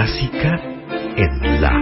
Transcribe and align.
Clásica 0.00 0.58
en 1.14 1.60
La. 1.60 1.74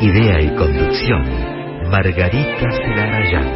Idea 0.00 0.40
y 0.40 0.56
conducción, 0.56 1.22
Margarita 1.88 2.68
Celarayán. 2.72 3.46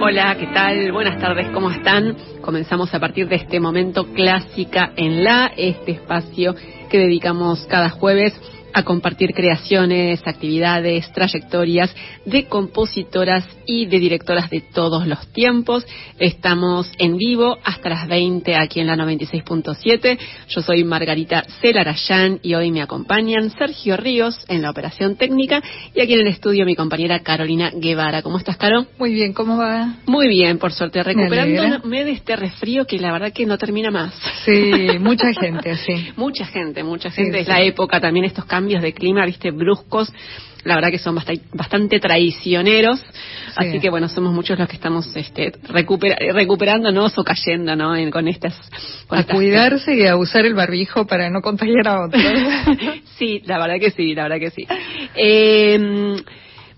Hola, 0.00 0.36
¿qué 0.38 0.46
tal? 0.54 0.92
Buenas 0.92 1.18
tardes, 1.18 1.48
¿cómo 1.48 1.72
están? 1.72 2.16
Comenzamos 2.42 2.94
a 2.94 3.00
partir 3.00 3.26
de 3.26 3.34
este 3.34 3.58
momento 3.58 4.06
clásica 4.12 4.92
en 4.96 5.24
la, 5.24 5.50
este 5.56 5.90
espacio 5.90 6.54
que 6.88 6.98
dedicamos 6.98 7.66
cada 7.66 7.90
jueves 7.90 8.32
a 8.76 8.82
compartir 8.82 9.32
creaciones, 9.32 10.20
actividades, 10.26 11.10
trayectorias 11.12 11.92
de 12.26 12.44
compositoras 12.44 13.55
y 13.66 13.86
de 13.86 13.98
directoras 13.98 14.50
de 14.50 14.60
todos 14.60 15.06
los 15.06 15.32
tiempos. 15.32 15.86
Estamos 16.18 16.90
en 16.98 17.16
vivo 17.16 17.56
hasta 17.64 17.88
las 17.88 18.08
20 18.08 18.56
aquí 18.56 18.80
en 18.80 18.88
la 18.88 18.96
96.7. 18.96 20.18
Yo 20.48 20.60
soy 20.60 20.84
Margarita 20.84 21.44
Celarayán 21.60 22.40
y 22.42 22.54
hoy 22.54 22.70
me 22.72 22.82
acompañan 22.82 23.50
Sergio 23.50 23.96
Ríos 23.96 24.44
en 24.48 24.62
la 24.62 24.70
operación 24.70 25.16
técnica 25.16 25.62
y 25.94 26.00
aquí 26.00 26.14
en 26.14 26.20
el 26.20 26.28
estudio 26.28 26.66
mi 26.66 26.74
compañera 26.74 27.20
Carolina 27.20 27.70
Guevara. 27.74 28.22
¿Cómo 28.22 28.38
estás, 28.38 28.56
Caro? 28.56 28.86
Muy 28.98 29.14
bien, 29.14 29.32
¿cómo 29.32 29.58
va? 29.58 29.96
Muy 30.06 30.26
bien, 30.28 30.58
por 30.58 30.72
suerte, 30.72 31.02
recuperándome 31.02 32.04
de 32.04 32.10
este 32.10 32.36
resfrío 32.36 32.84
que 32.84 32.98
la 32.98 33.12
verdad 33.12 33.32
que 33.32 33.46
no 33.46 33.58
termina 33.58 33.90
más. 33.90 34.12
Sí, 34.44 34.98
mucha 34.98 35.32
gente, 35.32 35.76
sí. 35.76 36.10
mucha 36.16 36.46
gente, 36.46 36.82
mucha 36.82 37.10
gente. 37.10 37.40
es 37.40 37.48
la 37.48 37.62
época 37.62 38.00
también 38.00 38.24
estos 38.24 38.44
cambios 38.44 38.56
cambios 38.56 38.80
de 38.82 38.94
clima, 38.94 39.26
viste, 39.26 39.50
bruscos, 39.50 40.10
la 40.66 40.74
verdad 40.74 40.90
que 40.90 40.98
son 40.98 41.14
bastante, 41.14 42.00
traicioneros, 42.00 43.02
así 43.54 43.78
que 43.78 43.88
bueno, 43.88 44.08
somos 44.08 44.32
muchos 44.32 44.58
los 44.58 44.68
que 44.68 44.76
estamos 44.76 45.14
este, 45.14 45.52
recuperándonos 45.68 47.16
o 47.16 47.24
cayendo, 47.24 47.76
¿no? 47.76 47.94
con 48.10 48.28
estas... 48.28 48.54
a 49.08 49.24
cuidarse 49.24 49.94
y 49.94 50.06
a 50.06 50.16
usar 50.16 50.44
el 50.44 50.54
barbijo 50.54 51.06
para 51.06 51.30
no 51.30 51.40
contagiar 51.40 51.86
a 51.86 52.04
otros. 52.04 52.22
sí, 53.18 53.42
la 53.46 53.58
verdad 53.58 53.76
que 53.80 53.92
sí, 53.92 54.14
la 54.14 54.24
verdad 54.24 54.40
que 54.40 54.50
sí. 54.50 54.66
Eh, 55.14 56.16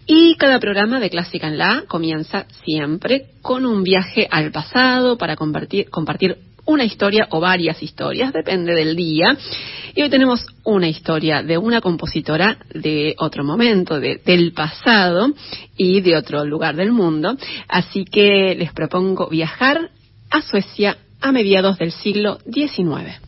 y 0.06 0.36
cada 0.36 0.60
programa 0.60 1.00
de 1.00 1.10
Clásica 1.10 1.48
en 1.48 1.58
la 1.58 1.84
comienza 1.88 2.46
siempre 2.64 3.28
con 3.42 3.66
un 3.66 3.84
viaje 3.84 4.28
al 4.30 4.52
pasado 4.52 5.18
para 5.18 5.36
compartir, 5.36 5.90
compartir 5.90 6.38
una 6.66 6.84
historia 6.84 7.28
o 7.32 7.40
varias 7.40 7.82
historias, 7.82 8.34
depende 8.34 8.74
del 8.74 8.96
día. 8.96 9.36
Y 9.96 10.02
hoy 10.02 10.10
tenemos 10.10 10.46
una 10.64 10.88
historia 10.88 11.44
de 11.44 11.58
una 11.58 11.82
compositora 11.82 12.58
de 12.74 13.16
otro 13.18 13.44
momento, 13.44 14.00
del 14.00 14.54
pasado 14.54 15.34
y 15.76 16.02
de 16.02 16.16
otro 16.16 16.46
lugar 16.46 16.76
del 16.76 16.92
mundo. 16.92 17.36
Así 17.68 18.06
que 18.06 18.56
les 18.56 18.72
propongo 18.74 19.28
viajar 19.28 19.90
a 20.30 20.42
Suecia 20.42 20.98
a 21.20 21.32
mediados 21.32 21.78
del 21.78 21.92
siglo 21.92 22.40
XIX. 22.46 23.20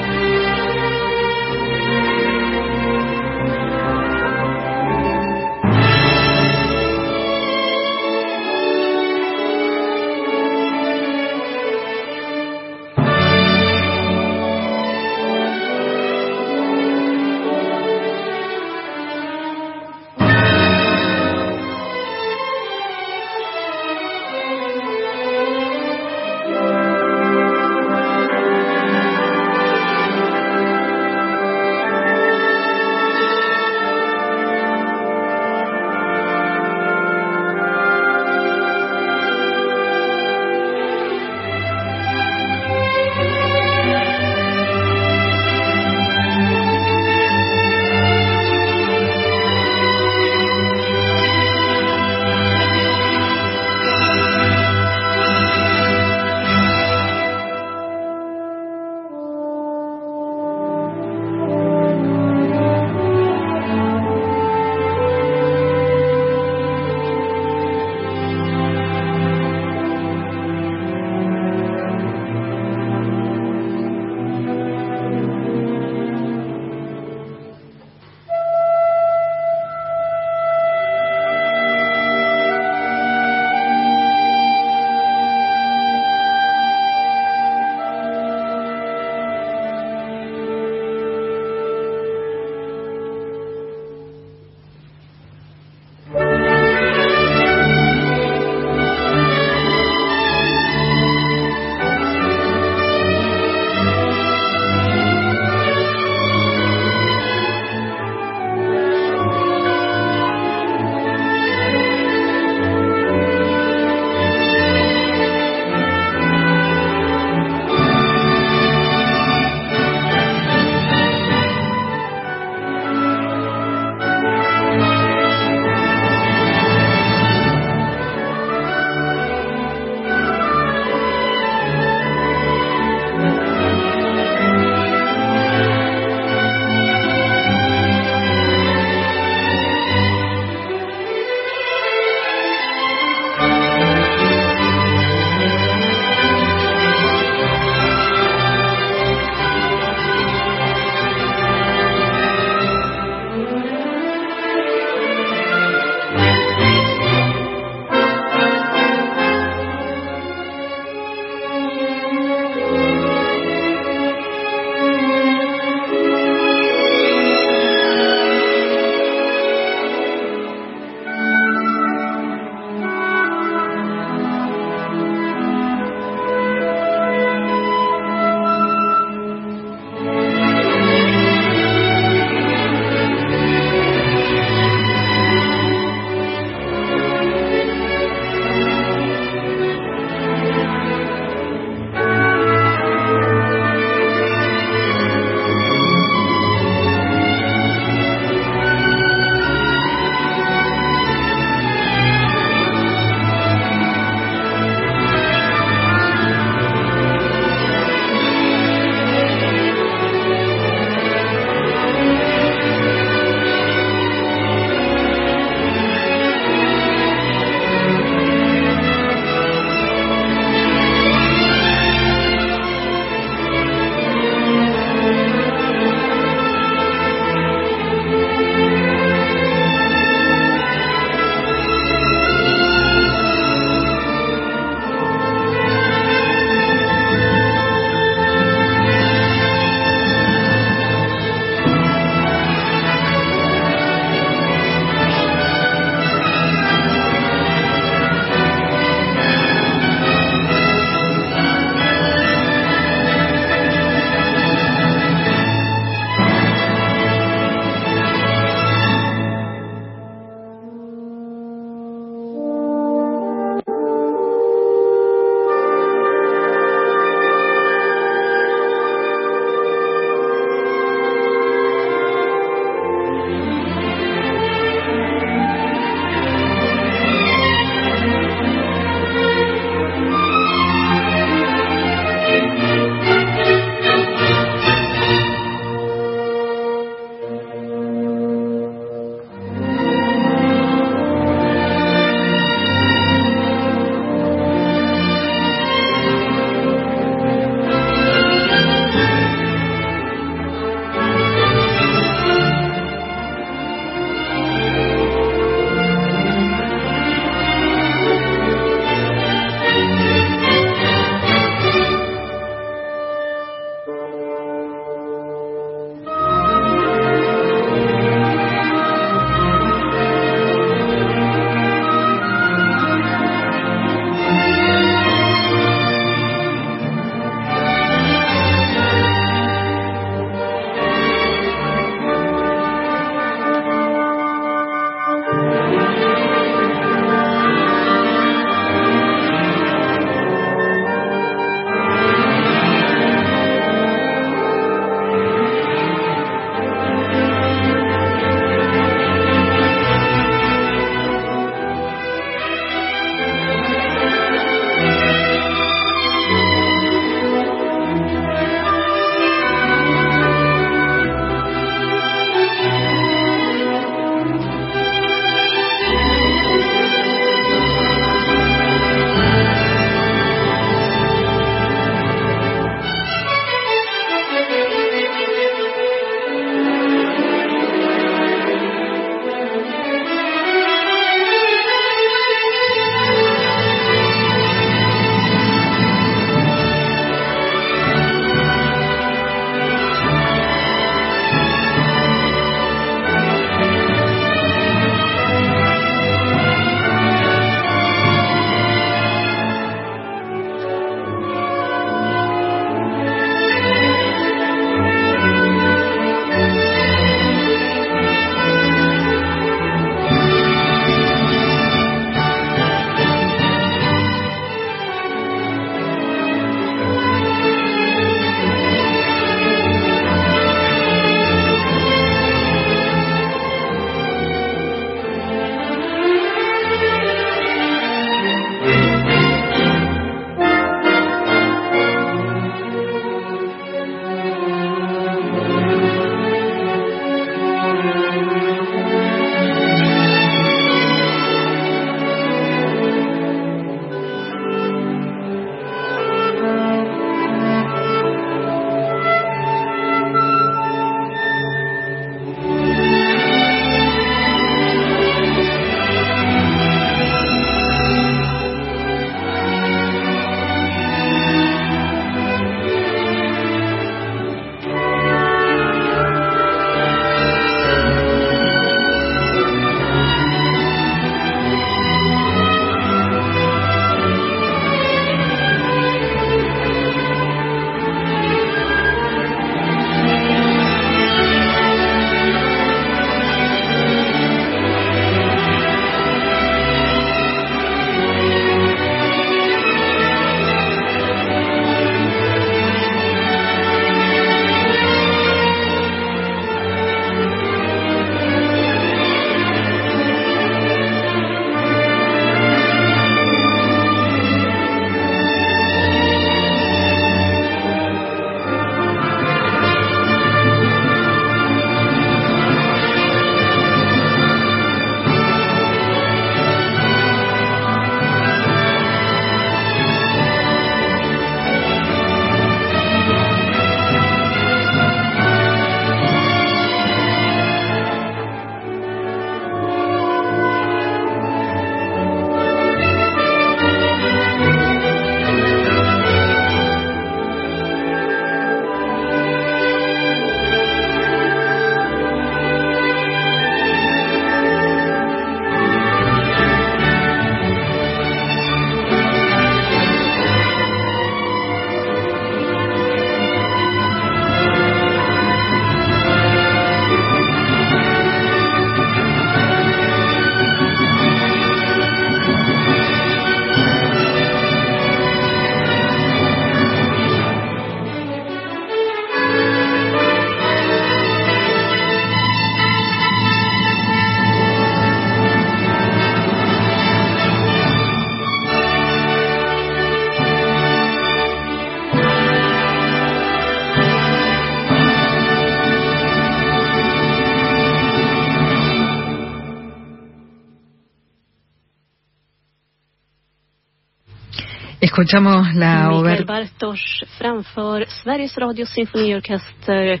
Escuchamos 594.98 595.54
la 595.54 595.90
Mikael 595.90 596.24
Bartosz 596.24 597.04
framför 597.18 597.86
Sveriges 598.02 598.34
Radios 598.34 598.68
Symfoniorkester 598.70 600.00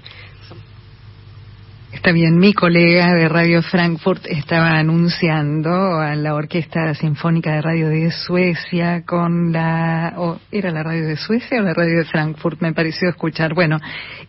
Está 1.92 2.10
bien, 2.10 2.36
mi 2.36 2.52
colega 2.52 3.14
de 3.14 3.28
Radio 3.28 3.62
Frankfurt 3.62 4.26
estaba 4.26 4.76
anunciando 4.76 6.00
a 6.00 6.16
la 6.16 6.34
Orquesta 6.34 6.92
Sinfónica 6.94 7.52
de 7.52 7.62
Radio 7.62 7.88
de 7.88 8.10
Suecia 8.10 9.04
con 9.06 9.52
la... 9.52 10.14
¿Era 10.50 10.72
la 10.72 10.82
radio 10.82 11.06
de 11.06 11.16
Suecia 11.16 11.60
o 11.60 11.62
la 11.62 11.74
radio 11.74 11.98
de 11.98 12.04
Frankfurt? 12.04 12.60
Me 12.60 12.72
pareció 12.72 13.08
escuchar. 13.08 13.54
Bueno, 13.54 13.78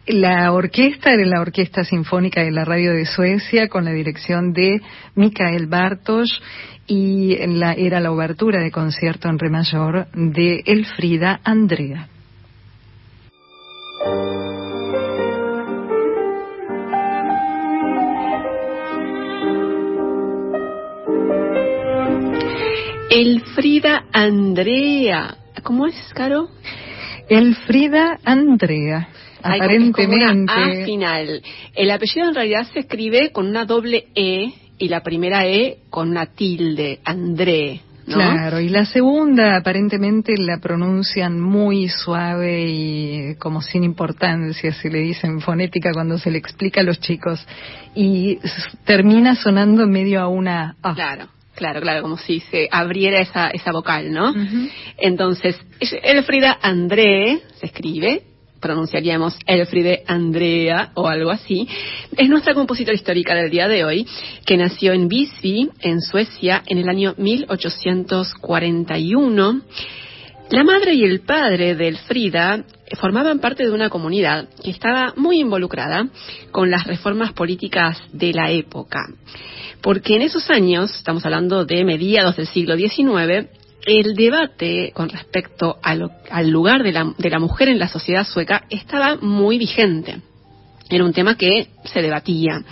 la 0.06 0.54
orquesta 0.54 1.12
era 1.12 1.26
la 1.26 1.42
Orquesta 1.42 1.84
Sinfónica 1.84 2.44
de 2.44 2.52
la 2.52 2.64
Radio 2.64 2.94
de 2.94 3.06
Suecia 3.08 3.68
con 3.70 3.86
la 3.86 3.92
dirección 3.92 4.54
de 4.54 4.82
Mikael 5.16 5.66
Bartos 5.66 6.42
y 6.90 7.38
la, 7.46 7.74
era 7.74 8.00
la 8.00 8.12
obertura 8.12 8.62
de 8.62 8.72
concierto 8.72 9.30
en 9.30 9.38
re 9.38 9.50
mayor 9.50 10.08
de 10.14 10.64
Elfrida 10.66 11.40
Andrea. 11.44 12.10
Elfrida 23.12 24.06
Andrea. 24.12 25.38
¿Cómo 25.64 25.86
es, 25.86 25.96
Caro? 26.16 26.50
Elfrida 27.30 28.18
Andrea. 28.24 29.10
aparentemente. 29.44 30.52
A 30.52 30.86
final. 30.86 31.44
El 31.76 31.92
apellido 31.92 32.30
en 32.30 32.36
realidad 32.36 32.68
se 32.74 32.80
escribe 32.80 33.32
con 33.32 33.48
una 33.48 33.66
doble 33.66 34.08
E 34.16 34.54
y 34.80 34.88
la 34.88 35.02
primera 35.02 35.46
E 35.46 35.80
con 35.90 36.10
una 36.10 36.28
tilde, 36.28 37.00
André. 37.04 37.82
¿no? 38.08 38.16
Claro, 38.16 38.60
y 38.60 38.70
la 38.70 38.86
segunda 38.86 39.58
aparentemente 39.58 40.36
la 40.36 40.58
pronuncian 40.58 41.40
muy 41.40 41.90
suave 41.90 42.66
y 42.68 43.36
como 43.36 43.62
sin 43.62 43.84
importancia, 43.84 44.74
se 44.74 44.90
le 44.90 45.00
dice 45.00 45.28
en 45.28 45.42
fonética 45.42 45.92
cuando 45.94 46.18
se 46.18 46.32
le 46.32 46.40
explica 46.40 46.82
a 46.82 46.84
los 46.84 47.00
chicos. 47.00 47.46
Y 47.94 48.40
termina 48.86 49.36
sonando 49.36 49.86
medio 49.86 50.22
a 50.22 50.28
una 50.28 50.76
A. 50.82 50.96
Claro. 50.96 51.28
Claro, 51.56 51.82
claro, 51.82 52.02
como 52.04 52.18
si 52.18 52.40
se 52.40 52.70
abriera 52.72 53.20
esa, 53.20 53.50
esa 53.50 53.74
vocal, 53.74 54.14
¿no? 54.14 54.34
Entonces, 54.98 55.60
Elfrida 55.82 56.58
André 56.62 57.42
se 57.60 57.66
escribe, 57.66 58.22
pronunciaríamos 58.60 59.38
Elfride 59.46 60.04
Andrea 60.08 60.92
o 60.96 61.08
algo 61.08 61.30
así, 61.32 61.68
es 62.16 62.30
nuestra 62.30 62.54
compositora 62.54 62.96
histórica 62.96 63.36
del 63.36 63.50
día 63.50 63.68
de 63.68 63.84
hoy, 63.84 64.08
que 64.46 64.56
nació 64.58 64.94
en 64.94 65.08
Visby, 65.08 65.72
en 65.82 66.02
Suecia, 66.02 66.62
en 66.66 66.78
el 66.78 66.88
año 66.90 67.16
1841. 67.18 69.62
La 70.50 70.64
madre 70.64 70.94
y 70.96 71.04
el 71.04 71.20
padre 71.22 71.76
de 71.76 71.90
Elfrida 71.90 72.64
formaban 73.00 73.40
parte 73.40 73.64
de 73.64 73.72
una 73.72 73.90
comunidad 73.90 74.50
que 74.64 74.72
estaba 74.72 75.14
muy 75.16 75.40
involucrada 75.40 76.08
con 76.52 76.72
las 76.72 76.88
reformas 76.88 77.34
políticas 77.34 78.02
de 78.12 78.34
la 78.34 78.50
época. 78.50 79.06
Porque 79.82 80.16
en 80.16 80.24
esos 80.24 80.50
años, 80.50 80.96
estamos 80.96 81.24
hablando 81.24 81.66
de 81.66 81.86
mediados 81.86 82.36
del 82.36 82.48
siglo 82.48 82.76
XIX, 82.76 83.48
el 83.86 84.16
debate 84.16 84.92
con 84.94 85.10
respecto 85.10 85.78
al 85.82 86.50
lugar 86.50 86.84
de 86.84 86.92
la, 86.92 87.14
de 87.18 87.30
la 87.30 87.40
mujer 87.40 87.70
en 87.70 87.80
la 87.80 87.88
sociedad 87.88 88.26
sueca 88.26 88.66
estaba 88.70 89.16
muy 89.16 89.58
vigente. 89.58 90.22
Era 90.90 91.06
un 91.06 91.14
tema 91.14 91.36
que 91.36 91.68
se 91.86 92.02
debatía. 92.02 92.64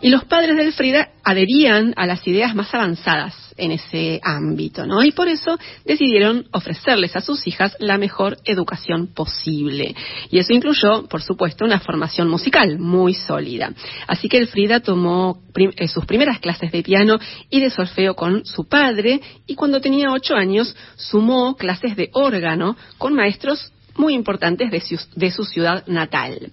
Y 0.00 0.10
los 0.10 0.24
padres 0.24 0.56
de 0.56 0.62
Elfrida 0.62 1.08
adherían 1.24 1.92
a 1.96 2.06
las 2.06 2.26
ideas 2.26 2.54
más 2.54 2.72
avanzadas 2.72 3.43
en 3.56 3.72
ese 3.72 4.20
ámbito, 4.22 4.86
¿no? 4.86 5.02
Y 5.02 5.12
por 5.12 5.28
eso 5.28 5.58
decidieron 5.84 6.46
ofrecerles 6.52 7.14
a 7.16 7.20
sus 7.20 7.46
hijas 7.46 7.76
la 7.78 7.98
mejor 7.98 8.38
educación 8.44 9.08
posible. 9.08 9.94
Y 10.30 10.38
eso 10.38 10.52
incluyó, 10.52 11.06
por 11.08 11.22
supuesto, 11.22 11.64
una 11.64 11.80
formación 11.80 12.28
musical 12.28 12.78
muy 12.78 13.14
sólida. 13.14 13.72
Así 14.06 14.28
que 14.28 14.38
Elfrida 14.38 14.80
tomó 14.80 15.38
eh, 15.56 15.88
sus 15.88 16.04
primeras 16.04 16.40
clases 16.40 16.72
de 16.72 16.82
piano 16.82 17.18
y 17.50 17.60
de 17.60 17.70
solfeo 17.70 18.14
con 18.14 18.44
su 18.44 18.68
padre 18.68 19.20
y 19.46 19.54
cuando 19.54 19.80
tenía 19.80 20.10
ocho 20.10 20.34
años 20.34 20.74
sumó 20.96 21.56
clases 21.56 21.96
de 21.96 22.10
órgano 22.12 22.76
con 22.98 23.14
maestros 23.14 23.72
muy 23.96 24.14
importantes 24.14 24.70
de 25.14 25.30
su 25.30 25.44
ciudad 25.44 25.86
natal. 25.86 26.50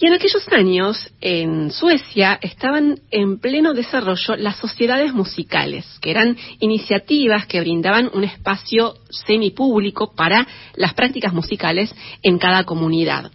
Y 0.00 0.06
en 0.06 0.14
aquellos 0.14 0.48
años, 0.48 1.12
en 1.20 1.70
Suecia, 1.70 2.38
estaban 2.40 3.00
en 3.10 3.38
pleno 3.38 3.74
desarrollo 3.74 4.34
las 4.36 4.56
sociedades 4.56 5.12
musicales, 5.12 5.84
que 6.00 6.10
eran 6.10 6.38
iniciativas 6.58 7.46
que 7.46 7.60
brindaban 7.60 8.10
un 8.14 8.24
espacio 8.24 8.94
semipúblico 9.10 10.14
para 10.14 10.48
las 10.74 10.94
prácticas 10.94 11.34
musicales 11.34 11.94
en 12.22 12.38
cada 12.38 12.64
comunidad. 12.64 13.30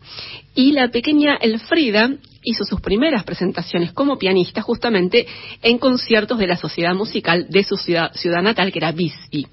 Y 0.55 0.71
la 0.71 0.87
pequeña 0.87 1.35
Elfrida 1.35 2.09
hizo 2.45 2.63
sus 2.63 2.79
primeras 2.79 3.23
presentaciones 3.23 3.91
como 3.91 4.17
pianista 4.17 4.61
justamente 4.61 5.27
en 5.61 5.77
conciertos 5.77 6.37
de 6.37 6.47
la 6.47 6.55
sociedad 6.55 6.93
musical 6.93 7.47
de 7.49 7.63
su 7.63 7.75
ciudad, 7.75 8.11
natal, 8.41 8.71
que 8.71 8.79
era 8.79 8.91
Visby. 8.91 9.47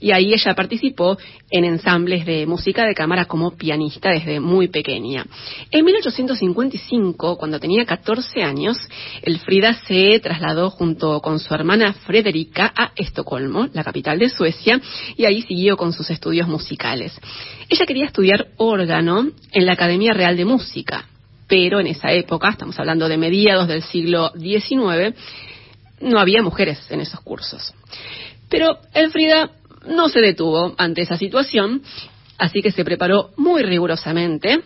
Y 0.00 0.12
ahí 0.12 0.34
ella 0.34 0.54
participó 0.54 1.16
en 1.50 1.64
ensambles 1.64 2.26
de 2.26 2.46
música 2.46 2.84
de 2.84 2.94
cámara 2.94 3.24
como 3.24 3.56
pianista 3.56 4.10
desde 4.10 4.40
muy 4.40 4.68
pequeña. 4.68 5.24
En 5.70 5.84
1855, 5.84 7.38
cuando 7.38 7.58
tenía 7.58 7.84
14 7.84 8.42
años, 8.42 8.76
Elfrida 9.22 9.74
se 9.86 10.18
trasladó 10.20 10.70
junto 10.70 11.20
con 11.20 11.38
su 11.38 11.54
hermana 11.54 11.94
Frederica 11.94 12.72
a 12.76 12.92
Estocolmo, 12.96 13.68
la 13.72 13.84
capital 13.84 14.18
de 14.18 14.28
Suecia, 14.28 14.80
y 15.16 15.24
ahí 15.24 15.42
siguió 15.42 15.76
con 15.76 15.92
sus 15.92 16.10
estudios 16.10 16.48
musicales. 16.48 17.18
Ella 17.68 17.86
quería 17.86 18.06
estudiar 18.06 18.48
órgano 18.56 19.28
en 19.52 19.66
la 19.66 19.72
Academia 19.72 20.12
Real 20.12 20.36
de 20.36 20.44
Música, 20.44 21.08
pero 21.46 21.80
en 21.80 21.86
esa 21.86 22.12
época, 22.12 22.50
estamos 22.50 22.78
hablando 22.78 23.08
de 23.08 23.16
mediados 23.16 23.68
del 23.68 23.82
siglo 23.82 24.32
XIX, 24.32 25.14
no 26.00 26.18
había 26.18 26.42
mujeres 26.42 26.90
en 26.90 27.00
esos 27.00 27.20
cursos. 27.20 27.74
Pero 28.48 28.78
Elfrida 28.92 29.50
no 29.86 30.08
se 30.08 30.20
detuvo 30.20 30.74
ante 30.78 31.02
esa 31.02 31.16
situación, 31.16 31.82
así 32.38 32.62
que 32.62 32.70
se 32.70 32.84
preparó 32.84 33.30
muy 33.36 33.62
rigurosamente 33.62 34.60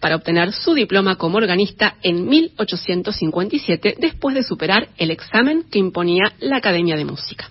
para 0.00 0.16
obtener 0.16 0.52
su 0.52 0.74
diploma 0.74 1.16
como 1.16 1.38
organista 1.38 1.96
en 2.02 2.28
1857, 2.28 3.96
después 3.98 4.34
de 4.34 4.42
superar 4.42 4.88
el 4.98 5.10
examen 5.10 5.64
que 5.70 5.78
imponía 5.78 6.32
la 6.40 6.58
Academia 6.58 6.96
de 6.96 7.04
Música. 7.04 7.50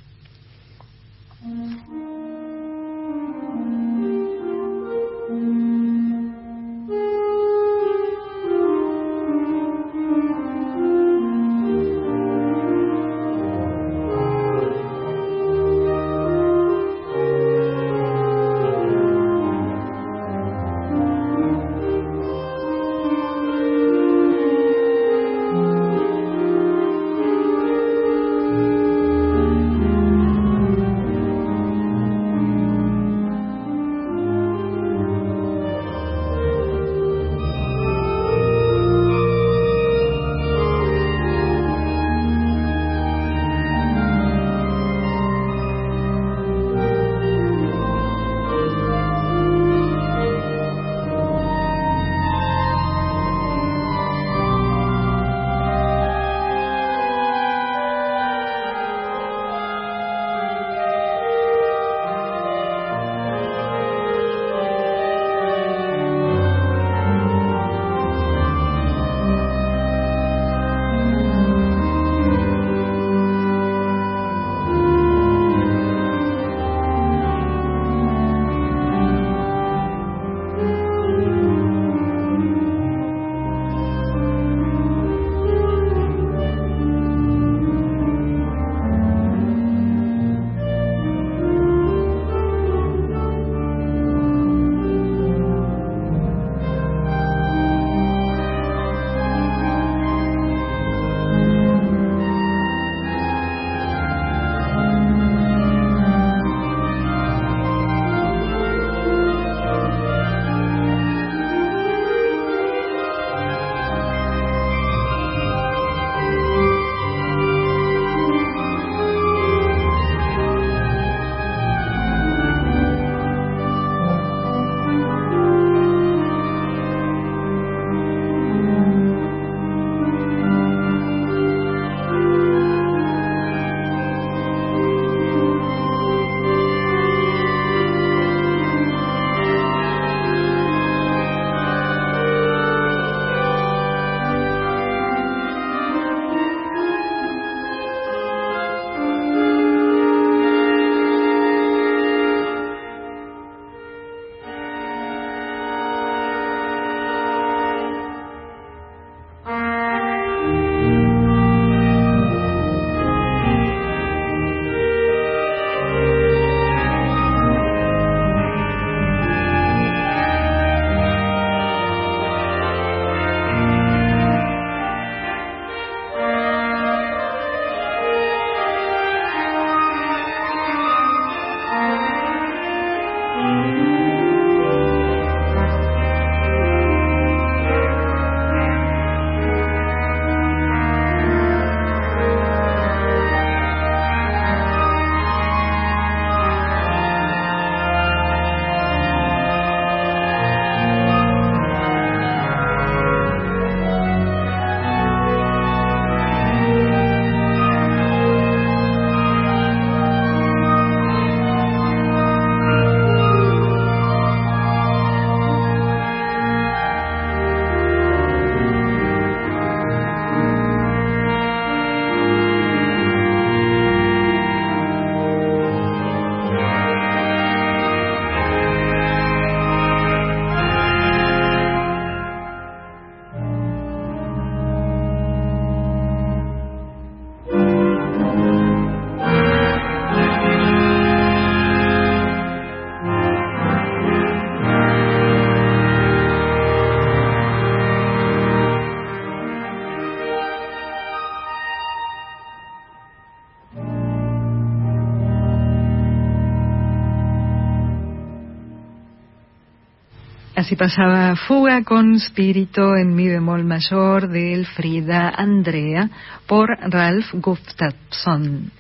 Así 260.65 260.75
pasaba 260.75 261.35
Fuga 261.35 261.83
con 261.83 262.19
Spirito 262.19 262.95
en 262.95 263.13
mi 263.13 263.27
bemol 263.27 263.63
mayor 263.63 264.27
del 264.27 264.65
Frida 264.65 265.29
Andrea 265.29 266.09
por 266.47 266.69
Ralph 266.89 267.27
Gustafsson. 267.33 268.71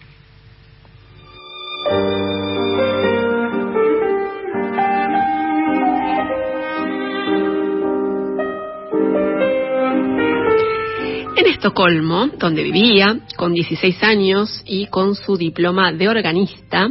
En 11.37 11.45
Estocolmo, 11.45 12.29
donde 12.39 12.63
vivía, 12.63 13.19
con 13.37 13.53
16 13.53 14.01
años 14.01 14.63
y 14.65 14.87
con 14.87 15.13
su 15.13 15.37
diploma 15.37 15.91
de 15.91 16.09
organista, 16.09 16.89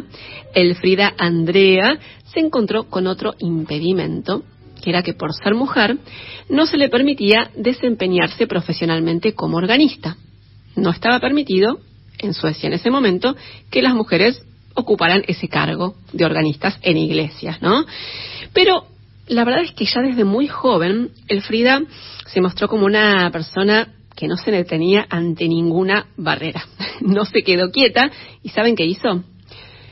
Elfrida 0.54 1.14
Andrea 1.18 1.98
se 2.33 2.38
encontró 2.38 2.85
con 2.85 3.09
otro 3.09 3.35
impedimento, 3.40 4.44
que 4.85 4.90
era 4.90 5.03
que 5.03 5.14
por 5.14 5.33
ser 5.33 5.55
mujer 5.55 5.97
no 6.51 6.66
se 6.66 6.77
le 6.77 6.90
permitía 6.90 7.51
desempeñarse 7.57 8.47
profesionalmente 8.47 9.33
como 9.33 9.57
organista. 9.57 10.18
No 10.77 10.90
estaba 10.90 11.18
permitido, 11.20 11.81
en 12.18 12.35
Suecia 12.35 12.66
en 12.66 12.75
ese 12.75 12.90
momento, 12.90 13.35
que 13.70 13.81
las 13.81 13.94
mujeres 13.94 14.42
ocuparan 14.75 15.23
ese 15.27 15.49
cargo 15.49 15.94
de 16.12 16.27
organistas 16.27 16.79
en 16.83 16.99
iglesias, 16.99 17.62
¿no? 17.62 17.87
Pero 18.53 18.85
la 19.27 19.44
verdad 19.44 19.62
es 19.62 19.73
que 19.73 19.87
ya 19.87 20.03
desde 20.03 20.25
muy 20.25 20.49
joven, 20.49 21.12
Elfrida 21.29 21.81
se 22.27 22.42
mostró 22.42 22.68
como 22.68 22.85
una 22.85 23.31
persona 23.31 23.88
que 24.14 24.29
no 24.29 24.37
se 24.37 24.51
detenía 24.51 25.07
ante 25.09 25.49
ninguna 25.49 26.09
barrera. 26.18 26.62
No 27.01 27.25
se 27.25 27.42
quedó 27.42 27.70
quieta 27.70 28.11
y 28.42 28.51
¿saben 28.51 28.77
qué 28.77 28.85
hizo? 28.85 29.25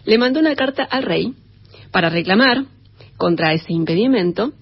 Le 0.05 0.19
mandó 0.19 0.39
una 0.39 0.55
carta 0.55 0.85
al 0.85 1.03
rey 1.03 1.35
para 1.91 2.11
reclamar 2.11 2.65
contra 3.17 3.53
ese 3.53 3.73
impedimento 3.73 4.53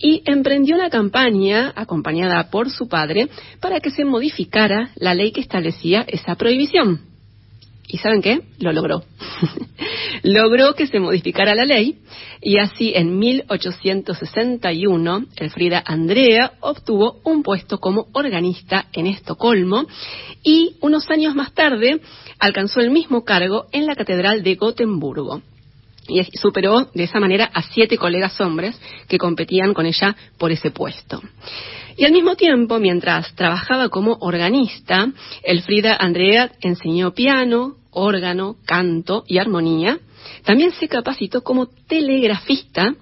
y 0.00 0.22
emprendió 0.24 0.76
una 0.76 0.90
campaña 0.90 1.72
acompañada 1.76 2.50
por 2.50 2.70
su 2.70 2.88
padre 2.88 3.28
para 3.60 3.80
que 3.80 3.90
se 3.90 4.04
modificara 4.04 4.90
la 4.96 5.14
ley 5.14 5.32
que 5.32 5.40
establecía 5.40 6.04
esa 6.08 6.34
prohibición. 6.36 7.02
¿Y 7.86 7.98
saben 7.98 8.22
qué? 8.22 8.40
Lo 8.60 8.72
logró. 8.72 9.02
logró 10.22 10.74
que 10.74 10.86
se 10.86 11.00
modificara 11.00 11.54
la 11.54 11.64
ley 11.64 11.98
y 12.40 12.58
así 12.58 12.92
en 12.94 13.18
1861 13.18 15.26
Elfrida 15.36 15.82
Andrea 15.84 16.52
obtuvo 16.60 17.20
un 17.24 17.42
puesto 17.42 17.78
como 17.78 18.06
organista 18.12 18.86
en 18.92 19.06
Estocolmo 19.06 19.86
y 20.42 20.76
unos 20.80 21.10
años 21.10 21.34
más 21.34 21.52
tarde 21.52 22.00
alcanzó 22.38 22.80
el 22.80 22.90
mismo 22.90 23.24
cargo 23.24 23.66
en 23.72 23.86
la 23.86 23.96
Catedral 23.96 24.44
de 24.44 24.54
Gotemburgo 24.54 25.42
y 26.08 26.22
superó 26.36 26.88
de 26.94 27.04
esa 27.04 27.20
manera 27.20 27.44
a 27.52 27.62
siete 27.62 27.96
colegas 27.96 28.40
hombres 28.40 28.80
que 29.08 29.18
competían 29.18 29.74
con 29.74 29.86
ella 29.86 30.16
por 30.38 30.50
ese 30.50 30.70
puesto. 30.70 31.20
Y 31.96 32.04
al 32.04 32.12
mismo 32.12 32.34
tiempo, 32.34 32.78
mientras 32.78 33.34
trabajaba 33.34 33.88
como 33.88 34.16
organista, 34.20 35.08
Elfrida 35.42 35.96
Andrea 35.96 36.50
enseñó 36.60 37.12
piano, 37.12 37.76
órgano, 37.90 38.56
canto 38.64 39.24
y 39.26 39.38
armonía. 39.38 39.98
También 40.44 40.72
se 40.72 40.88
capacitó 40.88 41.42
como 41.42 41.66
telegrafista 41.66 42.94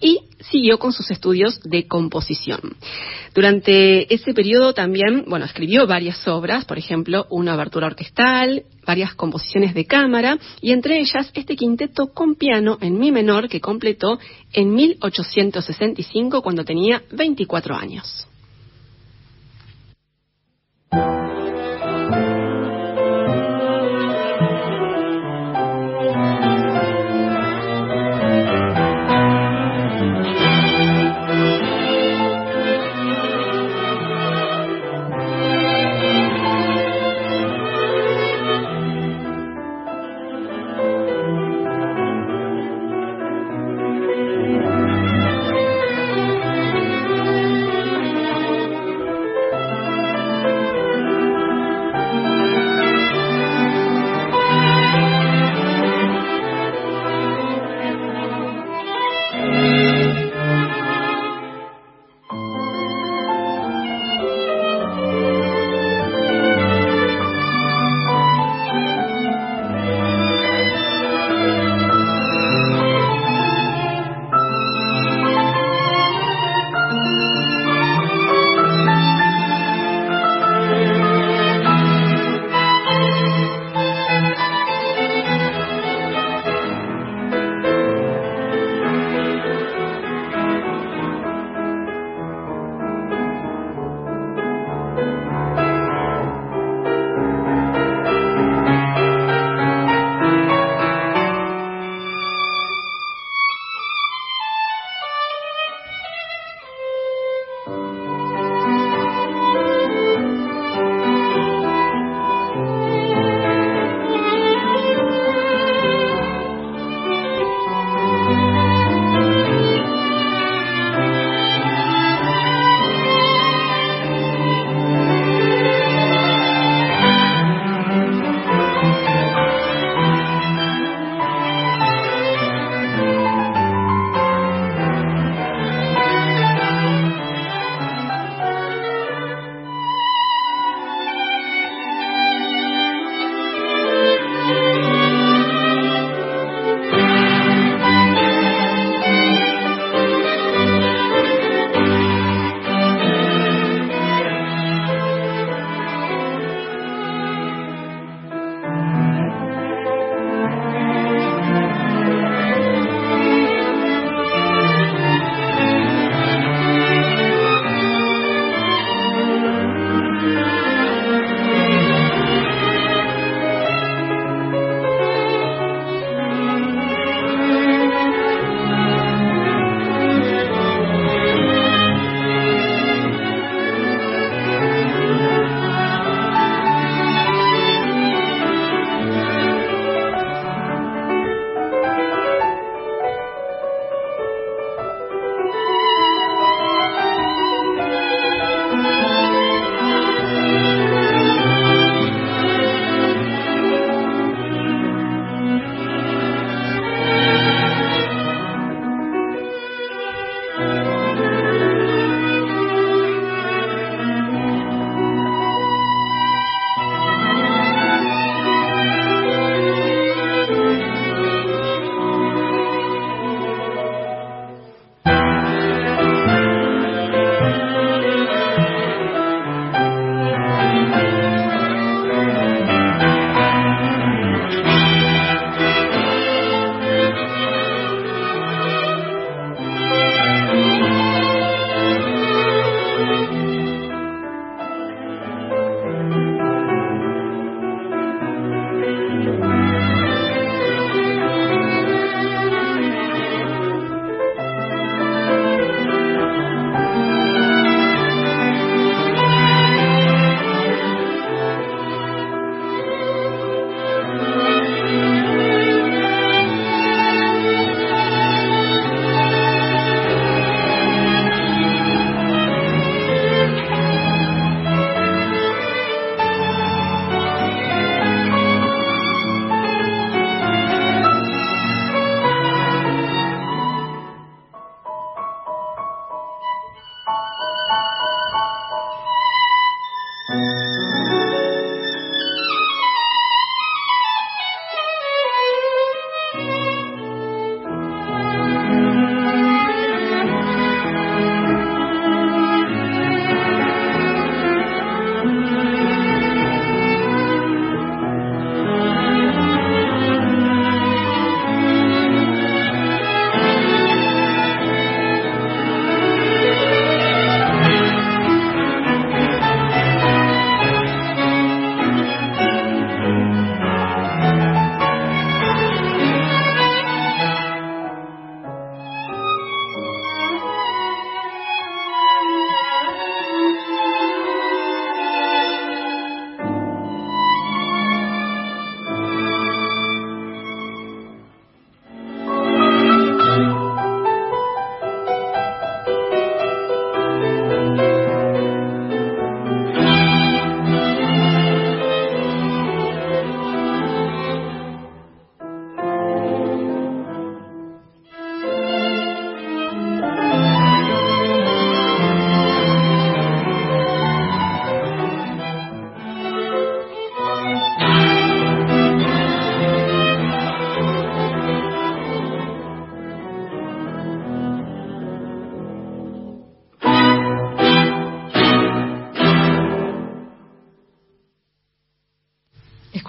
y 0.00 0.20
siguió 0.50 0.78
con 0.78 0.92
sus 0.92 1.10
estudios 1.10 1.60
de 1.62 1.86
composición. 1.86 2.76
Durante 3.34 4.12
ese 4.14 4.34
periodo 4.34 4.74
también, 4.74 5.24
bueno, 5.26 5.44
escribió 5.44 5.86
varias 5.86 6.26
obras, 6.28 6.64
por 6.64 6.78
ejemplo, 6.78 7.26
una 7.30 7.54
abertura 7.54 7.86
orquestal, 7.86 8.64
varias 8.86 9.14
composiciones 9.14 9.74
de 9.74 9.86
cámara 9.86 10.38
y 10.60 10.72
entre 10.72 10.98
ellas 10.98 11.30
este 11.34 11.56
quinteto 11.56 12.12
con 12.12 12.34
piano 12.34 12.78
en 12.80 12.98
mi 12.98 13.10
menor 13.10 13.48
que 13.48 13.60
completó 13.60 14.18
en 14.52 14.74
1865 14.74 16.42
cuando 16.42 16.64
tenía 16.64 17.02
24 17.12 17.74
años. 17.74 18.26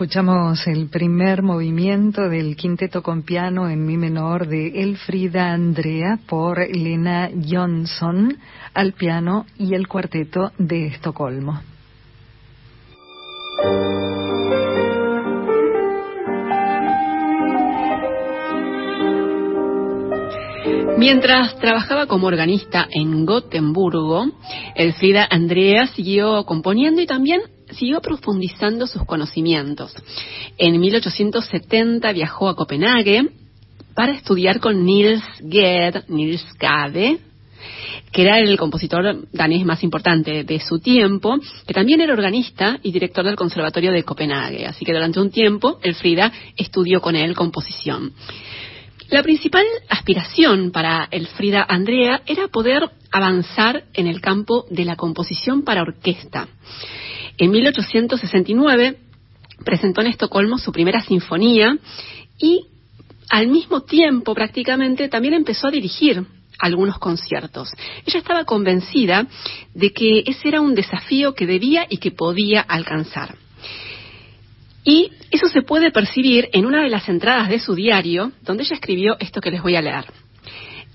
Escuchamos 0.08 0.66
el 0.68 0.88
primer 0.88 1.44
movimiento 1.44 2.30
del 2.30 2.56
quinteto 2.56 3.04
con 3.04 3.24
piano 3.24 3.70
en 3.70 3.86
mi 3.86 3.98
menor 3.98 4.48
de 4.48 4.82
Elfrida 4.82 5.52
Andrea 5.52 6.18
por 6.30 6.62
Elena 6.62 7.30
Johnson 7.46 8.38
al 8.74 8.94
piano 8.94 9.46
y 9.58 9.74
el 9.74 9.90
cuarteto 9.90 10.54
de 10.58 10.88
Estocolmo. 10.88 11.60
Mientras 20.98 21.60
trabajaba 21.60 22.06
como 22.06 22.28
organista 22.28 22.88
en 22.90 23.26
Gotemburgo, 23.26 24.26
Elfrida 24.74 25.28
Andrea 25.30 25.88
siguió 25.88 26.46
componiendo 26.46 27.02
y 27.02 27.06
también 27.06 27.42
siguió 27.72 28.02
profundizando 28.02 28.88
sus 28.88 29.06
conocimientos. 29.06 29.94
En 30.58 30.80
1870 30.80 32.12
viajó 32.12 32.50
a 32.50 32.56
Copenhague 32.56 33.30
para 33.94 34.14
estudiar 34.14 34.60
con 34.60 34.86
Niels 34.86 35.24
Niels 35.42 36.46
Gade, 36.60 37.20
que 38.12 38.22
era 38.22 38.40
el 38.40 38.58
compositor 38.58 39.28
danés 39.32 39.66
más 39.66 39.84
importante 39.84 40.44
de 40.44 40.60
su 40.60 40.80
tiempo, 40.80 41.38
que 41.66 41.74
también 41.74 42.02
era 42.02 42.14
organista 42.14 42.80
y 42.84 42.92
director 42.92 43.26
del 43.26 43.36
Conservatorio 43.36 43.92
de 43.92 44.04
Copenhague. 44.04 44.66
Así 44.66 44.86
que 44.86 44.94
durante 44.94 45.20
un 45.20 45.32
tiempo, 45.32 45.80
Elfrida 45.82 46.32
estudió 46.56 47.02
con 47.02 47.16
él 47.16 47.36
composición. 47.36 48.14
La 49.10 49.24
principal 49.24 49.66
aspiración 49.88 50.72
para 50.72 51.08
Elfrida 51.10 51.66
Andrea 51.68 52.24
era 52.26 52.50
poder 52.50 52.90
avanzar 53.10 53.86
en 53.94 54.06
el 54.06 54.20
campo 54.20 54.66
de 54.70 54.84
la 54.84 54.98
composición 54.98 55.64
para 55.64 55.82
orquesta. 55.82 56.50
En 57.38 57.52
1869 57.52 58.98
presentó 59.64 60.02
en 60.02 60.08
Estocolmo 60.08 60.58
su 60.58 60.74
primera 60.74 61.02
sinfonía 61.02 61.78
y 62.38 62.66
al 63.30 63.48
mismo 63.48 63.84
tiempo 63.84 64.36
prácticamente 64.36 65.08
también 65.08 65.36
empezó 65.36 65.68
a 65.68 65.72
dirigir 65.72 66.26
algunos 66.60 67.00
conciertos. 67.00 67.72
Ella 68.06 68.20
estaba 68.20 68.44
convencida 68.44 69.26
de 69.74 69.94
que 69.94 70.24
ese 70.26 70.50
era 70.50 70.60
un 70.60 70.76
desafío 70.76 71.34
que 71.34 71.46
debía 71.46 71.86
y 71.90 71.98
que 72.00 72.12
podía 72.12 72.60
alcanzar. 72.60 73.36
Y 74.88 75.12
eso 75.32 75.50
se 75.50 75.64
puede 75.64 75.92
percibir 75.92 76.48
en 76.54 76.66
una 76.66 76.82
de 76.82 76.88
las 76.88 77.10
entradas 77.10 77.50
de 77.50 77.60
su 77.60 77.76
diario, 77.76 78.32
donde 78.42 78.64
ella 78.64 78.76
escribió 78.76 79.18
esto 79.20 79.42
que 79.42 79.52
les 79.52 79.62
voy 79.62 79.76
a 79.76 79.82
leer. 79.82 80.06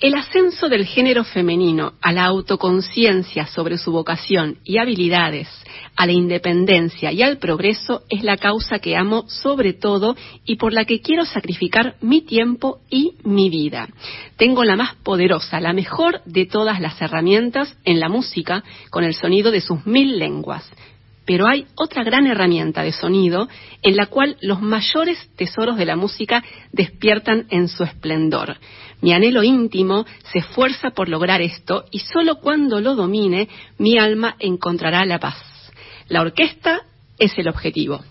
El 0.00 0.14
ascenso 0.14 0.70
del 0.70 0.86
género 0.86 1.24
femenino 1.24 1.92
a 2.00 2.10
la 2.10 2.24
autoconciencia 2.24 3.46
sobre 3.46 3.76
su 3.76 3.92
vocación 3.92 4.56
y 4.64 4.78
habilidades, 4.78 5.46
a 5.94 6.06
la 6.06 6.12
independencia 6.12 7.12
y 7.12 7.20
al 7.20 7.36
progreso 7.36 8.02
es 8.08 8.24
la 8.24 8.38
causa 8.38 8.78
que 8.78 8.96
amo 8.96 9.28
sobre 9.28 9.74
todo 9.74 10.16
y 10.46 10.56
por 10.56 10.72
la 10.72 10.86
que 10.86 11.02
quiero 11.02 11.26
sacrificar 11.26 11.96
mi 12.00 12.22
tiempo 12.22 12.80
y 12.88 13.12
mi 13.24 13.50
vida. 13.50 13.90
Tengo 14.38 14.64
la 14.64 14.74
más 14.74 14.94
poderosa, 15.04 15.60
la 15.60 15.74
mejor 15.74 16.22
de 16.24 16.46
todas 16.46 16.80
las 16.80 17.00
herramientas 17.02 17.76
en 17.84 18.00
la 18.00 18.08
música 18.08 18.64
con 18.88 19.04
el 19.04 19.12
sonido 19.14 19.50
de 19.50 19.60
sus 19.60 19.84
mil 19.84 20.18
lenguas 20.18 20.64
pero 21.24 21.46
hay 21.46 21.66
otra 21.76 22.04
gran 22.04 22.26
herramienta 22.26 22.82
de 22.82 22.92
sonido 22.92 23.48
en 23.82 23.96
la 23.96 24.06
cual 24.06 24.36
los 24.40 24.60
mayores 24.60 25.28
tesoros 25.36 25.76
de 25.76 25.86
la 25.86 25.96
música 25.96 26.42
despiertan 26.72 27.46
en 27.50 27.68
su 27.68 27.84
esplendor. 27.84 28.56
Mi 29.00 29.12
anhelo 29.12 29.42
íntimo 29.42 30.04
se 30.32 30.40
esfuerza 30.40 30.90
por 30.90 31.08
lograr 31.08 31.42
esto 31.42 31.84
y 31.90 32.00
solo 32.00 32.36
cuando 32.36 32.80
lo 32.80 32.94
domine 32.94 33.48
mi 33.78 33.98
alma 33.98 34.36
encontrará 34.38 35.04
la 35.04 35.18
paz. 35.18 35.36
La 36.08 36.20
orquesta 36.20 36.82
es 37.18 37.36
el 37.38 37.48
objetivo. 37.48 38.02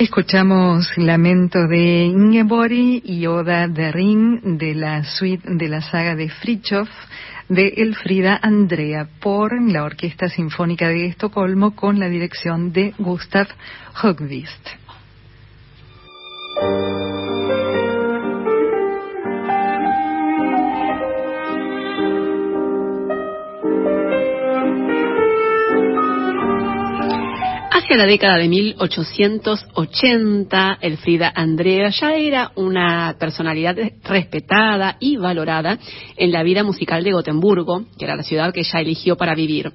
Escuchamos 0.00 0.96
Lamento 0.96 1.68
de 1.68 2.06
Ingeborg 2.06 2.72
y 2.72 3.26
Oda 3.26 3.68
de 3.68 3.92
Ring 3.92 4.40
de 4.56 4.74
la 4.74 5.04
suite 5.04 5.46
de 5.46 5.68
la 5.68 5.82
saga 5.82 6.16
de 6.16 6.30
Fritjof 6.30 6.88
de 7.50 7.68
Elfrida 7.76 8.40
Andrea 8.40 9.06
por 9.20 9.60
la 9.60 9.84
Orquesta 9.84 10.30
Sinfónica 10.30 10.88
de 10.88 11.04
Estocolmo 11.04 11.76
con 11.76 11.98
la 11.98 12.08
dirección 12.08 12.72
de 12.72 12.94
Gustav 12.96 13.48
Högvist. 14.02 14.70
Hacia 27.90 28.04
la 28.04 28.06
década 28.06 28.36
de 28.36 28.46
1880, 28.46 30.78
Elfrida 30.80 31.32
Andrea 31.34 31.88
ya 31.88 32.14
era 32.14 32.52
una 32.54 33.16
personalidad 33.18 33.76
respetada 34.04 34.96
y 35.00 35.16
valorada 35.16 35.76
en 36.16 36.30
la 36.30 36.44
vida 36.44 36.62
musical 36.62 37.02
de 37.02 37.10
Gotemburgo, 37.10 37.86
que 37.98 38.04
era 38.04 38.14
la 38.14 38.22
ciudad 38.22 38.54
que 38.54 38.60
ella 38.60 38.78
eligió 38.78 39.16
para 39.16 39.34
vivir. 39.34 39.72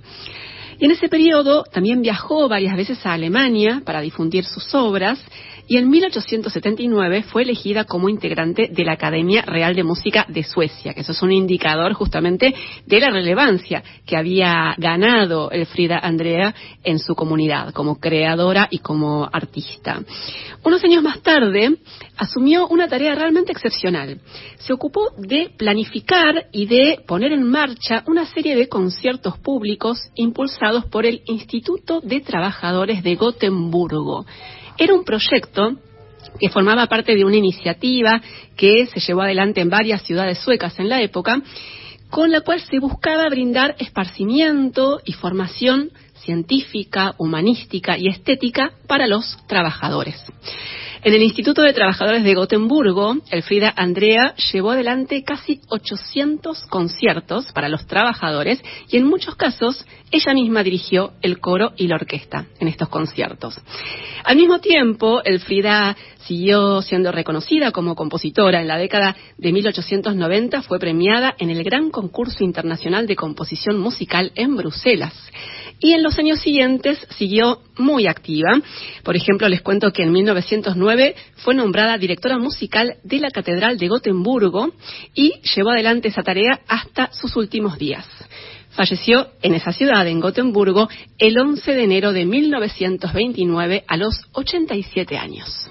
Y 0.80 0.86
en 0.86 0.92
ese 0.92 1.10
periodo 1.10 1.66
también 1.66 2.02
viajó 2.02 2.48
varias 2.48 2.78
veces 2.78 3.06
a 3.06 3.12
Alemania 3.12 3.82
para 3.86 4.00
difundir 4.00 4.46
sus 4.46 4.74
obras 4.74 5.20
y 5.68 5.78
en 5.78 5.90
1879 5.90 7.24
fue 7.24 7.44
elegida 7.44 7.86
como 7.86 8.10
integrante 8.10 8.70
de 8.72 8.84
la 8.84 8.94
Academia 8.94 9.42
Real 9.42 9.76
de 9.76 9.84
Música 9.84 10.26
de 10.28 10.44
Suecia, 10.44 10.94
que 10.94 11.02
eso 11.02 11.12
es 11.12 11.22
un 11.22 11.32
indicador 11.32 11.94
justamente 11.94 12.54
de 12.86 13.00
la 13.00 13.10
relevancia 13.10 13.84
que 14.06 14.18
había 14.18 14.76
ganado 14.78 15.50
Elfrida 15.52 16.00
Andrea 16.00 16.54
en 16.84 17.00
su 17.00 17.16
comunidad 17.16 17.74
como 17.74 18.00
creadora 18.00 18.68
y 18.70 18.80
como 18.80 19.28
artista. 19.32 20.02
Unos 20.64 20.84
años 20.84 21.04
más 21.04 21.22
tarde 21.22 21.78
asumió 22.18 22.68
una 22.68 22.88
tarea 22.88 23.16
realmente 23.16 23.52
excepcional. 23.52 24.20
Se 24.58 24.74
ocupó 24.74 25.12
de 25.18 25.52
planificar 25.58 26.48
y 26.52 26.66
de 26.66 27.00
poner 27.08 27.32
en 27.32 27.44
marcha 27.44 28.04
una 28.08 28.26
serie 28.26 28.56
de 28.56 28.70
conciertos 28.70 29.38
públicos 29.40 30.00
impulsados 30.16 30.86
por 30.86 31.06
el 31.06 31.22
Instituto 31.26 32.02
de 32.02 32.22
Trabajadores 32.22 33.04
de 33.04 33.16
Gotemburgo. 33.16 34.26
Era 34.78 34.94
un 34.94 35.04
proyecto 35.04 35.76
que 36.40 36.50
formaba 36.50 36.88
parte 36.88 37.16
de 37.16 37.24
una 37.24 37.38
iniciativa 37.38 38.22
que 38.58 38.88
se 38.88 39.00
llevó 39.00 39.22
adelante 39.22 39.62
en 39.62 39.70
varias 39.70 40.02
ciudades 40.04 40.40
suecas 40.40 40.78
en 40.80 40.90
la 40.90 41.02
época, 41.02 41.42
con 42.10 42.32
la 42.32 42.42
cual 42.42 42.60
se 42.62 42.80
buscaba 42.80 43.28
brindar 43.30 43.76
esparcimiento 43.80 45.02
y 45.06 45.14
formación 45.14 45.92
científica, 46.24 47.14
humanística 47.18 47.98
y 47.98 48.08
estética 48.08 48.72
para 48.88 49.08
los 49.08 49.38
trabajadores. 49.48 50.16
En 51.06 51.14
el 51.14 51.22
Instituto 51.22 51.62
de 51.62 51.72
Trabajadores 51.72 52.24
de 52.24 52.34
Gotemburgo, 52.34 53.18
Elfrida 53.30 53.72
Andrea 53.76 54.34
llevó 54.52 54.72
adelante 54.72 55.24
casi 55.24 55.62
800 55.70 56.66
conciertos 56.66 57.52
para 57.54 57.70
los 57.70 57.86
trabajadores 57.86 58.60
y 58.90 58.98
en 58.98 59.06
muchos 59.06 59.36
casos 59.36 59.86
ella 60.10 60.34
misma 60.34 60.64
dirigió 60.64 61.12
el 61.22 61.40
coro 61.40 61.74
y 61.78 61.86
la 61.86 61.98
orquesta 61.98 62.48
en 62.60 62.70
estos 62.70 62.90
conciertos. 62.90 63.62
Al 64.24 64.36
mismo 64.36 64.58
tiempo, 64.62 65.22
Elfrida 65.24 65.96
siguió 66.26 66.82
siendo 66.82 67.12
reconocida 67.12 67.70
como 67.70 67.94
compositora. 67.94 68.60
En 68.60 68.68
la 68.68 68.80
década 68.80 69.16
de 69.38 69.54
1890 69.54 70.64
fue 70.64 70.80
premiada 70.80 71.36
en 71.38 71.52
el 71.52 71.64
Gran 71.64 71.92
Concurso 71.92 72.44
Internacional 72.44 73.06
de 73.06 73.16
Composición 73.16 73.78
Musical 73.78 74.32
en 74.34 74.56
Bruselas. 74.56 75.14
Y 75.86 75.94
en 75.94 76.02
los 76.02 76.18
años 76.18 76.40
siguientes 76.40 76.98
siguió 77.12 77.60
muy 77.78 78.08
activa. 78.08 78.60
Por 79.04 79.16
ejemplo, 79.16 79.48
les 79.48 79.62
cuento 79.62 79.94
que 79.94 80.02
en 80.02 80.12
1909 80.14 81.14
fue 81.36 81.54
nombrada 81.54 82.00
directora 82.00 82.40
musical 82.40 82.96
de 83.04 83.20
la 83.20 83.30
Catedral 83.30 83.78
de 83.78 83.88
Gotemburgo 83.88 84.72
y 85.14 85.34
llevó 85.56 85.70
adelante 85.70 86.08
esa 86.08 86.24
tarea 86.24 86.62
hasta 86.68 87.12
sus 87.14 87.36
últimos 87.36 87.78
días. 87.78 88.08
Falleció 88.72 89.28
en 89.44 89.54
esa 89.54 89.74
ciudad, 89.74 90.08
en 90.08 90.22
Gotemburgo, 90.22 90.90
el 91.20 91.38
11 91.38 91.76
de 91.76 91.84
enero 91.84 92.14
de 92.14 92.26
1929 92.26 93.84
a 93.88 93.98
los 93.98 94.24
87 94.32 95.20
años. 95.20 95.70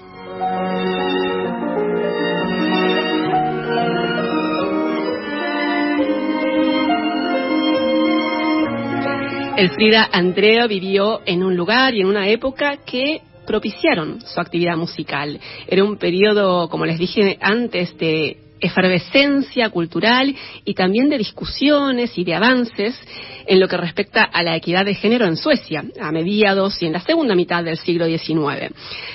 Elfrida 9.57 10.09
Andrea 10.11 10.67
vivió 10.67 11.21
en 11.25 11.41
un 11.41 11.55
lugar 11.55 11.95
y 11.95 12.01
en 12.01 12.07
una 12.07 12.27
época 12.27 12.79
que 12.85 13.21
propiciaron 13.47 14.19
su 14.19 14.41
actividad 14.41 14.75
musical. 14.75 15.39
Era 15.65 15.81
un 15.85 15.97
periodo, 15.97 16.67
como 16.67 16.85
les 16.85 16.99
dije 16.99 17.37
antes, 17.39 17.97
de 17.97 18.37
efervescencia 18.59 19.69
cultural 19.69 20.35
y 20.65 20.73
también 20.73 21.09
de 21.09 21.17
discusiones 21.17 22.17
y 22.17 22.25
de 22.25 22.35
avances 22.35 22.99
en 23.47 23.61
lo 23.61 23.69
que 23.69 23.77
respecta 23.77 24.23
a 24.23 24.43
la 24.43 24.57
equidad 24.57 24.83
de 24.83 24.95
género 24.95 25.25
en 25.25 25.37
Suecia, 25.37 25.85
a 26.01 26.11
mediados 26.11 26.81
y 26.81 26.87
en 26.87 26.93
la 26.93 26.99
segunda 26.99 27.33
mitad 27.33 27.63
del 27.63 27.77
siglo 27.77 28.07
XIX. 28.07 28.73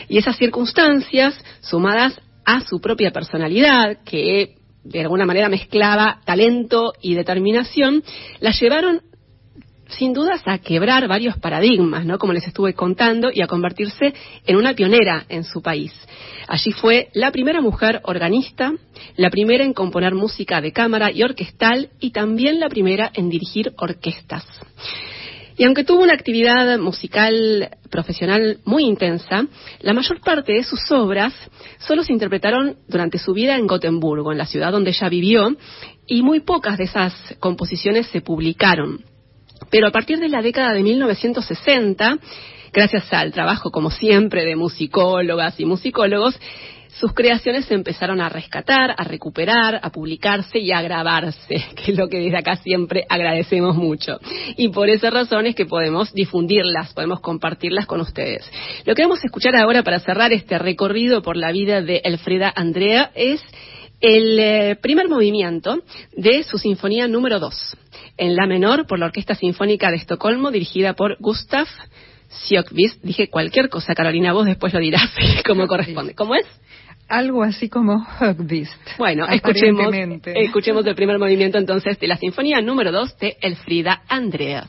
Y 0.08 0.16
esas 0.16 0.38
circunstancias, 0.38 1.34
sumadas 1.60 2.18
a 2.46 2.62
su 2.62 2.80
propia 2.80 3.10
personalidad, 3.10 3.98
que 4.06 4.54
de 4.84 5.00
alguna 5.02 5.26
manera 5.26 5.50
mezclaba 5.50 6.20
talento 6.24 6.94
y 7.02 7.12
determinación, 7.12 8.02
la 8.40 8.52
llevaron 8.52 9.02
sin 9.90 10.12
dudas 10.12 10.42
a 10.46 10.58
quebrar 10.58 11.06
varios 11.08 11.36
paradigmas, 11.38 12.04
¿no? 12.04 12.18
Como 12.18 12.32
les 12.32 12.46
estuve 12.46 12.74
contando, 12.74 13.30
y 13.32 13.42
a 13.42 13.46
convertirse 13.46 14.14
en 14.46 14.56
una 14.56 14.74
pionera 14.74 15.24
en 15.28 15.44
su 15.44 15.62
país. 15.62 15.92
Allí 16.48 16.72
fue 16.72 17.08
la 17.12 17.30
primera 17.30 17.60
mujer 17.60 18.00
organista, 18.04 18.72
la 19.16 19.30
primera 19.30 19.64
en 19.64 19.72
componer 19.72 20.14
música 20.14 20.60
de 20.60 20.72
cámara 20.72 21.10
y 21.12 21.22
orquestal 21.22 21.90
y 22.00 22.10
también 22.10 22.60
la 22.60 22.68
primera 22.68 23.10
en 23.14 23.28
dirigir 23.30 23.72
orquestas. 23.76 24.44
Y 25.56 25.64
aunque 25.64 25.84
tuvo 25.84 26.02
una 26.02 26.14
actividad 26.14 26.78
musical 26.78 27.76
profesional 27.90 28.60
muy 28.64 28.84
intensa, 28.84 29.46
la 29.80 29.92
mayor 29.92 30.20
parte 30.22 30.54
de 30.54 30.64
sus 30.64 30.90
obras 30.90 31.34
solo 31.78 32.02
se 32.02 32.14
interpretaron 32.14 32.76
durante 32.88 33.18
su 33.18 33.34
vida 33.34 33.56
en 33.56 33.66
Gotemburgo, 33.66 34.32
en 34.32 34.38
la 34.38 34.46
ciudad 34.46 34.72
donde 34.72 34.90
ella 34.90 35.08
vivió, 35.10 35.54
y 36.06 36.22
muy 36.22 36.40
pocas 36.40 36.78
de 36.78 36.84
esas 36.84 37.14
composiciones 37.40 38.06
se 38.06 38.22
publicaron. 38.22 39.04
Pero 39.68 39.88
a 39.88 39.90
partir 39.90 40.18
de 40.18 40.28
la 40.28 40.42
década 40.42 40.72
de 40.72 40.82
1960, 40.82 42.18
gracias 42.72 43.12
al 43.12 43.32
trabajo, 43.32 43.70
como 43.70 43.90
siempre, 43.90 44.44
de 44.44 44.56
musicólogas 44.56 45.58
y 45.60 45.64
musicólogos, 45.64 46.38
sus 47.00 47.14
creaciones 47.14 47.64
se 47.64 47.74
empezaron 47.74 48.20
a 48.20 48.28
rescatar, 48.28 48.94
a 48.96 49.04
recuperar, 49.04 49.80
a 49.82 49.90
publicarse 49.90 50.58
y 50.58 50.72
a 50.72 50.82
grabarse, 50.82 51.64
que 51.76 51.92
es 51.92 51.98
lo 51.98 52.08
que 52.08 52.18
desde 52.18 52.38
acá 52.38 52.56
siempre 52.56 53.04
agradecemos 53.08 53.76
mucho. 53.76 54.18
Y 54.56 54.68
por 54.68 54.88
esa 54.88 55.10
razón 55.10 55.46
es 55.46 55.54
que 55.54 55.66
podemos 55.66 56.12
difundirlas, 56.12 56.92
podemos 56.92 57.20
compartirlas 57.20 57.86
con 57.86 58.00
ustedes. 58.00 58.50
Lo 58.84 58.94
que 58.94 59.02
vamos 59.02 59.20
a 59.22 59.26
escuchar 59.26 59.56
ahora 59.56 59.82
para 59.82 60.00
cerrar 60.00 60.32
este 60.32 60.58
recorrido 60.58 61.22
por 61.22 61.36
la 61.36 61.52
vida 61.52 61.80
de 61.80 62.02
Elfrida 62.04 62.52
Andrea 62.54 63.10
es 63.14 63.40
el 64.00 64.38
eh, 64.38 64.76
primer 64.80 65.08
movimiento 65.08 65.82
de 66.12 66.42
su 66.42 66.58
sinfonía 66.58 67.06
número 67.06 67.38
2, 67.38 67.76
en 68.16 68.36
la 68.36 68.46
menor 68.46 68.86
por 68.86 68.98
la 68.98 69.06
Orquesta 69.06 69.34
Sinfónica 69.34 69.90
de 69.90 69.96
Estocolmo, 69.96 70.50
dirigida 70.50 70.94
por 70.94 71.16
Gustav 71.20 71.66
Sjökvist. 72.30 73.02
Dije 73.02 73.28
cualquier 73.28 73.68
cosa, 73.68 73.94
Carolina, 73.94 74.32
vos 74.32 74.46
después 74.46 74.72
lo 74.72 74.80
dirás 74.80 75.10
como 75.46 75.66
corresponde. 75.66 76.14
¿Cómo 76.14 76.34
es? 76.34 76.46
Algo 77.08 77.42
así 77.42 77.68
como 77.68 78.06
Högvist. 78.20 78.72
Bueno, 78.96 79.26
escuchemos, 79.26 79.92
escuchemos 80.26 80.86
el 80.86 80.94
primer 80.94 81.18
movimiento 81.18 81.58
entonces 81.58 81.98
de 81.98 82.06
la 82.06 82.16
sinfonía 82.16 82.60
número 82.60 82.92
2 82.92 83.18
de 83.18 83.36
Elfrida 83.40 84.02
Andrea. 84.08 84.68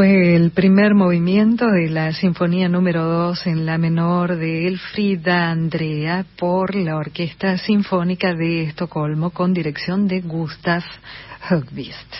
Fue 0.00 0.34
el 0.34 0.52
primer 0.52 0.94
movimiento 0.94 1.66
de 1.66 1.90
la 1.90 2.14
Sinfonía 2.14 2.70
número 2.70 3.04
2 3.04 3.46
en 3.48 3.66
la 3.66 3.76
menor 3.76 4.34
de 4.36 4.66
Elfrida 4.66 5.50
Andrea 5.50 6.24
por 6.38 6.74
la 6.74 6.96
Orquesta 6.96 7.58
Sinfónica 7.58 8.32
de 8.32 8.62
Estocolmo 8.62 9.28
con 9.28 9.52
dirección 9.52 10.08
de 10.08 10.22
Gustav 10.22 10.82
Högvist. 11.50 12.14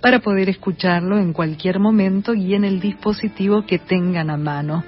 para 0.01 0.21
poder 0.21 0.51
escucharlo 0.51 1.19
en 1.19 1.33
cualquier 1.33 1.79
momento 1.79 2.35
y 2.35 2.55
en 2.55 2.65
el 2.65 2.79
dispositivo 2.81 3.65
que 3.65 3.79
tengan 3.79 4.29
a 4.29 4.37
mano 4.37 4.85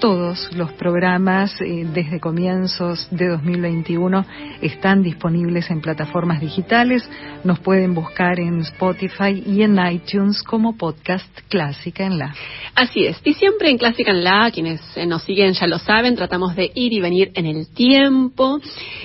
todos 0.00 0.50
los 0.54 0.72
programas 0.72 1.60
eh, 1.60 1.86
desde 1.92 2.20
comienzos 2.20 3.08
de 3.10 3.28
2021 3.28 4.24
están 4.60 5.02
disponibles 5.02 5.70
en 5.70 5.80
plataformas 5.80 6.40
digitales. 6.40 7.08
Nos 7.44 7.58
pueden 7.60 7.94
buscar 7.94 8.38
en 8.40 8.60
Spotify 8.60 9.42
y 9.46 9.62
en 9.62 9.78
iTunes 9.86 10.42
como 10.42 10.76
podcast 10.76 11.28
Clásica 11.48 12.04
en 12.04 12.18
la. 12.18 12.34
Así 12.74 13.06
es. 13.06 13.20
Y 13.24 13.34
siempre 13.34 13.70
en 13.70 13.78
Clásica 13.78 14.10
en 14.10 14.24
la, 14.24 14.50
quienes 14.50 14.80
eh, 14.96 15.06
nos 15.06 15.22
siguen 15.22 15.52
ya 15.52 15.66
lo 15.66 15.78
saben, 15.78 16.16
tratamos 16.16 16.54
de 16.56 16.70
ir 16.74 16.92
y 16.92 17.00
venir 17.00 17.30
en 17.34 17.46
el 17.46 17.68
tiempo 17.68 18.60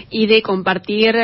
y 0.09 0.27
de 0.27 0.41
compartir 0.41 1.15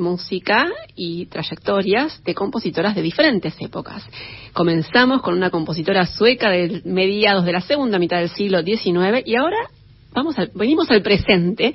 música 0.00 0.68
y 0.96 1.26
trayectorias 1.26 2.22
de 2.24 2.34
compositoras 2.34 2.96
de 2.96 3.02
diferentes 3.02 3.54
épocas. 3.60 4.04
Comenzamos 4.52 5.22
con 5.22 5.34
una 5.34 5.50
compositora 5.50 6.06
sueca 6.06 6.50
de 6.50 6.82
mediados 6.84 7.44
de 7.44 7.52
la 7.52 7.60
segunda 7.60 7.98
mitad 7.98 8.18
del 8.18 8.30
siglo 8.30 8.62
XIX 8.62 9.22
y 9.24 9.36
ahora 9.36 9.58
vamos 10.12 10.34
venimos 10.54 10.90
al 10.90 11.02
presente 11.02 11.74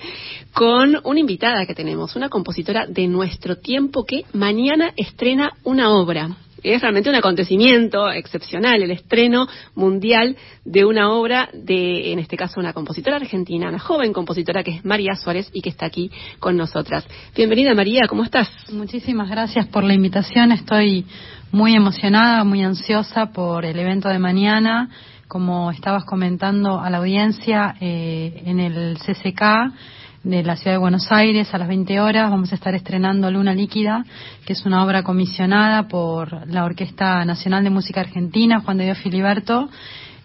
con 0.54 1.00
una 1.04 1.20
invitada 1.20 1.66
que 1.66 1.76
tenemos, 1.76 2.16
una 2.16 2.30
compositora 2.30 2.86
de 2.88 3.08
nuestro 3.08 3.58
tiempo 3.58 4.04
que 4.04 4.26
mañana 4.34 4.92
estrena 4.98 5.54
una 5.64 5.92
obra 5.92 6.36
es 6.74 6.82
realmente 6.82 7.10
un 7.10 7.16
acontecimiento 7.16 8.12
excepcional, 8.12 8.82
el 8.82 8.92
estreno 8.92 9.48
mundial 9.76 10.36
de 10.64 10.86
una 10.86 11.12
obra 11.12 11.50
de, 11.54 12.12
en 12.12 12.20
este 12.20 12.38
caso, 12.38 12.60
una 12.60 12.74
compositora 12.74 13.18
argentina, 13.18 13.70
una 13.70 13.80
joven 13.80 14.14
compositora 14.14 14.64
que 14.64 14.72
es 14.72 14.86
María 14.86 15.16
Suárez 15.16 15.50
y 15.54 15.62
que 15.62 15.70
está 15.70 15.86
aquí 15.86 16.10
con 16.40 16.58
nosotras. 16.58 17.06
Bienvenida 17.36 17.74
María, 17.76 18.08
¿cómo 18.08 18.24
estás? 18.24 18.50
Muchísimas 18.72 19.30
gracias 19.30 19.68
por 19.68 19.84
la 19.84 19.94
invitación, 19.94 20.52
estoy 20.52 21.06
muy 21.52 21.76
emocionada, 21.76 22.44
muy 22.44 22.64
ansiosa 22.64 23.28
por 23.28 23.66
el 23.66 23.80
evento 23.80 24.10
de 24.10 24.20
mañana. 24.20 24.90
Como 25.28 25.72
estabas 25.72 26.06
comentando 26.06 26.80
a 26.80 26.90
la 26.90 26.98
audiencia, 26.98 27.76
eh, 27.80 28.44
en 28.46 28.60
el 28.60 28.98
CCK 29.00 29.74
de 30.26 30.42
la 30.44 30.56
ciudad 30.56 30.74
de 30.74 30.80
Buenos 30.80 31.12
Aires 31.12 31.54
a 31.54 31.60
las 31.60 31.68
20 31.68 32.00
horas. 32.00 32.32
Vamos 32.32 32.52
a 32.52 32.56
estar 32.56 32.74
estrenando 32.74 33.30
Luna 33.30 33.54
Líquida, 33.54 34.04
que 34.44 34.54
es 34.54 34.66
una 34.66 34.84
obra 34.84 35.04
comisionada 35.04 35.88
por 35.88 36.48
la 36.48 36.66
Orquesta 36.66 37.24
Nacional 37.26 37.64
de 37.64 37.70
Música 37.70 38.02
Argentina, 38.02 38.60
Juan 38.62 38.80
de 38.80 38.86
Dios 38.86 38.98
Filiberto. 38.98 39.70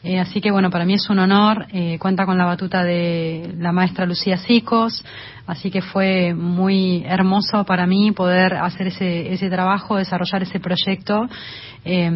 Eh, 0.03 0.19
así 0.19 0.41
que 0.41 0.51
bueno, 0.51 0.71
para 0.71 0.87
mí 0.87 0.95
es 0.95 1.11
un 1.11 1.19
honor. 1.19 1.67
Eh, 1.73 1.99
cuenta 1.99 2.25
con 2.25 2.39
la 2.39 2.47
batuta 2.47 2.83
de 2.83 3.55
la 3.59 3.71
maestra 3.71 4.07
Lucía 4.07 4.39
Sicos. 4.39 5.05
Así 5.47 5.71
que 5.71 5.83
fue 5.83 6.33
muy 6.33 7.03
hermoso 7.07 7.65
para 7.65 7.87
mí 7.87 8.13
poder 8.13 8.55
hacer 8.55 8.87
ese, 8.87 9.33
ese 9.33 9.51
trabajo, 9.51 9.97
desarrollar 9.97 10.43
ese 10.43 10.61
proyecto. 10.61 11.29
Eh, 11.85 12.11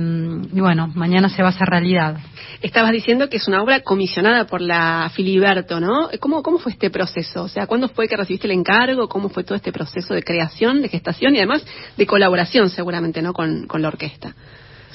y 0.53 0.61
bueno, 0.61 0.91
mañana 0.95 1.28
se 1.28 1.43
va 1.43 1.49
a 1.49 1.53
hacer 1.53 1.68
realidad. 1.68 2.16
Estabas 2.62 2.93
diciendo 2.93 3.28
que 3.28 3.37
es 3.37 3.49
una 3.49 3.62
obra 3.62 3.80
comisionada 3.80 4.47
por 4.47 4.61
la 4.61 5.11
Filiberto, 5.14 5.80
¿no? 5.80 6.09
¿Cómo, 6.20 6.43
¿Cómo 6.43 6.59
fue 6.59 6.72
este 6.72 6.91
proceso? 6.91 7.43
O 7.43 7.49
sea, 7.49 7.66
¿cuándo 7.66 7.89
fue 7.89 8.09
que 8.09 8.16
recibiste 8.16 8.47
el 8.47 8.53
encargo? 8.53 9.09
¿Cómo 9.09 9.28
fue 9.28 9.45
todo 9.45 9.57
este 9.57 9.72
proceso 9.72 10.14
de 10.14 10.22
creación, 10.22 10.80
de 10.80 10.89
gestación 10.89 11.35
y 11.35 11.39
además 11.39 11.64
de 11.97 12.07
colaboración 12.07 12.70
seguramente, 12.70 13.20
¿no? 13.20 13.35
Con, 13.35 13.66
con 13.66 13.82
la 13.82 13.89
orquesta. 13.89 14.35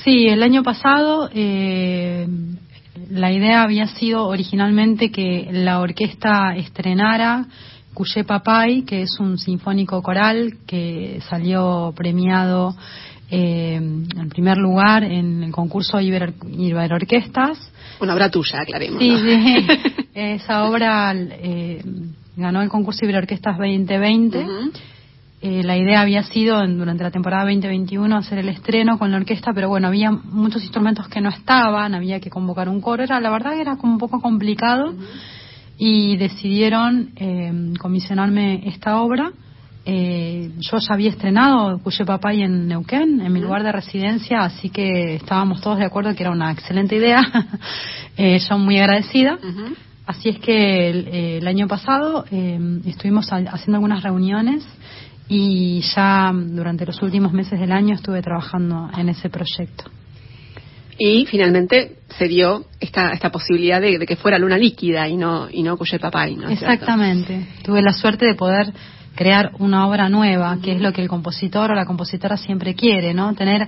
Sí, 0.03 0.29
el 0.29 0.41
año 0.43 0.63
pasado 0.63 1.29
eh, 1.33 2.25
la 3.09 3.31
idea 3.31 3.63
había 3.63 3.87
sido 3.87 4.27
originalmente 4.27 5.11
que 5.11 5.49
la 5.51 5.79
orquesta 5.79 6.55
estrenara 6.55 7.45
Cuyé 7.93 8.23
Papay, 8.23 8.83
que 8.83 9.01
es 9.01 9.19
un 9.19 9.37
sinfónico 9.37 10.01
coral 10.01 10.57
que 10.65 11.19
salió 11.29 11.93
premiado 11.95 12.75
eh, 13.31 13.75
en 13.75 14.29
primer 14.29 14.57
lugar 14.57 15.03
en 15.03 15.43
el 15.43 15.51
concurso 15.51 15.99
Iber, 15.99 16.33
Orquestas. 16.91 17.71
Una 17.99 18.13
obra 18.13 18.29
tuya, 18.29 18.61
aclaremos. 18.61 18.99
Sí, 18.99 19.15
sí. 19.17 19.67
Esa 20.13 20.63
obra 20.63 21.13
eh, 21.15 21.83
ganó 22.35 22.61
el 22.61 22.69
concurso 22.69 23.05
Orquestas 23.05 23.57
2020. 23.57 24.45
Eh, 25.41 25.63
la 25.63 25.77
idea 25.77 26.01
había 26.01 26.23
sido 26.23 26.65
durante 26.67 27.01
la 27.01 27.11
temporada 27.11 27.43
2021 27.45 28.17
hacer 28.17 28.39
el 28.39 28.49
estreno 28.49 28.99
con 28.99 29.09
la 29.09 29.17
orquesta, 29.17 29.53
pero 29.53 29.69
bueno, 29.69 29.87
había 29.87 30.11
muchos 30.11 30.61
instrumentos 30.63 31.07
que 31.07 31.21
no 31.21 31.29
estaban, 31.29 31.95
había 31.95 32.19
que 32.19 32.29
convocar 32.29 32.67
un 32.67 32.81
coro, 32.81 33.03
era 33.03 33.21
la 33.21 33.29
verdad 33.29 33.53
que 33.53 33.61
era 33.61 33.77
como 33.77 33.93
un 33.93 33.99
poco 33.99 34.19
complicado 34.19 34.93
y 35.77 36.17
decidieron 36.17 37.11
eh, 37.15 37.73
comisionarme 37.79 38.67
esta 38.67 38.99
obra. 38.99 39.31
Eh, 39.85 40.51
yo 40.59 40.77
ya 40.77 40.93
había 40.93 41.09
estrenado 41.09 41.79
Cuye 41.79 42.03
Papay 42.03 42.41
en 42.41 42.67
Neuquén, 42.67 43.21
en 43.21 43.31
mi 43.31 43.39
lugar 43.39 43.63
de 43.63 43.71
residencia, 43.71 44.41
así 44.41 44.69
que 44.69 45.15
estábamos 45.15 45.61
todos 45.61 45.77
de 45.77 45.85
acuerdo 45.85 46.13
que 46.15 46.23
era 46.23 46.31
una 46.33 46.51
excelente 46.51 46.97
idea. 46.97 47.21
eh, 48.17 48.39
yo 48.39 48.57
muy 48.57 48.77
agradecida. 48.77 49.39
Así 50.05 50.27
es 50.29 50.39
que 50.39 50.89
el, 50.89 51.07
el 51.07 51.47
año 51.47 51.67
pasado 51.67 52.25
estuvimos 52.25 53.31
haciendo 53.31 53.75
algunas 53.75 54.03
reuniones 54.03 54.65
y 55.29 55.81
ya 55.95 56.31
durante 56.33 56.85
los 56.85 57.01
últimos 57.03 57.31
meses 57.31 57.59
del 57.59 57.71
año 57.71 57.93
estuve 57.93 58.21
trabajando 58.21 58.89
en 58.97 59.09
ese 59.09 59.29
proyecto. 59.29 59.85
Y 60.97 61.25
finalmente 61.27 61.97
se 62.17 62.27
dio 62.27 62.65
esta, 62.79 63.11
esta 63.11 63.31
posibilidad 63.31 63.79
de, 63.79 64.05
que 64.05 64.15
fuera 64.17 64.37
luna 64.37 64.57
líquida 64.57 65.07
y 65.07 65.15
no, 65.15 65.47
y 65.49 65.63
no 65.63 65.77
Cuye 65.77 65.99
Papay, 65.99 66.35
¿no? 66.35 66.49
Exactamente. 66.49 67.47
Tuve 67.63 67.81
la 67.81 67.93
suerte 67.93 68.25
de 68.25 68.35
poder 68.35 68.73
crear 69.15 69.51
una 69.59 69.87
obra 69.87 70.09
nueva, 70.09 70.57
que 70.61 70.73
es 70.73 70.81
lo 70.81 70.91
que 70.91 71.01
el 71.01 71.07
compositor 71.07 71.71
o 71.71 71.75
la 71.75 71.85
compositora 71.85 72.35
siempre 72.35 72.73
quiere, 72.73 73.13
¿no? 73.13 73.33
Tener 73.33 73.67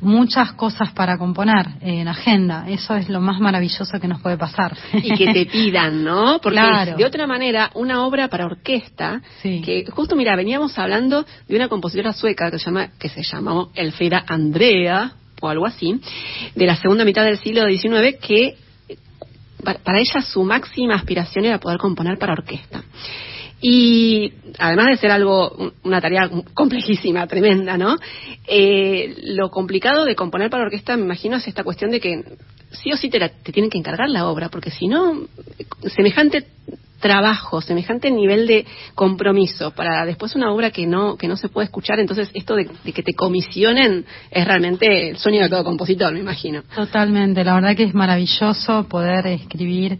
muchas 0.00 0.52
cosas 0.52 0.92
para 0.92 1.18
componer 1.18 1.66
en 1.80 2.08
agenda. 2.08 2.68
Eso 2.68 2.94
es 2.94 3.08
lo 3.08 3.20
más 3.20 3.40
maravilloso 3.40 3.98
que 4.00 4.08
nos 4.08 4.20
puede 4.20 4.36
pasar. 4.36 4.76
Y 5.08 5.14
que 5.16 5.32
te 5.32 5.46
pidan, 5.46 6.04
¿no? 6.04 6.38
Porque 6.40 6.60
de 6.96 7.04
otra 7.04 7.26
manera, 7.26 7.70
una 7.74 8.04
obra 8.04 8.28
para 8.28 8.46
orquesta, 8.46 9.20
que 9.42 9.86
justo 9.90 10.16
mira, 10.16 10.36
veníamos 10.36 10.78
hablando 10.78 11.24
de 11.48 11.56
una 11.56 11.68
compositora 11.68 12.12
sueca 12.12 12.50
que 12.50 12.58
se 12.58 12.66
llama, 12.66 12.88
que 12.98 13.08
se 13.08 13.22
llamó 13.22 13.70
Elfrida 13.74 14.24
Andrea, 14.26 15.12
o 15.40 15.48
algo 15.48 15.66
así, 15.66 16.00
de 16.54 16.66
la 16.66 16.76
segunda 16.76 17.04
mitad 17.04 17.24
del 17.24 17.38
siglo 17.38 17.64
XIX, 17.66 18.18
que 18.20 18.56
para 19.62 19.98
ella 19.98 20.20
su 20.20 20.44
máxima 20.44 20.94
aspiración 20.94 21.44
era 21.44 21.58
poder 21.58 21.78
componer 21.78 22.18
para 22.18 22.32
orquesta. 22.32 22.82
Y 23.60 24.32
además 24.58 24.86
de 24.88 24.96
ser 24.98 25.10
algo, 25.10 25.72
una 25.82 26.00
tarea 26.00 26.30
complejísima, 26.54 27.26
tremenda, 27.26 27.76
¿no? 27.76 27.96
Eh, 28.46 29.16
lo 29.24 29.50
complicado 29.50 30.04
de 30.04 30.14
componer 30.14 30.48
para 30.48 30.64
orquesta, 30.64 30.96
me 30.96 31.04
imagino, 31.04 31.36
es 31.36 31.48
esta 31.48 31.64
cuestión 31.64 31.90
de 31.90 32.00
que 32.00 32.24
sí 32.70 32.92
o 32.92 32.96
sí 32.96 33.08
te, 33.10 33.18
te 33.18 33.52
tienen 33.52 33.70
que 33.70 33.78
encargar 33.78 34.08
la 34.08 34.28
obra, 34.28 34.48
porque 34.48 34.70
si 34.70 34.86
no, 34.86 35.26
semejante 35.94 36.46
trabajo, 37.00 37.60
semejante 37.60 38.10
nivel 38.10 38.46
de 38.46 38.66
compromiso 38.94 39.70
para 39.70 40.04
después 40.04 40.34
una 40.34 40.52
obra 40.52 40.70
que 40.70 40.86
no 40.86 41.16
que 41.16 41.28
no 41.28 41.36
se 41.36 41.48
puede 41.48 41.66
escuchar, 41.66 42.00
entonces 42.00 42.30
esto 42.34 42.56
de, 42.56 42.66
que 42.66 43.02
te 43.02 43.14
comisionen 43.14 44.04
es 44.30 44.44
realmente 44.44 45.10
el 45.10 45.18
sueño 45.18 45.42
de 45.42 45.48
todo 45.48 45.64
compositor, 45.64 46.12
me 46.12 46.20
imagino. 46.20 46.62
Totalmente, 46.74 47.44
la 47.44 47.54
verdad 47.54 47.76
que 47.76 47.84
es 47.84 47.94
maravilloso 47.94 48.88
poder 48.88 49.26
escribir 49.28 49.98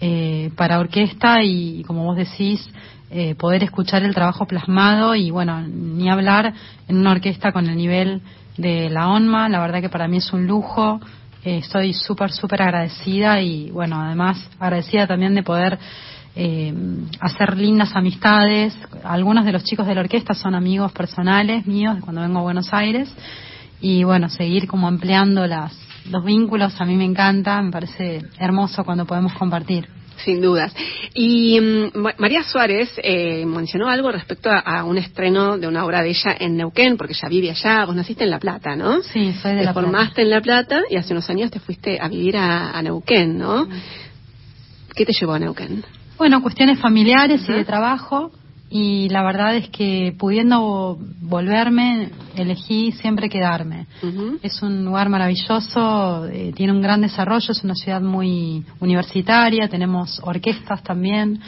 eh, 0.00 0.50
para 0.56 0.80
orquesta 0.80 1.42
y, 1.42 1.82
como 1.84 2.04
vos 2.04 2.16
decís, 2.16 2.68
eh, 3.10 3.34
poder 3.34 3.62
escuchar 3.62 4.02
el 4.02 4.14
trabajo 4.14 4.46
plasmado 4.46 5.14
y 5.14 5.30
bueno, 5.30 5.60
ni 5.60 6.08
hablar 6.08 6.52
en 6.88 6.96
una 6.96 7.12
orquesta 7.12 7.52
con 7.52 7.66
el 7.68 7.76
nivel 7.76 8.22
de 8.56 8.88
la 8.90 9.08
ONMA, 9.08 9.48
la 9.48 9.60
verdad 9.60 9.80
que 9.80 9.88
para 9.88 10.08
mí 10.08 10.18
es 10.18 10.32
un 10.32 10.46
lujo, 10.46 11.00
eh, 11.44 11.58
estoy 11.58 11.92
súper, 11.92 12.32
súper 12.32 12.62
agradecida 12.62 13.40
y 13.40 13.70
bueno, 13.70 14.00
además 14.00 14.48
agradecida 14.58 15.06
también 15.06 15.34
de 15.34 15.42
poder 15.42 15.78
eh, 16.34 16.72
hacer 17.20 17.56
lindas 17.56 17.94
amistades. 17.94 18.76
Algunos 19.04 19.44
de 19.44 19.52
los 19.52 19.64
chicos 19.64 19.86
de 19.86 19.94
la 19.94 20.00
orquesta 20.00 20.34
son 20.34 20.54
amigos 20.54 20.90
personales 20.92 21.66
míos 21.66 21.98
cuando 22.00 22.22
vengo 22.22 22.38
a 22.38 22.42
Buenos 22.42 22.72
Aires 22.72 23.14
y 23.80 24.02
bueno, 24.04 24.28
seguir 24.28 24.66
como 24.66 24.88
empleando 24.88 25.46
las, 25.46 25.72
los 26.10 26.24
vínculos 26.24 26.80
a 26.80 26.84
mí 26.84 26.96
me 26.96 27.04
encanta, 27.04 27.60
me 27.60 27.70
parece 27.70 28.22
hermoso 28.38 28.84
cuando 28.84 29.04
podemos 29.04 29.34
compartir. 29.34 29.88
Sin 30.18 30.40
dudas. 30.40 30.74
Y 31.14 31.60
mm, 31.60 31.98
María 32.18 32.42
Suárez 32.42 32.90
eh, 33.02 33.44
mencionó 33.46 33.88
algo 33.88 34.10
respecto 34.12 34.50
a, 34.50 34.84
un 34.84 34.98
estreno 34.98 35.58
de 35.58 35.66
una 35.66 35.84
obra 35.84 36.02
de 36.02 36.10
ella 36.10 36.36
en 36.38 36.56
Neuquén, 36.56 36.96
porque 36.96 37.14
ella 37.14 37.28
vive 37.28 37.50
allá. 37.50 37.84
Vos 37.84 37.96
naciste 37.96 38.24
en 38.24 38.30
La 38.30 38.38
Plata, 38.38 38.76
¿no? 38.76 39.02
Sí, 39.02 39.32
soy 39.42 39.52
de 39.52 39.58
te 39.58 39.64
La 39.64 39.72
Plata. 39.72 39.80
formaste 39.80 40.22
en 40.22 40.30
La 40.30 40.40
Plata 40.40 40.82
y 40.88 40.96
hace 40.96 41.12
unos 41.12 41.28
años 41.30 41.50
te 41.50 41.60
fuiste 41.60 41.98
a 42.00 42.08
vivir 42.08 42.36
a, 42.36 42.80
Neuquén, 42.82 43.38
¿no? 43.38 43.66
¿Qué 44.94 45.04
te 45.04 45.12
llevó 45.18 45.32
a 45.32 45.38
Neuquén? 45.38 45.84
Bueno, 46.16 46.42
cuestiones 46.42 46.78
familiares 46.78 47.42
y 47.48 47.52
de 47.52 47.64
trabajo 47.64 48.30
y 48.70 49.08
la 49.10 49.22
verdad 49.22 49.56
es 49.56 49.68
que 49.68 50.14
pudiendo 50.18 50.98
volverme, 51.20 52.10
elegí 52.34 52.92
siempre 52.92 53.28
quedarme. 53.28 53.86
Es 54.42 54.62
un 54.62 54.84
lugar 54.84 55.08
maravilloso, 55.08 56.26
eh, 56.26 56.52
tiene 56.56 56.72
un 56.72 56.82
gran 56.82 57.00
desarrollo, 57.00 57.52
es 57.52 57.62
una 57.62 57.74
ciudad 57.74 58.00
muy 58.00 58.64
universitaria, 58.80 59.68
tenemos 59.68 60.20
orquestas 60.24 60.82
también, 60.82 61.40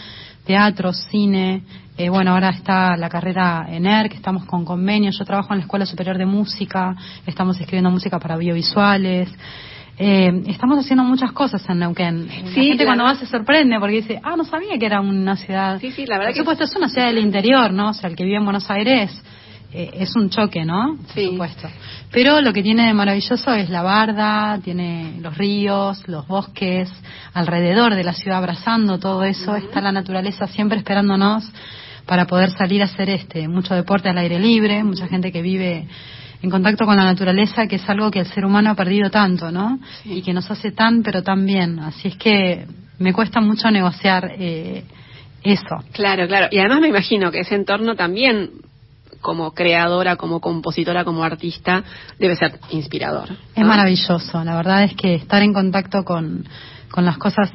teatro, 0.45 0.93
cine. 0.93 1.63
Eh, 1.99 2.11
bueno, 2.11 2.33
ahora 2.33 2.51
está 2.51 2.97
la 2.97 3.09
carrera 3.09 3.67
en 3.71 3.87
ERC, 3.87 4.15
estamos 4.15 4.45
con 4.45 4.65
convenios. 4.65 5.19
Yo 5.19 5.25
trabajo 5.25 5.53
en 5.53 5.59
la 5.59 5.65
Escuela 5.65 5.87
Superior 5.87 6.19
de 6.19 6.27
Música, 6.27 6.95
estamos 7.27 7.59
escribiendo 7.59 7.91
música 7.91 8.19
para 8.19 8.35
audiovisuales. 8.35 9.29
Eh, 9.99 10.43
estamos 10.49 10.79
haciendo 10.79 11.05
muchas 11.05 11.33
cosas 11.33 11.67
en 11.71 11.79
Neuquén. 11.79 12.29
Sí, 12.55 12.61
la 12.61 12.67
gente 12.67 12.85
cuando 12.85 13.05
va 13.05 13.15
se 13.15 13.27
sorprende 13.27 13.79
porque 13.81 13.97
dice, 13.97 14.21
ah, 14.23 14.35
no 14.37 14.45
sabía 14.45 14.79
que 14.79 14.87
era 14.87 15.01
una 15.01 15.37
ciudad. 15.37 15.81
Sí, 15.81 15.91
sí, 15.91 16.05
la 16.05 16.19
verdad 16.19 16.33
Por 16.33 16.39
supuesto, 16.39 16.65
es 16.65 16.77
una 16.77 16.89
ciudad 16.89 17.07
del 17.07 17.19
interior, 17.19 17.73
¿no? 17.73 17.91
O 17.91 17.95
sea, 17.95 18.11
el 18.11 18.17
que 18.17 18.25
vive 18.25 18.37
en 18.37 18.45
Buenos 18.45 18.71
Aires 18.71 19.11
eh, 19.73 19.91
es 19.95 20.15
un 20.15 20.29
choque, 20.29 20.67
¿no? 20.67 20.99
Sí. 21.15 21.25
Por 21.25 21.49
supuesto. 21.49 21.69
Pero 22.13 22.43
lo 22.43 22.53
que 22.53 22.63
tiene 22.63 22.87
de 22.87 22.95
maravilloso 22.95 23.55
es 23.55 23.71
la 23.71 23.83
barda, 23.83 24.59
tiene 24.63 25.15
los 25.21 25.37
ríos, 25.37 26.07
los 26.07 26.27
bosques, 26.27 26.91
alrededor 27.33 27.95
de 27.95 28.05
la 28.05 28.13
ciudad 28.13 28.39
abrazando 28.39 28.99
todo 28.99 29.25
eso, 29.25 29.57
está 29.57 29.81
la 29.81 29.93
naturaleza 29.93 30.47
siempre 30.47 30.79
esperándonos 30.79 31.51
para 32.07 32.27
poder 32.27 32.51
salir 32.51 32.83
a 32.83 32.85
hacer 32.85 33.11
este 33.11 33.49
mucho 33.49 33.75
deporte 33.75 34.09
al 34.09 34.19
aire 34.19 34.39
libre, 34.39 34.85
mucha 34.85 35.09
gente 35.09 35.33
que 35.33 35.43
vive 35.43 35.89
en 36.43 36.51
contacto 36.51 36.85
con 36.85 36.97
la 36.97 37.05
naturaleza, 37.05 37.67
que 37.67 37.77
es 37.77 37.89
algo 37.89 38.11
que 38.11 38.21
el 38.21 38.27
ser 38.27 38.45
humano 38.45 38.71
ha 38.71 38.75
perdido 38.75 39.11
tanto, 39.11 39.51
¿no? 39.51 39.79
Y 40.05 40.23
que 40.23 40.33
nos 40.33 40.51
hace 40.51 40.73
tan, 40.73 41.03
pero 41.03 41.23
tan 41.23 41.45
bien. 41.47 41.79
Así 41.81 42.09
es 42.09 42.17
que 42.17 42.67
me 42.99 43.13
cuesta 43.13 43.41
mucho 43.41 43.71
negociar 43.71 44.33
eh, 44.39 44.85
eso. 45.43 45.77
Claro, 45.93 46.27
claro. 46.27 46.49
Y 46.51 46.59
además 46.59 46.81
me 46.81 46.89
imagino 46.89 47.31
que 47.31 47.41
ese 47.41 47.55
entorno 47.55 47.95
también 47.95 48.51
como 49.21 49.53
creadora, 49.55 50.17
como 50.17 50.41
compositora, 50.41 51.05
como 51.05 51.25
artista, 51.25 51.83
debe 52.19 52.37
ser 52.37 52.61
inspirador. 52.71 53.31
Es 53.55 53.65
maravilloso, 53.65 54.45
la 54.45 54.55
verdad 54.55 54.85
es 54.85 54.95
que 54.95 55.15
estar 55.15 55.43
en 55.43 55.53
contacto 55.53 56.05
con, 56.05 56.45
con 56.91 57.05
las 57.05 57.19
cosas 57.19 57.51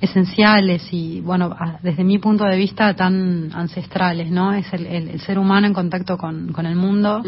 esenciales 0.00 0.86
y, 0.92 1.20
bueno, 1.20 1.56
desde 1.82 2.04
mi 2.04 2.18
punto 2.18 2.44
de 2.44 2.56
vista, 2.56 2.94
tan 2.94 3.50
ancestrales, 3.54 4.30
¿no? 4.30 4.52
Es 4.52 4.72
el, 4.72 4.86
el, 4.86 5.20
ser 5.20 5.38
humano 5.38 5.66
en 5.66 5.74
contacto 5.74 6.16
con, 6.16 6.52
con 6.52 6.66
el 6.66 6.76
mundo. 6.76 7.22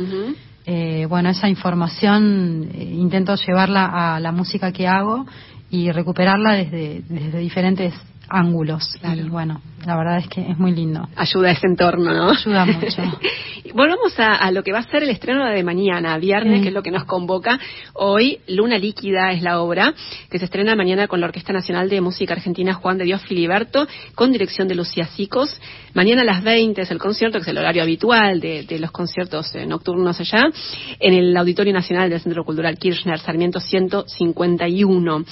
Eh, 0.66 1.06
bueno, 1.08 1.30
esa 1.30 1.48
información 1.48 2.70
eh, 2.74 2.82
intento 2.82 3.34
llevarla 3.34 4.14
a 4.14 4.20
la 4.20 4.32
música 4.32 4.72
que 4.72 4.86
hago 4.86 5.26
y 5.70 5.90
recuperarla 5.90 6.52
desde, 6.52 7.02
desde 7.08 7.38
diferentes 7.38 7.94
ángulos. 8.30 8.96
Y 9.02 9.28
bueno, 9.28 9.60
la 9.84 9.96
verdad 9.96 10.18
es 10.18 10.28
que 10.28 10.40
es 10.40 10.58
muy 10.58 10.72
lindo. 10.72 11.08
Ayuda 11.16 11.48
a 11.48 11.52
ese 11.52 11.66
entorno, 11.66 12.14
¿no? 12.14 12.30
Ayuda 12.30 12.64
mucho. 12.64 13.02
Volvamos 13.74 14.18
a, 14.18 14.50
lo 14.50 14.62
que 14.62 14.72
va 14.72 14.78
a 14.78 14.90
ser 14.90 15.02
el 15.02 15.10
estreno 15.10 15.46
de 15.46 15.62
mañana, 15.62 16.16
viernes, 16.18 16.62
que 16.62 16.68
es 16.68 16.74
lo 16.74 16.82
que 16.82 16.90
nos 16.90 17.04
convoca. 17.04 17.58
Hoy, 17.94 18.40
Luna 18.48 18.78
Líquida 18.78 19.32
es 19.32 19.42
la 19.42 19.60
obra 19.60 19.94
que 20.28 20.38
se 20.38 20.46
estrena 20.46 20.74
mañana 20.74 21.06
con 21.06 21.20
la 21.20 21.26
Orquesta 21.26 21.52
Nacional 21.52 21.88
de 21.88 22.00
Música 22.00 22.34
Argentina 22.34 22.74
Juan 22.74 22.98
de 22.98 23.04
Dios 23.04 23.22
Filiberto, 23.22 23.86
con 24.14 24.32
dirección 24.32 24.66
de 24.66 24.74
Lucía 24.74 25.06
Sicos. 25.06 25.60
Mañana 25.94 26.22
a 26.22 26.24
las 26.24 26.42
20 26.42 26.80
es 26.80 26.90
el 26.90 26.98
concierto, 26.98 27.38
que 27.38 27.42
es 27.42 27.48
el 27.48 27.58
horario 27.58 27.82
habitual 27.82 28.40
de, 28.40 28.78
los 28.80 28.90
conciertos 28.90 29.54
eh, 29.54 29.66
nocturnos 29.66 30.18
allá, 30.20 30.50
en 30.98 31.14
el 31.14 31.36
Auditorio 31.36 31.72
Nacional 31.72 32.10
del 32.10 32.20
Centro 32.20 32.44
Cultural 32.44 32.78
Kirchner, 32.78 33.18
Sarmiento 33.18 33.60
151. 33.60 35.24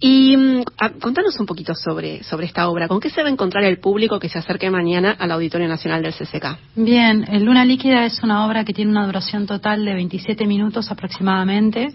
Y 0.00 0.34
mm, 0.34 0.64
contanos 0.98 1.38
un 1.38 1.46
poquito 1.46 1.74
sobre, 1.74 2.22
sobre 2.24 2.46
esta 2.46 2.68
obra. 2.68 2.88
¿Con 2.88 3.00
qué 3.00 3.10
se 3.10 3.22
va 3.22 3.28
a 3.28 3.32
encontrar 3.32 3.64
el 3.64 3.78
público 3.78 4.18
que 4.18 4.30
se 4.30 4.38
acerque 4.38 4.70
mañana 4.70 5.14
al 5.18 5.30
Auditorio 5.30 5.68
Nacional 5.68 6.02
del 6.02 6.14
CCK? 6.14 6.58
Bien, 6.74 7.26
el 7.30 7.44
Luna 7.44 7.66
Líquida 7.66 8.06
es 8.06 8.22
una 8.22 8.46
obra 8.46 8.64
que 8.64 8.72
tiene 8.72 8.90
una 8.90 9.04
duración 9.04 9.46
total 9.46 9.84
de 9.84 9.92
27 9.92 10.46
minutos 10.46 10.90
aproximadamente. 10.90 11.94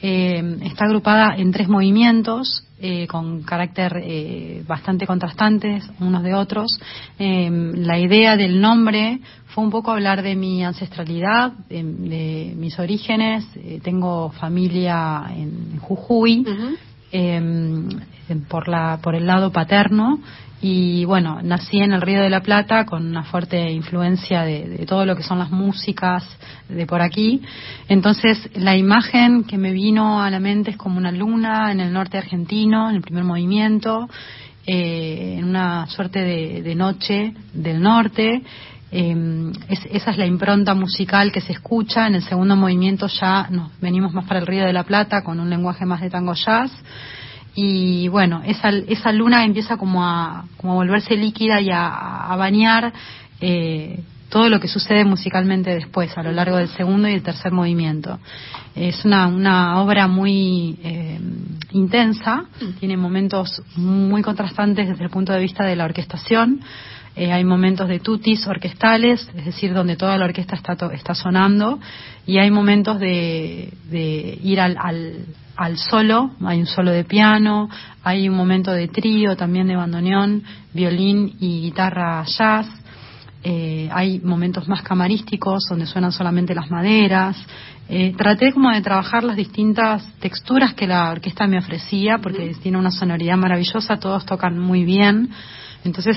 Eh, 0.00 0.58
está 0.62 0.84
agrupada 0.84 1.34
en 1.36 1.50
tres 1.50 1.68
movimientos 1.68 2.64
eh, 2.80 3.08
con 3.08 3.42
carácter 3.42 4.00
eh, 4.00 4.62
bastante 4.64 5.08
contrastantes 5.08 5.90
unos 5.98 6.22
de 6.22 6.34
otros. 6.34 6.80
la 7.18 7.98
idea 7.98 8.36
del 8.36 8.60
nombre 8.60 9.18
fue 9.46 9.64
un 9.64 9.70
poco 9.70 9.90
hablar 9.90 10.22
de 10.22 10.36
mi 10.36 10.62
ancestralidad, 10.62 11.50
de, 11.68 12.54
mis 12.56 12.78
orígenes. 12.78 13.44
tengo 13.82 14.30
familia 14.30 15.24
en 15.34 15.78
Jujuy. 15.80 16.44
Em, 17.10 17.88
por, 18.48 18.68
la, 18.68 18.98
por 19.02 19.14
el 19.14 19.26
lado 19.26 19.50
paterno 19.50 20.20
y 20.60 21.04
bueno, 21.04 21.40
nací 21.42 21.78
en 21.78 21.92
el 21.92 22.02
Río 22.02 22.20
de 22.20 22.30
la 22.30 22.42
Plata 22.42 22.84
con 22.84 23.06
una 23.06 23.22
fuerte 23.22 23.70
influencia 23.70 24.42
de, 24.42 24.84
todo 24.86 25.06
lo 25.06 25.14
que 25.16 25.22
son 25.22 25.38
las 25.38 25.50
músicas 25.50 26.24
de 26.68 26.84
por 26.84 27.00
aquí. 27.00 27.42
Entonces, 27.88 28.50
la 28.54 28.76
imagen 28.76 29.44
que 29.44 29.56
me 29.56 29.72
vino 29.72 30.20
a 30.20 30.30
la 30.30 30.40
mente 30.40 30.72
es 30.72 30.76
como 30.76 30.98
una 30.98 31.12
luna 31.12 31.70
en 31.70 31.80
el 31.80 31.92
norte 31.92 32.18
argentino, 32.18 32.90
en 32.90 32.96
el 32.96 33.02
primer 33.02 33.24
movimiento, 33.24 34.08
eh, 34.66 35.36
en 35.38 35.44
una 35.44 35.86
suerte 35.86 36.20
de, 36.20 36.74
noche 36.74 37.32
del 37.54 37.80
norte. 37.80 38.42
Eh, 38.90 39.52
esa 39.90 40.10
es 40.10 40.16
la 40.16 40.26
impronta 40.26 40.74
musical 40.74 41.30
que 41.32 41.40
se 41.40 41.52
escucha. 41.52 42.06
En 42.06 42.14
el 42.14 42.22
segundo 42.22 42.56
movimiento 42.56 43.06
ya 43.06 43.48
nos 43.50 43.78
venimos 43.80 44.12
más 44.12 44.24
para 44.24 44.40
el 44.40 44.46
Río 44.46 44.64
de 44.64 44.72
la 44.72 44.84
Plata 44.84 45.22
con 45.22 45.40
un 45.40 45.50
lenguaje 45.50 45.84
más 45.84 46.00
de 46.00 46.10
tango 46.10 46.34
jazz. 46.34 46.72
Y 47.54 48.08
bueno, 48.08 48.42
esa, 48.46 48.68
esa 48.68 49.12
luna 49.12 49.44
empieza 49.44 49.76
como 49.76 50.04
a, 50.04 50.44
como 50.56 50.74
a 50.74 50.76
volverse 50.76 51.16
líquida 51.16 51.60
y 51.60 51.70
a, 51.72 52.34
bañar 52.38 52.92
eh, 53.40 54.00
todo 54.28 54.48
lo 54.48 54.60
que 54.60 54.68
sucede 54.68 55.04
musicalmente 55.04 55.74
después, 55.74 56.16
a 56.16 56.22
lo 56.22 56.30
largo 56.30 56.56
del 56.56 56.68
segundo 56.68 57.08
y 57.08 57.14
el 57.14 57.22
tercer 57.22 57.50
movimiento. 57.50 58.20
Es 58.76 59.04
una, 59.04 59.26
una 59.26 59.82
obra 59.82 60.06
muy 60.06 60.78
eh, 60.84 61.18
intensa, 61.72 62.44
tiene 62.78 62.96
momentos 62.96 63.60
muy 63.74 64.22
contrastantes 64.22 64.88
desde 64.88 65.04
el 65.04 65.10
punto 65.10 65.32
de 65.32 65.40
vista 65.40 65.64
de 65.64 65.74
la 65.74 65.84
orquestación 65.84 66.60
eh, 67.18 67.32
hay 67.32 67.44
momentos 67.44 67.88
de 67.88 67.98
tutis 67.98 68.46
orquestales, 68.46 69.28
es 69.36 69.44
decir, 69.44 69.74
donde 69.74 69.96
toda 69.96 70.16
la 70.16 70.26
orquesta 70.26 70.54
está, 70.54 70.76
está 70.92 71.14
sonando, 71.14 71.80
y 72.26 72.38
hay 72.38 72.50
momentos 72.50 73.00
de, 73.00 73.72
ir 74.42 74.60
al, 74.60 74.76
al, 75.56 75.78
solo, 75.78 76.30
hay 76.44 76.60
un 76.60 76.66
solo 76.66 76.92
de 76.92 77.02
piano, 77.02 77.68
hay 78.04 78.28
un 78.28 78.36
momento 78.36 78.70
de 78.72 78.86
trío 78.86 79.36
también 79.36 79.66
de 79.66 79.74
bandoneón, 79.74 80.44
violín 80.72 81.34
y 81.40 81.62
guitarra 81.62 82.24
jazz, 82.24 82.68
eh, 83.42 83.88
hay 83.92 84.20
momentos 84.20 84.68
más 84.68 84.82
camarísticos 84.82 85.64
donde 85.68 85.86
suenan 85.86 86.12
solamente 86.12 86.54
las 86.54 86.70
maderas. 86.70 87.36
Eh, 87.88 88.12
traté 88.16 88.52
como 88.52 88.70
de 88.70 88.82
trabajar 88.82 89.24
las 89.24 89.36
distintas 89.36 90.04
texturas 90.20 90.74
que 90.74 90.86
la 90.86 91.10
orquesta 91.10 91.46
me 91.46 91.58
ofrecía 91.58 92.18
porque 92.18 92.54
tiene 92.62 92.78
una 92.78 92.90
sonoridad 92.90 93.36
maravillosa, 93.36 93.98
todos 93.98 94.26
tocan 94.26 94.58
muy 94.58 94.84
bien. 94.84 95.30
Entonces 95.84 96.16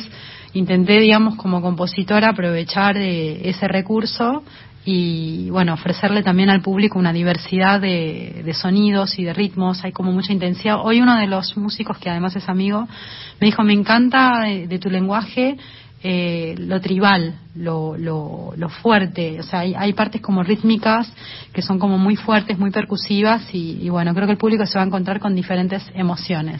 intenté, 0.53 0.99
digamos, 0.99 1.35
como 1.35 1.61
compositora 1.61 2.29
aprovechar 2.29 2.97
ese 2.97 3.67
recurso 3.67 4.43
y 4.83 5.49
bueno, 5.51 5.75
ofrecerle 5.75 6.23
también 6.23 6.49
al 6.49 6.61
público 6.61 6.97
una 6.97 7.13
diversidad 7.13 7.79
de, 7.79 8.51
sonidos 8.53 9.19
y 9.19 9.23
de 9.23 9.33
ritmos, 9.33 9.83
hay 9.83 9.91
como 9.91 10.11
mucha 10.11 10.33
intensidad. 10.33 10.77
Hoy 10.83 11.01
uno 11.01 11.17
de 11.17 11.27
los 11.27 11.55
músicos, 11.55 11.97
que 11.99 12.09
además 12.09 12.35
es 12.35 12.49
amigo, 12.49 12.87
me 13.39 13.47
dijo, 13.47 13.63
me 13.63 13.73
encanta 13.73 14.41
de, 14.41 14.79
tu 14.79 14.89
lenguaje 14.89 15.57
eh, 16.03 16.55
lo 16.57 16.81
tribal, 16.81 17.35
lo, 17.53 17.95
lo, 17.95 18.53
lo, 18.55 18.69
fuerte, 18.69 19.39
o 19.39 19.43
sea, 19.43 19.59
hay, 19.59 19.75
hay, 19.75 19.93
partes 19.93 20.19
como 20.19 20.41
rítmicas 20.41 21.13
que 21.53 21.61
son 21.61 21.77
como 21.77 21.99
muy 21.99 22.15
fuertes, 22.15 22.57
muy 22.57 22.71
percusivas 22.71 23.43
y 23.53 23.87
bueno, 23.87 24.15
creo 24.15 24.25
que 24.25 24.31
el 24.31 24.39
público 24.39 24.65
se 24.65 24.79
va 24.79 24.83
a 24.83 24.87
encontrar 24.87 25.19
con 25.19 25.35
diferentes 25.35 25.83
emociones. 25.93 26.59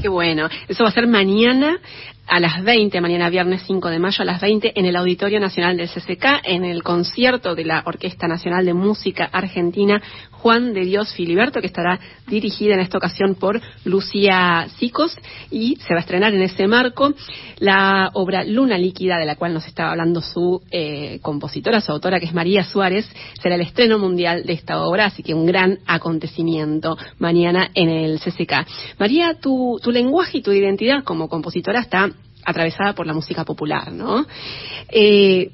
Qué 0.00 0.08
bueno. 0.08 0.48
Eso 0.68 0.82
va 0.84 0.90
a 0.90 0.92
ser 0.92 1.06
mañana 1.06 1.78
a 2.26 2.40
las 2.40 2.62
20, 2.62 3.00
mañana 3.00 3.28
viernes 3.28 3.62
5 3.66 3.90
de 3.90 3.98
mayo 3.98 4.22
a 4.22 4.24
las 4.24 4.40
20 4.40 4.72
en 4.74 4.86
el 4.86 4.96
Auditorio 4.96 5.40
Nacional 5.40 5.76
del 5.76 5.88
CCK, 5.88 6.42
en 6.44 6.64
el 6.64 6.82
concierto 6.82 7.54
de 7.54 7.64
la 7.64 7.82
Orquesta 7.84 8.26
Nacional 8.26 8.64
de 8.64 8.74
Música 8.74 9.28
Argentina 9.30 10.00
Juan 10.30 10.74
de 10.74 10.84
Dios 10.84 11.14
Filiberto, 11.14 11.60
que 11.60 11.66
estará 11.66 11.98
dirigida 12.26 12.74
en 12.74 12.80
esta 12.80 12.98
ocasión 12.98 13.34
por 13.34 13.60
Lucía 13.84 14.66
Sicos 14.78 15.16
y 15.50 15.76
se 15.76 15.94
va 15.94 16.00
a 16.00 16.02
estrenar 16.02 16.34
en 16.34 16.42
ese 16.42 16.66
marco 16.66 17.14
la 17.58 18.10
obra 18.12 18.44
Luna 18.44 18.76
Líquida, 18.76 19.16
de 19.18 19.24
la 19.24 19.36
cual 19.36 19.54
nos 19.54 19.66
estaba 19.66 19.92
hablando 19.92 20.20
su 20.20 20.60
eh, 20.70 21.18
compositora, 21.22 21.80
su 21.80 21.92
autora, 21.92 22.20
que 22.20 22.26
es 22.26 22.34
María 22.34 22.62
Suárez. 22.64 23.08
Será 23.42 23.54
el 23.54 23.62
estreno 23.62 23.98
mundial 23.98 24.44
de 24.44 24.52
esta 24.52 24.82
obra, 24.82 25.06
así 25.06 25.22
que 25.22 25.34
un 25.34 25.46
gran 25.46 25.78
acontecimiento 25.86 26.98
mañana 27.18 27.70
en 27.74 27.88
el 27.88 28.20
CCK. 28.20 28.66
María, 28.98 29.34
tu, 29.40 29.78
tu 29.82 29.90
lenguaje 29.90 30.38
y 30.38 30.42
tu 30.42 30.52
identidad 30.52 31.04
como 31.04 31.28
compositora 31.28 31.80
está 31.80 32.10
atravesada 32.44 32.94
por 32.94 33.06
la 33.06 33.14
música 33.14 33.44
popular, 33.44 33.92
¿no? 33.92 34.26
Eh, 34.88 35.50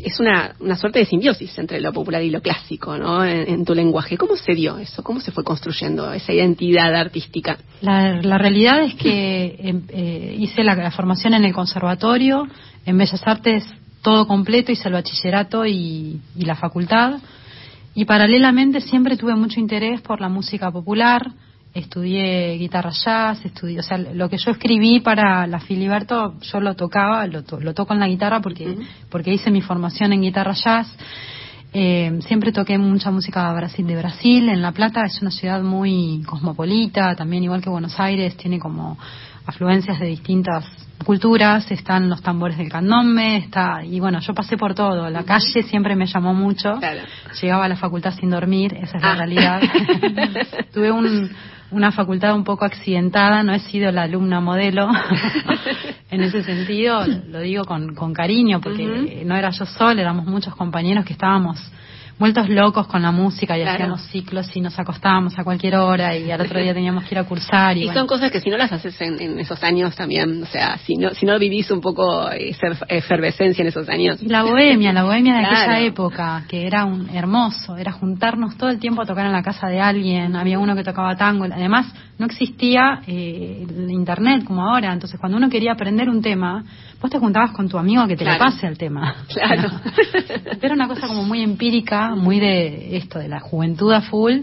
es 0.00 0.20
una, 0.20 0.54
una, 0.60 0.76
suerte 0.76 0.98
de 0.98 1.06
simbiosis 1.06 1.58
entre 1.58 1.80
lo 1.80 1.92
popular 1.92 2.22
y 2.22 2.30
lo 2.30 2.42
clásico, 2.42 2.96
¿no? 2.98 3.24
En, 3.24 3.64
tu 3.64 3.74
lenguaje. 3.74 4.16
¿Cómo 4.16 4.36
se 4.36 4.54
dio 4.54 4.78
eso? 4.78 5.02
¿Cómo 5.02 5.20
se 5.20 5.32
fue 5.32 5.44
construyendo 5.44 6.12
esa 6.12 6.32
identidad 6.32 6.94
artística? 6.94 7.58
La, 7.80 8.38
realidad 8.38 8.82
es 8.82 8.94
que 8.94 9.56
em, 9.58 9.82
eh, 9.88 10.36
hice 10.38 10.62
la, 10.62 10.90
formación 10.90 11.34
en 11.34 11.44
el 11.44 11.52
conservatorio, 11.52 12.46
en 12.84 12.98
Bellas 12.98 13.22
Artes 13.26 13.64
todo 14.02 14.26
completo, 14.26 14.70
hice 14.70 14.88
el 14.88 14.94
bachillerato 14.94 15.66
y, 15.66 16.20
y 16.36 16.44
la 16.44 16.54
facultad. 16.54 17.18
Y 17.94 18.04
paralelamente 18.04 18.80
siempre 18.80 19.16
tuve 19.16 19.34
mucho 19.34 19.58
interés 19.58 20.00
por 20.02 20.20
la 20.20 20.28
música 20.28 20.70
popular, 20.70 21.32
estudié 21.74 22.54
guitarra 22.58 22.90
jazz, 22.90 23.44
estudié, 23.44 23.80
o 23.80 23.82
sea, 23.82 23.98
lo 23.98 24.28
que 24.28 24.38
yo 24.38 24.50
escribí 24.50 25.00
para 25.00 25.46
la 25.46 25.60
Filiberto, 25.60 26.34
yo 26.40 26.60
lo 26.60 26.74
tocaba, 26.74 27.26
lo, 27.26 27.42
lo 27.60 27.74
toco 27.74 27.94
en 27.94 28.00
la 28.00 28.08
guitarra 28.08 28.40
porque, 28.40 28.76
porque 29.10 29.32
hice 29.32 29.50
mi 29.50 29.60
formación 29.60 30.12
en 30.12 30.22
guitarra 30.22 30.54
jazz. 30.54 30.88
Eh, 31.72 32.18
siempre 32.26 32.50
toqué 32.50 32.78
mucha 32.78 33.10
música 33.10 33.52
Brasil 33.52 33.86
de 33.86 33.96
Brasil. 33.96 34.48
En 34.48 34.62
La 34.62 34.72
Plata 34.72 35.04
es 35.04 35.20
una 35.20 35.30
ciudad 35.30 35.62
muy 35.62 36.22
cosmopolita, 36.26 37.14
también 37.14 37.44
igual 37.44 37.60
que 37.60 37.68
Buenos 37.68 38.00
Aires, 38.00 38.36
tiene 38.36 38.58
como 38.58 38.96
afluencias 39.44 39.98
de 40.00 40.06
distintas 40.06 40.64
culturas, 41.04 41.70
están 41.70 42.08
los 42.08 42.22
tambores 42.22 42.58
del 42.58 42.68
candombe, 42.68 43.36
está, 43.36 43.84
y 43.84 44.00
bueno, 44.00 44.20
yo 44.20 44.34
pasé 44.34 44.56
por 44.56 44.74
todo, 44.74 45.08
la 45.08 45.22
calle 45.22 45.62
siempre 45.62 45.94
me 45.94 46.06
llamó 46.06 46.34
mucho, 46.34 46.78
llegaba 47.40 47.64
a 47.64 47.68
la 47.68 47.76
facultad 47.76 48.12
sin 48.14 48.30
dormir, 48.30 48.74
esa 48.74 48.96
es 48.96 49.02
la 49.02 49.12
ah. 49.12 49.16
realidad. 49.16 49.62
Tuve 50.74 50.90
un, 50.90 51.30
una 51.70 51.92
facultad 51.92 52.34
un 52.34 52.44
poco 52.44 52.64
accidentada, 52.64 53.42
no 53.42 53.52
he 53.52 53.60
sido 53.60 53.90
la 53.92 54.02
alumna 54.02 54.40
modelo. 54.40 54.88
En 56.10 56.22
ese 56.22 56.42
sentido, 56.42 57.04
lo 57.06 57.40
digo 57.40 57.66
con, 57.66 57.94
con 57.94 58.14
cariño, 58.14 58.62
porque 58.62 59.22
no 59.26 59.36
era 59.36 59.50
yo 59.50 59.66
sola, 59.66 60.00
éramos 60.00 60.24
muchos 60.24 60.56
compañeros 60.56 61.04
que 61.04 61.12
estábamos 61.12 61.60
vueltos 62.18 62.48
locos 62.48 62.86
con 62.86 63.02
la 63.02 63.12
música 63.12 63.56
y 63.56 63.62
hacíamos 63.62 64.02
ciclos 64.06 64.54
y 64.54 64.60
nos 64.60 64.78
acostábamos 64.78 65.38
a 65.38 65.44
cualquier 65.44 65.76
hora 65.76 66.16
y 66.16 66.30
al 66.30 66.40
otro 66.40 66.60
día 66.62 66.74
teníamos 66.74 67.04
que 67.04 67.14
ir 67.14 67.18
a 67.18 67.24
cursar. 67.24 67.76
Y, 67.76 67.88
son 67.90 68.06
cosas 68.06 68.30
que 68.30 68.40
si 68.40 68.50
no 68.50 68.56
las 68.56 68.72
haces 68.72 69.00
en, 69.00 69.38
esos 69.38 69.62
años 69.62 69.94
también, 69.94 70.42
o 70.42 70.46
sea, 70.46 70.78
si 70.78 70.96
no, 70.96 71.10
si 71.10 71.26
no 71.26 71.38
vivís 71.38 71.70
un 71.70 71.80
poco 71.80 72.30
esa 72.30 72.68
efervescencia 72.88 73.62
en 73.62 73.68
esos 73.68 73.88
años. 73.88 74.20
la 74.22 74.42
bohemia, 74.42 74.92
la 74.92 75.04
bohemia 75.04 75.36
de 75.36 75.44
aquella 75.44 75.80
época, 75.80 76.44
que 76.48 76.66
era 76.66 76.84
un 76.84 77.08
hermoso, 77.10 77.76
era 77.76 77.92
juntarnos 77.92 78.56
todo 78.56 78.70
el 78.70 78.78
tiempo 78.78 79.02
a 79.02 79.06
tocar 79.06 79.26
en 79.26 79.32
la 79.32 79.42
casa 79.42 79.68
de 79.68 79.80
alguien, 79.80 80.36
había 80.36 80.58
uno 80.58 80.74
que 80.74 80.84
tocaba 80.84 81.16
tango, 81.16 81.44
además 81.44 81.86
no 82.18 82.26
existía 82.26 83.00
eh, 83.06 83.64
el 83.68 83.90
internet 83.90 84.44
como 84.44 84.62
ahora, 84.62 84.92
entonces 84.92 85.18
cuando 85.20 85.38
uno 85.38 85.48
quería 85.48 85.72
aprender 85.72 86.08
un 86.08 86.20
tema, 86.20 86.64
vos 87.00 87.10
te 87.10 87.18
juntabas 87.18 87.52
con 87.52 87.68
tu 87.68 87.78
amigo 87.78 88.02
a 88.02 88.08
que 88.08 88.16
te 88.16 88.24
le 88.24 88.36
pase 88.36 88.66
el 88.66 88.76
tema. 88.76 89.14
Claro. 89.28 89.70
Era 90.60 90.74
una 90.74 90.88
cosa 90.88 91.06
como 91.06 91.22
muy 91.24 91.42
empírica, 91.42 92.14
muy 92.14 92.40
de 92.40 92.96
esto, 92.96 93.18
de 93.18 93.28
la 93.28 93.40
juventud 93.40 93.92
a 93.92 94.02
full, 94.02 94.40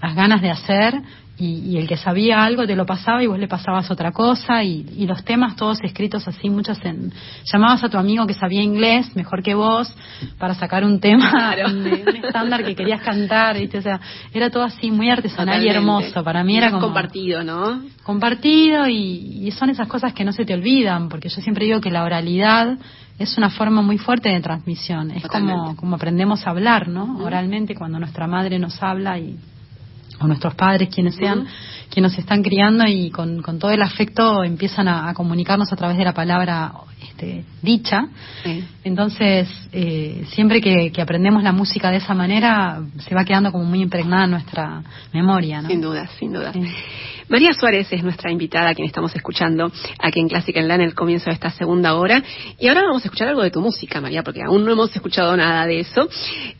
las 0.00 0.14
ganas 0.14 0.40
de 0.40 0.50
hacer 0.50 0.94
y, 1.40 1.76
el 1.76 1.86
que 1.86 1.96
sabía 1.96 2.42
algo 2.42 2.66
te 2.66 2.74
lo 2.74 2.84
pasaba 2.84 3.22
y 3.22 3.28
vos 3.28 3.38
le 3.38 3.46
pasabas 3.46 3.90
otra 3.90 4.10
cosa 4.10 4.64
y, 4.64 5.06
los 5.06 5.24
temas 5.24 5.56
todos 5.56 5.78
escritos 5.82 6.26
así, 6.26 6.50
muchos 6.50 6.78
en... 6.84 7.12
Llamabas 7.50 7.84
a 7.84 7.88
tu 7.88 7.96
amigo 7.96 8.26
que 8.26 8.34
sabía 8.34 8.62
inglés 8.62 9.14
mejor 9.14 9.42
que 9.42 9.54
vos 9.54 9.92
para 10.36 10.54
sacar 10.54 10.84
un 10.84 11.00
tema, 11.00 11.54
un 11.66 11.86
estándar 12.24 12.64
que 12.64 12.74
querías 12.74 13.00
cantar, 13.00 13.56
O 13.56 13.80
sea, 13.80 14.00
era 14.34 14.50
todo 14.50 14.64
así 14.64 14.90
muy 14.90 15.10
artesanal 15.10 15.64
y 15.64 15.68
hermoso. 15.68 16.24
Para 16.24 16.42
mí 16.42 16.58
era 16.58 16.70
como... 16.70 16.88
Compartido, 16.88 17.44
¿no? 17.44 17.82
Compartido 18.02 18.88
y, 18.88 19.50
son 19.52 19.70
esas 19.70 19.88
cosas 19.88 20.12
que 20.12 20.24
no 20.24 20.32
se 20.32 20.44
te 20.44 20.54
olvidan, 20.54 21.08
porque 21.08 21.28
yo 21.28 21.40
siempre 21.40 21.64
digo 21.64 21.80
que 21.80 21.90
la 21.90 22.04
oralidad 22.04 22.78
es 23.18 23.38
una 23.38 23.50
forma 23.50 23.82
muy 23.82 23.98
fuerte 23.98 24.28
de 24.28 24.40
transmisión. 24.40 25.10
Es 25.10 25.26
como, 25.26 25.74
como 25.76 25.96
aprendemos 25.96 26.46
a 26.46 26.50
hablar, 26.50 26.88
¿no? 26.88 27.18
Oralmente 27.24 27.74
cuando 27.74 27.98
nuestra 27.98 28.26
madre 28.26 28.58
nos 28.58 28.80
habla 28.82 29.18
y 29.18 29.36
o 30.20 30.26
nuestros 30.26 30.54
padres, 30.54 30.88
quienes 30.92 31.14
sean, 31.16 31.46
quienes 31.98 32.12
nos 32.12 32.18
están 32.20 32.44
criando 32.44 32.86
y 32.86 33.10
con, 33.10 33.42
todo 33.58 33.72
el 33.72 33.82
afecto 33.82 34.44
empiezan 34.44 34.86
a, 34.86 35.12
comunicarnos 35.14 35.72
a 35.72 35.76
través 35.76 35.96
de 35.96 36.04
la 36.04 36.12
palabra 36.12 36.70
este, 37.02 37.44
dicha. 37.60 38.06
Entonces, 38.84 39.48
eh, 39.72 40.24
siempre 40.30 40.60
que, 40.60 40.92
aprendemos 41.02 41.42
la 41.42 41.50
música 41.50 41.90
de 41.90 41.96
esa 41.96 42.14
manera, 42.14 42.80
se 42.98 43.14
va 43.16 43.24
quedando 43.24 43.50
como 43.50 43.64
muy 43.64 43.82
impregnada 43.82 44.24
en 44.24 44.30
nuestra 44.30 44.82
memoria. 45.12 45.62
Sin 45.66 45.80
duda, 45.80 46.08
sin 46.20 46.32
duda. 46.32 46.52
María 47.28 47.52
Suárez 47.52 47.92
es 47.92 48.02
nuestra 48.02 48.30
invitada, 48.30 48.70
a 48.70 48.74
quien 48.74 48.86
estamos 48.86 49.14
escuchando 49.14 49.70
aquí 49.98 50.18
en 50.18 50.28
Clásica 50.28 50.60
en 50.60 50.68
La 50.68 50.76
en 50.76 50.80
el 50.80 50.94
comienzo 50.94 51.26
de 51.26 51.34
esta 51.34 51.50
segunda 51.50 51.94
hora. 51.94 52.22
Y 52.58 52.68
ahora 52.68 52.84
vamos 52.84 53.02
a 53.04 53.08
escuchar 53.08 53.28
algo 53.28 53.42
de 53.42 53.50
tu 53.50 53.60
música, 53.60 54.00
María, 54.00 54.22
porque 54.22 54.42
aún 54.42 54.64
no 54.64 54.72
hemos 54.72 54.94
escuchado 54.96 55.36
nada 55.36 55.66
de 55.66 55.80
eso. 55.80 56.08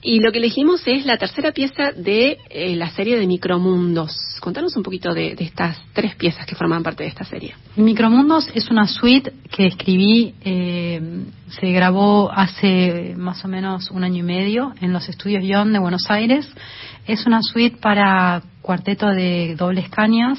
Y 0.02 0.20
lo 0.20 0.30
que 0.30 0.38
elegimos 0.38 0.82
es 0.86 1.06
la 1.06 1.16
tercera 1.16 1.52
pieza 1.52 1.92
de 1.92 2.36
eh, 2.50 2.76
la 2.76 2.90
serie 2.90 3.18
de 3.18 3.26
Micromundos. 3.26 4.12
Contanos 4.40 4.76
un 4.76 4.82
poquito 4.82 5.14
de, 5.14 5.27
estas 5.38 5.80
tres 5.92 6.14
piezas 6.16 6.46
que 6.46 6.54
forman 6.54 6.82
parte 6.82 7.02
de 7.02 7.08
esta 7.08 7.24
serie. 7.24 7.54
Micromundos 7.76 8.50
es 8.54 8.70
una 8.70 8.86
suite 8.86 9.32
que 9.50 9.66
escribí, 9.66 10.34
eh, 10.42 11.24
se 11.48 11.72
grabó 11.72 12.30
hace 12.32 13.14
más 13.16 13.44
o 13.44 13.48
menos 13.48 13.90
un 13.90 14.04
año 14.04 14.18
y 14.18 14.22
medio 14.22 14.74
en 14.80 14.92
los 14.92 15.08
estudios 15.08 15.44
Young 15.44 15.68
de 15.72 15.78
Buenos 15.78 16.10
Aires. 16.10 16.48
Es 17.06 17.26
una 17.26 17.42
suite 17.42 17.78
para 17.78 18.42
cuarteto 18.62 19.08
de 19.08 19.54
dobles 19.56 19.88
cañas 19.88 20.38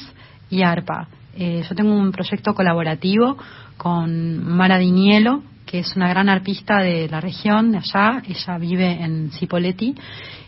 y 0.49 0.61
arpa. 0.63 1.07
Eh, 1.35 1.63
yo 1.67 1.75
tengo 1.75 1.93
un 1.93 2.11
proyecto 2.11 2.53
colaborativo 2.53 3.37
con 3.77 4.43
Mara 4.43 4.77
Dinielo, 4.77 5.43
que 5.65 5.79
es 5.79 5.95
una 5.95 6.09
gran 6.09 6.29
arpista 6.29 6.79
de 6.79 7.07
la 7.07 7.21
región, 7.21 7.71
de 7.71 7.77
allá. 7.77 8.21
Ella 8.27 8.57
vive 8.57 9.03
en 9.03 9.31
Cipolletti. 9.31 9.95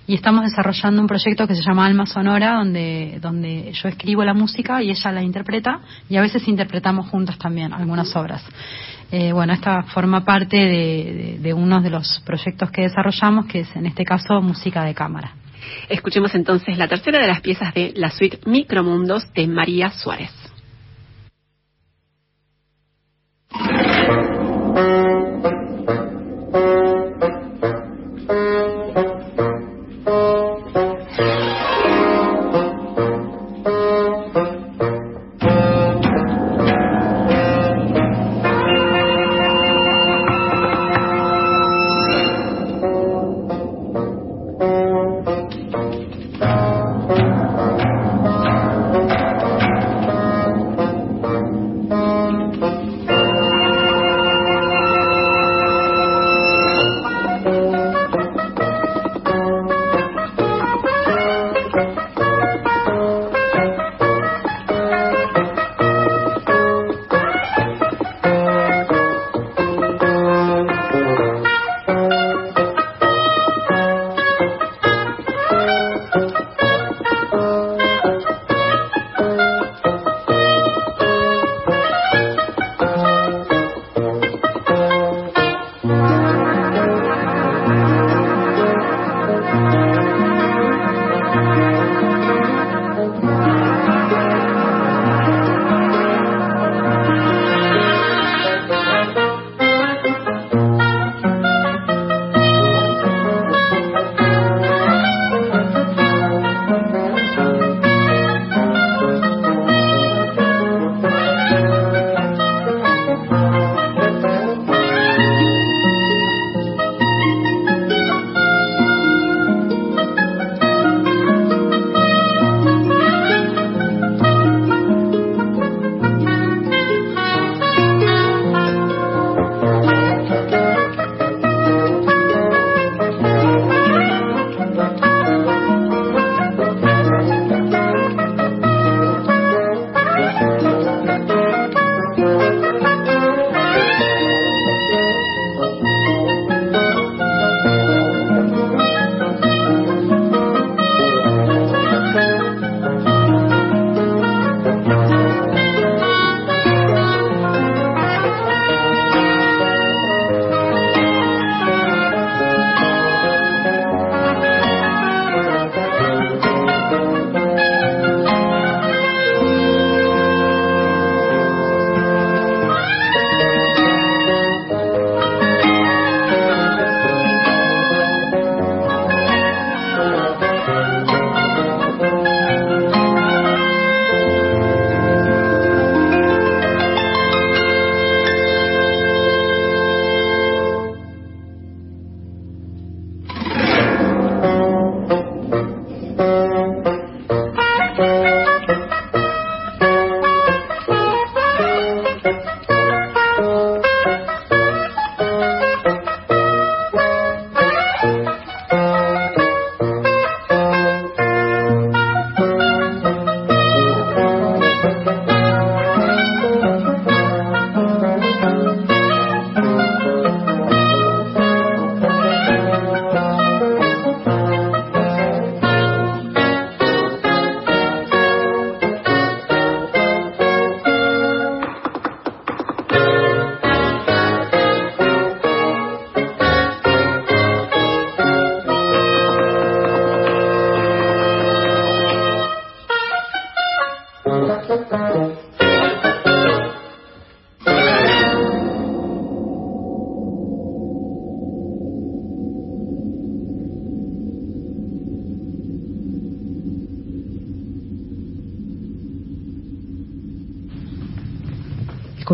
Y 0.08 0.16
estamos 0.16 0.44
desarrollando 0.44 1.02
un 1.02 1.08
proyecto 1.08 1.48
que 1.48 1.56
se 1.56 1.62
llama 1.62 1.86
Alma 1.86 2.06
Sonora, 2.06 2.56
donde, 2.56 3.20
donde 3.22 3.72
yo 3.72 3.88
escribo 3.88 4.24
la 4.24 4.34
música 4.34 4.82
y 4.82 4.90
ella 4.90 5.12
la 5.12 5.22
interpreta. 5.22 5.80
Y 6.10 6.18
a 6.18 6.22
veces 6.22 6.48
interpretamos 6.48 7.10
juntas 7.10 7.38
también 7.38 7.72
algunas 7.72 8.14
obras. 8.16 8.44
Eh, 9.12 9.32
bueno, 9.32 9.54
esta 9.54 9.84
forma 9.84 10.24
parte 10.26 10.58
de, 10.58 11.38
de 11.40 11.54
uno 11.54 11.82
de 11.82 11.90
los 11.90 12.22
proyectos 12.26 12.72
que 12.72 12.84
desarrollamos, 12.84 13.46
que 13.46 13.62
es 13.62 13.76
en 13.76 13.86
este 13.86 14.04
caso 14.04 14.42
música 14.42 14.84
de 14.84 14.94
cámara. 14.94 15.34
Escuchemos 15.90 16.34
entonces 16.36 16.78
la 16.78 16.88
tercera 16.88 17.20
de 17.20 17.28
las 17.28 17.42
piezas 17.42 17.74
de 17.74 17.94
la 17.96 18.10
suite 18.10 18.40
Micromundos 18.46 19.32
de 19.34 19.48
María 19.48 19.92
Suárez. 19.92 20.41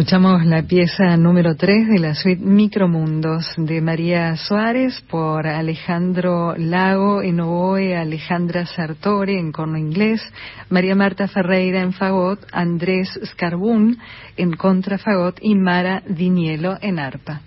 Escuchamos 0.08 0.46
la 0.46 0.64
pieza 0.64 1.18
número 1.18 1.58
3 1.58 1.90
de 1.90 2.00
la 2.00 2.16
suite 2.16 2.42
Micromundos 2.42 3.54
de 3.58 3.82
María 3.82 4.38
Suárez 4.38 5.02
por 5.10 5.46
Alejandro 5.46 6.56
Lago 6.56 7.22
en 7.22 7.42
oboe, 7.42 7.94
Alejandra 7.94 8.66
Sartore 8.66 9.38
en 9.38 9.52
corno 9.52 9.78
inglés, 9.78 10.22
María 10.70 10.96
Marta 10.96 11.28
Ferreira 11.28 11.82
en 11.82 11.92
fagot, 11.92 12.40
Andrés 12.54 13.20
Scarbún 13.26 14.00
en 14.38 14.54
contrafagot 14.54 15.40
y 15.42 15.56
Mara 15.56 16.02
Dinielo 16.08 16.78
en 16.80 17.00
arpa. 17.00 17.42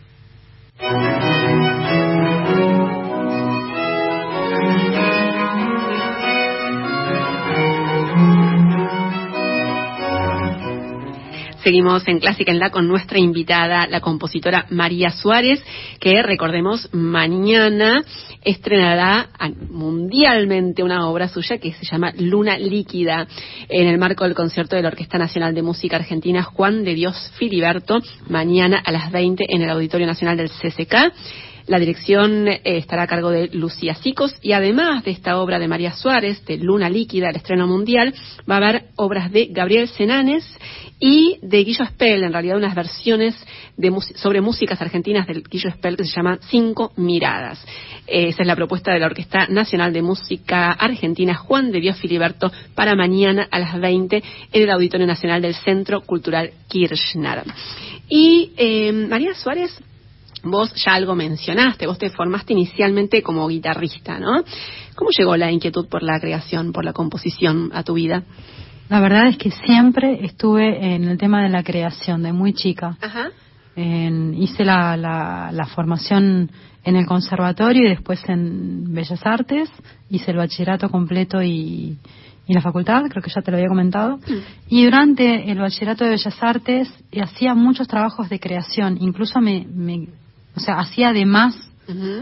Seguimos 11.62 12.08
en 12.08 12.20
Clásica 12.20 12.52
en 12.52 12.58
La 12.58 12.70
con 12.70 12.88
nuestra 12.88 13.18
invitada, 13.18 13.86
la 13.86 14.00
compositora 14.00 14.66
María 14.70 15.10
Suárez, 15.10 15.62
que 15.98 16.22
recordemos 16.22 16.88
mañana 16.92 18.02
estrenará 18.42 19.28
mundialmente 19.68 20.82
una 20.82 21.06
obra 21.06 21.28
suya 21.28 21.58
que 21.58 21.74
se 21.74 21.84
llama 21.84 22.14
Luna 22.16 22.56
Líquida 22.56 23.26
en 23.68 23.88
el 23.88 23.98
marco 23.98 24.24
del 24.24 24.34
concierto 24.34 24.74
de 24.74 24.82
la 24.82 24.88
Orquesta 24.88 25.18
Nacional 25.18 25.54
de 25.54 25.60
Música 25.60 25.96
Argentina 25.96 26.42
Juan 26.42 26.82
de 26.82 26.94
Dios 26.94 27.30
Filiberto, 27.36 27.98
mañana 28.28 28.80
a 28.82 28.90
las 28.90 29.12
20 29.12 29.44
en 29.46 29.60
el 29.60 29.68
Auditorio 29.68 30.06
Nacional 30.06 30.38
del 30.38 30.48
CCK. 30.48 31.12
La 31.70 31.78
dirección 31.78 32.48
eh, 32.48 32.60
estará 32.64 33.04
a 33.04 33.06
cargo 33.06 33.30
de 33.30 33.48
Lucía 33.52 33.94
Sicos 33.94 34.34
y 34.42 34.54
además 34.54 35.04
de 35.04 35.12
esta 35.12 35.38
obra 35.38 35.60
de 35.60 35.68
María 35.68 35.92
Suárez, 35.92 36.44
de 36.44 36.56
Luna 36.56 36.90
Líquida, 36.90 37.30
el 37.30 37.36
estreno 37.36 37.68
mundial, 37.68 38.12
va 38.50 38.54
a 38.54 38.56
haber 38.56 38.86
obras 38.96 39.30
de 39.30 39.46
Gabriel 39.52 39.86
Senanes 39.86 40.44
y 40.98 41.38
de 41.42 41.62
Guillo 41.62 41.86
Spell, 41.86 42.24
en 42.24 42.32
realidad 42.32 42.56
unas 42.56 42.74
versiones 42.74 43.36
de, 43.76 43.96
sobre 44.16 44.40
músicas 44.40 44.82
argentinas 44.82 45.28
del 45.28 45.44
Guillo 45.44 45.70
Spell 45.70 45.96
que 45.96 46.06
se 46.06 46.16
llama 46.16 46.40
Cinco 46.48 46.92
Miradas. 46.96 47.64
esa 48.04 48.42
es 48.42 48.46
la 48.48 48.56
propuesta 48.56 48.92
de 48.92 48.98
la 48.98 49.06
Orquesta 49.06 49.46
Nacional 49.46 49.92
de 49.92 50.02
Música 50.02 50.72
Argentina 50.72 51.36
Juan 51.36 51.70
de 51.70 51.80
Dios 51.80 52.00
Filiberto 52.00 52.50
para 52.74 52.96
mañana 52.96 53.46
a 53.48 53.60
las 53.60 53.78
20 53.78 54.16
en 54.16 54.62
el 54.62 54.70
Auditorio 54.70 55.06
Nacional 55.06 55.40
del 55.40 55.54
Centro 55.54 56.00
Cultural 56.00 56.50
Kirchner. 56.66 57.44
Y 58.08 58.50
eh, 58.56 58.90
María 58.90 59.34
Suárez 59.34 59.80
Vos 60.42 60.72
ya 60.74 60.94
algo 60.94 61.14
mencionaste, 61.14 61.86
vos 61.86 61.98
te 61.98 62.10
formaste 62.10 62.52
inicialmente 62.52 63.22
como 63.22 63.46
guitarrista, 63.48 64.18
¿no? 64.18 64.42
¿Cómo 64.94 65.10
llegó 65.16 65.36
la 65.36 65.50
inquietud 65.50 65.88
por 65.88 66.02
la 66.02 66.18
creación, 66.18 66.72
por 66.72 66.84
la 66.84 66.92
composición 66.92 67.70
a 67.74 67.82
tu 67.82 67.94
vida? 67.94 68.24
La 68.88 69.00
verdad 69.00 69.28
es 69.28 69.36
que 69.36 69.50
siempre 69.50 70.24
estuve 70.24 70.94
en 70.94 71.04
el 71.04 71.16
tema 71.16 71.42
de 71.42 71.48
la 71.48 71.62
creación, 71.62 72.22
de 72.22 72.32
muy 72.32 72.54
chica. 72.54 72.96
Ajá. 73.00 73.30
hice 73.76 74.64
la, 74.64 74.96
la, 74.96 75.66
formación 75.66 76.50
en 76.82 76.96
el 76.96 77.06
conservatorio 77.06 77.86
y 77.86 77.90
después 77.90 78.20
en 78.28 78.92
Bellas 78.92 79.24
Artes. 79.24 79.70
Hice 80.08 80.32
el 80.32 80.38
bachillerato 80.38 80.88
completo 80.88 81.40
y, 81.40 81.98
y 82.48 82.52
la 82.52 82.60
facultad, 82.62 83.04
creo 83.08 83.22
que 83.22 83.30
ya 83.30 83.42
te 83.42 83.52
lo 83.52 83.58
había 83.58 83.68
comentado. 83.68 84.16
Mm. 84.16 84.70
Y 84.70 84.84
durante 84.84 85.52
el 85.52 85.58
bachillerato 85.60 86.02
de 86.02 86.10
Bellas 86.10 86.36
Artes 86.42 86.92
hacía 87.22 87.54
muchos 87.54 87.86
trabajos 87.86 88.28
de 88.28 88.40
creación. 88.40 88.98
Incluso 89.00 89.40
me, 89.40 89.68
me 89.72 90.08
o 90.54 90.60
sea, 90.60 90.78
hacía 90.78 91.12
de 91.12 91.26
más, 91.26 91.56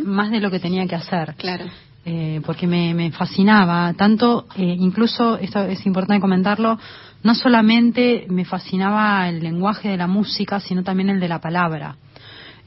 más 0.05 0.31
de 0.31 0.41
lo 0.41 0.51
que 0.51 0.61
tenía 0.61 0.87
que 0.87 0.95
hacer. 0.95 1.35
Claro. 1.37 1.67
Eh, 2.05 2.41
porque 2.47 2.67
me, 2.67 2.95
me, 2.95 3.11
fascinaba, 3.11 3.93
tanto, 3.95 4.47
eh, 4.57 4.77
incluso, 4.79 5.37
esto 5.37 5.63
es 5.65 5.85
importante 5.85 6.21
comentarlo, 6.21 6.79
no 7.23 7.35
solamente 7.35 8.27
me 8.31 8.45
fascinaba 8.45 9.29
el 9.29 9.41
lenguaje 9.41 9.89
de 9.89 9.97
la 9.97 10.07
música, 10.07 10.61
sino 10.61 10.83
también 10.83 11.11
el 11.11 11.21
de 11.21 11.29
la 11.29 11.41
palabra. 11.41 11.97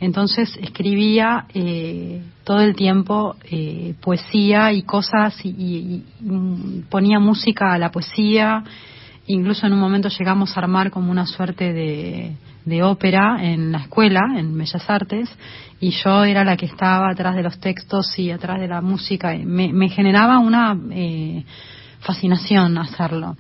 Entonces 0.02 0.58
escribía 0.60 1.46
eh, 1.54 2.24
todo 2.44 2.60
el 2.62 2.76
tiempo 2.76 3.36
eh, 3.44 3.94
poesía 4.02 4.74
y 4.74 4.82
cosas 4.82 5.40
y, 5.46 5.50
y, 5.50 6.84
ponía 6.90 7.20
música 7.20 7.74
a 7.74 7.78
la 7.78 7.92
poesía. 7.92 8.64
Incluso 9.28 9.68
en 9.68 9.74
un 9.74 9.80
momento 9.80 10.10
llegamos 10.10 10.58
a 10.58 10.62
armar 10.62 10.90
como 10.90 11.12
una 11.12 11.28
suerte 11.28 11.72
de, 11.72 12.36
de 12.66 12.84
ópera 12.84 13.38
en 13.42 13.72
la 13.72 13.80
escuela, 13.80 14.22
en 14.38 14.58
Bellas 14.58 14.90
Artes, 14.90 15.30
y 15.80 15.90
yo 15.90 16.24
era 16.24 16.44
la 16.44 16.56
que 16.56 16.68
estaba 16.68 17.10
atrás 17.10 17.36
de 17.36 17.44
los 17.44 17.60
textos 17.60 18.18
y 18.18 18.30
atrás 18.32 18.60
de 18.60 18.68
la 18.68 18.82
música. 18.82 19.36
Me, 19.44 19.74
me 19.74 19.90
generaba 19.90 20.38
una 20.38 20.78
eh, 20.92 21.44
fascinación 22.00 22.78
hacerlo. 22.78 23.36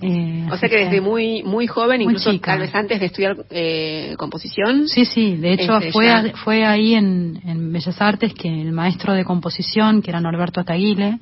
Eh, 0.00 0.48
o 0.50 0.56
sea 0.56 0.68
que 0.70 0.84
desde 0.84 1.02
muy 1.02 1.42
muy 1.42 1.66
joven, 1.66 2.00
incluso 2.00 2.38
tal 2.40 2.60
vez 2.60 2.74
antes 2.74 2.98
de 2.98 3.06
estudiar 3.06 3.36
eh, 3.50 4.14
composición. 4.16 4.88
Sí, 4.88 5.04
sí, 5.04 5.36
de 5.36 5.52
hecho 5.52 5.76
este, 5.76 5.92
fue, 5.92 6.32
fue 6.42 6.64
ahí 6.64 6.94
en, 6.94 7.40
en 7.44 7.72
Bellas 7.72 8.00
Artes 8.00 8.32
que 8.32 8.48
el 8.48 8.72
maestro 8.72 9.12
de 9.12 9.24
composición, 9.24 10.00
que 10.00 10.10
era 10.10 10.20
Norberto 10.20 10.60
Ataguile, 10.60 11.18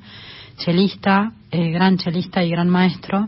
chelista, 0.57 1.33
gran 1.51 1.97
chelista 1.97 2.43
y 2.43 2.49
gran 2.49 2.69
maestro, 2.69 3.27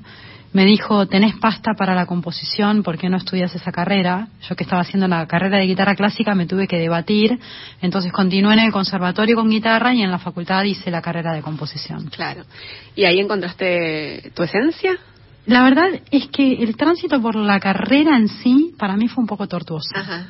me 0.54 0.66
dijo, 0.66 1.08
tenés 1.08 1.36
pasta 1.38 1.74
para 1.78 1.96
la 1.96 2.06
composición, 2.06 2.84
¿por 2.84 2.98
qué 2.98 3.10
no 3.10 3.18
estudias 3.18 3.54
esa 3.56 3.72
carrera? 3.72 4.28
Yo 4.48 4.56
que 4.56 4.64
estaba 4.64 4.84
haciendo 4.84 5.08
la 5.08 5.26
carrera 5.28 5.58
de 5.58 5.66
guitarra 5.66 5.96
clásica 5.96 6.36
me 6.36 6.46
tuve 6.46 6.68
que 6.68 6.78
debatir, 6.78 7.40
entonces 7.82 8.12
continué 8.12 8.54
en 8.54 8.60
el 8.60 8.72
conservatorio 8.72 9.36
con 9.36 9.50
guitarra 9.50 9.94
y 9.94 10.04
en 10.04 10.12
la 10.12 10.20
facultad 10.20 10.64
hice 10.64 10.92
la 10.92 11.02
carrera 11.02 11.34
de 11.34 11.42
composición. 11.42 12.08
Claro. 12.08 12.44
¿Y 12.96 13.06
ahí 13.06 13.20
encontraste 13.20 14.32
tu 14.36 14.44
esencia? 14.44 14.98
La 15.46 15.64
verdad 15.64 15.90
es 16.12 16.28
que 16.28 16.64
el 16.64 16.78
tránsito 16.78 17.22
por 17.22 17.36
la 17.36 17.60
carrera 17.60 18.16
en 18.16 18.30
sí 18.30 18.74
para 18.78 18.96
mí 18.96 19.08
fue 19.08 19.24
un 19.24 19.28
poco 19.28 19.48
tortuoso. 19.48 19.90
Ajá 19.96 20.28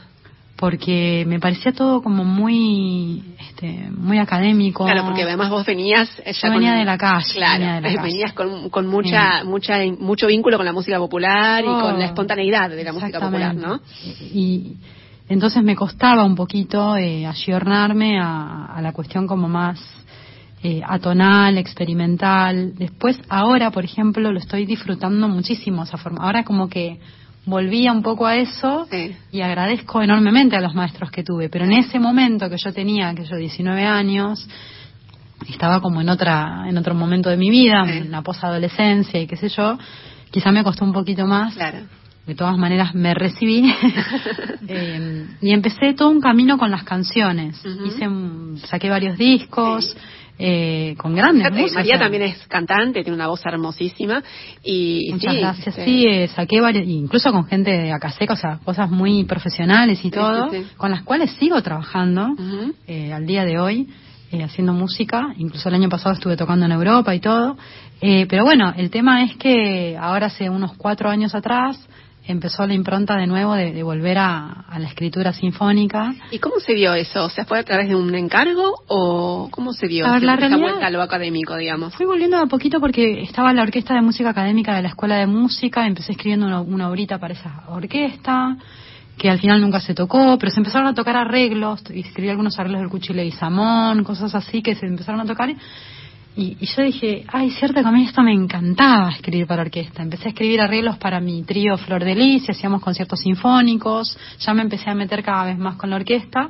porque 0.55 1.25
me 1.27 1.39
parecía 1.39 1.71
todo 1.73 2.01
como 2.01 2.23
muy 2.23 3.23
este, 3.39 3.89
muy 3.89 4.19
académico 4.19 4.85
claro 4.85 5.05
porque 5.05 5.23
además 5.23 5.49
vos 5.49 5.65
venías 5.65 6.09
ya 6.25 6.49
venía 6.49 6.73
de 6.73 6.85
la 6.85 6.97
calle 6.97 7.25
claro 7.33 7.81
venías 8.01 8.33
con, 8.33 8.69
con 8.69 8.87
mucha 8.87 9.43
mucha 9.43 9.79
mucho 9.99 10.27
vínculo 10.27 10.57
con 10.57 10.65
la 10.65 10.73
música 10.73 10.99
popular 10.99 11.63
y 11.63 11.67
con 11.67 11.99
la 11.99 12.05
oh, 12.05 12.09
espontaneidad 12.09 12.69
de 12.69 12.83
la 12.83 12.93
música 12.93 13.19
popular 13.19 13.55
no 13.55 13.81
y 14.31 14.77
entonces 15.29 15.63
me 15.63 15.75
costaba 15.75 16.25
un 16.25 16.35
poquito 16.35 16.97
eh, 16.97 17.25
ayornarme 17.25 18.19
a, 18.19 18.79
la 18.81 18.91
cuestión 18.91 19.25
como 19.25 19.47
más 19.47 19.79
eh, 20.61 20.81
atonal, 20.85 21.57
experimental. 21.57 22.73
Después, 22.75 23.19
ahora, 23.29 23.71
por 23.71 23.85
ejemplo, 23.85 24.31
lo 24.31 24.39
estoy 24.39 24.65
disfrutando 24.65 25.27
muchísimo 25.27 25.83
esa 25.83 25.97
forma. 25.97 26.25
Ahora 26.25 26.43
como 26.43 26.67
que 26.69 26.99
volvía 27.45 27.91
un 27.91 28.01
poco 28.01 28.25
a 28.25 28.35
eso 28.35 28.87
y 29.31 29.41
agradezco 29.41 30.01
enormemente 30.01 30.55
a 30.55 30.61
los 30.61 30.73
maestros 30.73 31.11
que 31.11 31.23
tuve. 31.23 31.49
Pero 31.49 31.65
en 31.65 31.73
ese 31.73 31.99
momento 31.99 32.49
que 32.49 32.57
yo 32.63 32.71
tenía, 32.73 33.13
que 33.13 33.25
yo 33.25 33.35
19 33.35 33.85
años, 33.85 34.47
estaba 35.49 35.81
como 35.81 36.01
en 36.01 36.09
otra 36.09 36.65
en 36.67 36.77
otro 36.77 36.95
momento 36.95 37.29
de 37.29 37.37
mi 37.37 37.49
vida, 37.49 37.83
en 37.87 38.11
la 38.11 38.21
posadolescencia 38.21 39.19
y 39.19 39.27
qué 39.27 39.35
sé 39.35 39.49
yo, 39.49 39.77
quizá 40.31 40.51
me 40.51 40.63
costó 40.63 40.85
un 40.85 40.93
poquito 40.93 41.25
más. 41.25 41.55
De 42.25 42.35
todas 42.35 42.57
maneras 42.57 42.95
me 42.95 43.13
recibí 43.13 43.69
eh, 44.69 45.27
y 45.41 45.51
empecé 45.51 45.93
todo 45.93 46.09
un 46.09 46.21
camino 46.21 46.57
con 46.57 46.71
las 46.71 46.83
canciones. 46.83 47.61
Hice 47.85 48.07
saqué 48.65 48.89
varios 48.89 49.17
discos. 49.17 49.93
Eh, 50.39 50.95
con 50.97 51.13
grandes 51.15 51.51
músicos. 51.51 51.75
María 51.75 51.99
también 51.99 52.23
es 52.23 52.47
cantante, 52.47 53.03
tiene 53.03 53.15
una 53.15 53.27
voz 53.27 53.45
hermosísima 53.45 54.23
y 54.63 55.09
muchas 55.11 55.35
gracias. 55.35 55.67
Este 55.67 55.85
sí, 55.85 56.05
eh, 56.07 56.27
saqué 56.27 56.59
varios, 56.59 56.87
incluso 56.87 57.31
con 57.31 57.45
gente 57.45 57.69
de 57.71 57.91
Acaseca, 57.91 58.33
o 58.33 58.37
sea, 58.37 58.59
cosas 58.63 58.89
muy 58.89 59.25
profesionales 59.25 60.03
y 60.03 60.09
todo, 60.09 60.49
con 60.77 60.89
las 60.89 61.03
cuales 61.03 61.31
sigo 61.33 61.61
trabajando 61.61 62.29
eh, 62.87 63.13
al 63.13 63.25
día 63.25 63.45
de 63.45 63.59
hoy. 63.59 63.87
haciendo 64.43 64.73
música, 64.73 65.21
incluso 65.37 65.69
el 65.69 65.75
año 65.75 65.89
pasado 65.89 66.15
estuve 66.15 66.35
tocando 66.35 66.65
en 66.65 66.71
Europa 66.71 67.13
y 67.13 67.19
todo, 67.19 67.55
pero 68.01 68.43
bueno, 68.43 68.73
el 68.75 68.89
tema 68.89 69.23
es 69.23 69.35
que 69.37 69.95
ahora 69.95 70.25
hace 70.25 70.49
unos 70.49 70.73
cuatro 70.75 71.07
años 71.07 71.35
atrás 71.35 71.77
empezó 72.25 72.65
la 72.65 72.73
impronta 72.73 73.17
de 73.17 73.27
nuevo 73.27 73.53
de, 73.53 73.83
volver 73.83 74.17
a, 74.17 74.65
la 74.77 74.87
escritura 74.87 75.33
sinfónica. 75.33 76.13
¿Y 76.31 76.39
cómo 76.39 76.59
se 76.59 76.73
dio 76.73 76.93
eso? 76.93 77.29
¿Se 77.29 77.45
fue 77.45 77.59
a 77.59 77.63
través 77.63 77.89
de 77.89 77.95
un 77.95 78.13
encargo 78.15 78.73
o 78.87 79.49
cómo 79.51 79.73
se 79.73 79.87
dio 79.87 80.05
a 80.07 80.13
ver, 80.13 80.23
la 80.23 80.35
vuelta 80.57 80.87
a 80.87 80.89
lo 80.89 81.01
académico, 81.01 81.55
digamos? 81.55 81.93
Fui 81.95 82.05
volviendo 82.05 82.37
a 82.37 82.47
poquito 82.47 82.79
porque 82.79 83.21
estaba 83.21 83.51
en 83.51 83.57
la 83.57 83.63
Orquesta 83.63 83.93
de 83.93 84.01
Música 84.01 84.29
Académica 84.29 84.75
de 84.75 84.81
la 84.81 84.89
Escuela 84.89 85.17
de 85.17 85.27
Música, 85.27 85.85
empecé 85.85 86.13
escribiendo 86.13 86.47
una, 86.47 86.61
una 86.61 86.89
obrita 86.89 87.19
para 87.19 87.33
esa 87.33 87.63
orquesta, 87.67 88.57
que 89.17 89.29
al 89.29 89.39
final 89.39 89.61
nunca 89.61 89.79
se 89.79 89.93
tocó, 89.93 90.37
pero 90.39 90.51
se 90.51 90.59
empezaron 90.59 90.87
a 90.87 90.93
tocar 90.93 91.15
arreglos, 91.15 91.83
y 91.93 92.01
escribí 92.01 92.29
algunos 92.29 92.57
arreglos 92.57 92.81
del 92.81 92.89
Cuchile 92.89 93.25
y 93.25 93.31
Samón, 93.31 94.03
cosas 94.03 94.33
así 94.33 94.61
que 94.61 94.75
se 94.75 94.85
empezaron 94.85 95.21
a 95.21 95.25
tocar. 95.25 95.53
Y, 96.35 96.65
yo 96.65 96.81
dije, 96.81 97.25
ay, 97.27 97.51
cierto 97.51 97.81
que 97.81 97.87
a 97.87 97.91
mí 97.91 98.05
esto 98.05 98.23
me 98.23 98.33
encantaba 98.33 99.11
escribir 99.11 99.45
para 99.45 99.61
orquesta. 99.61 100.01
Empecé 100.01 100.25
a 100.25 100.29
escribir 100.29 100.61
arreglos 100.61 100.97
para 100.97 101.19
mi 101.19 101.43
trío 101.43 101.77
Flor 101.77 102.03
de 102.03 102.15
Lis, 102.15 102.49
hacíamos 102.49 102.81
conciertos 102.81 103.19
sinfónicos, 103.19 104.17
ya 104.39 104.53
me 104.53 104.63
empecé 104.63 104.89
a 104.89 104.95
meter 104.95 105.23
cada 105.23 105.45
vez 105.45 105.57
más 105.59 105.75
con 105.75 105.91
la 105.91 105.97
orquesta. 105.97 106.49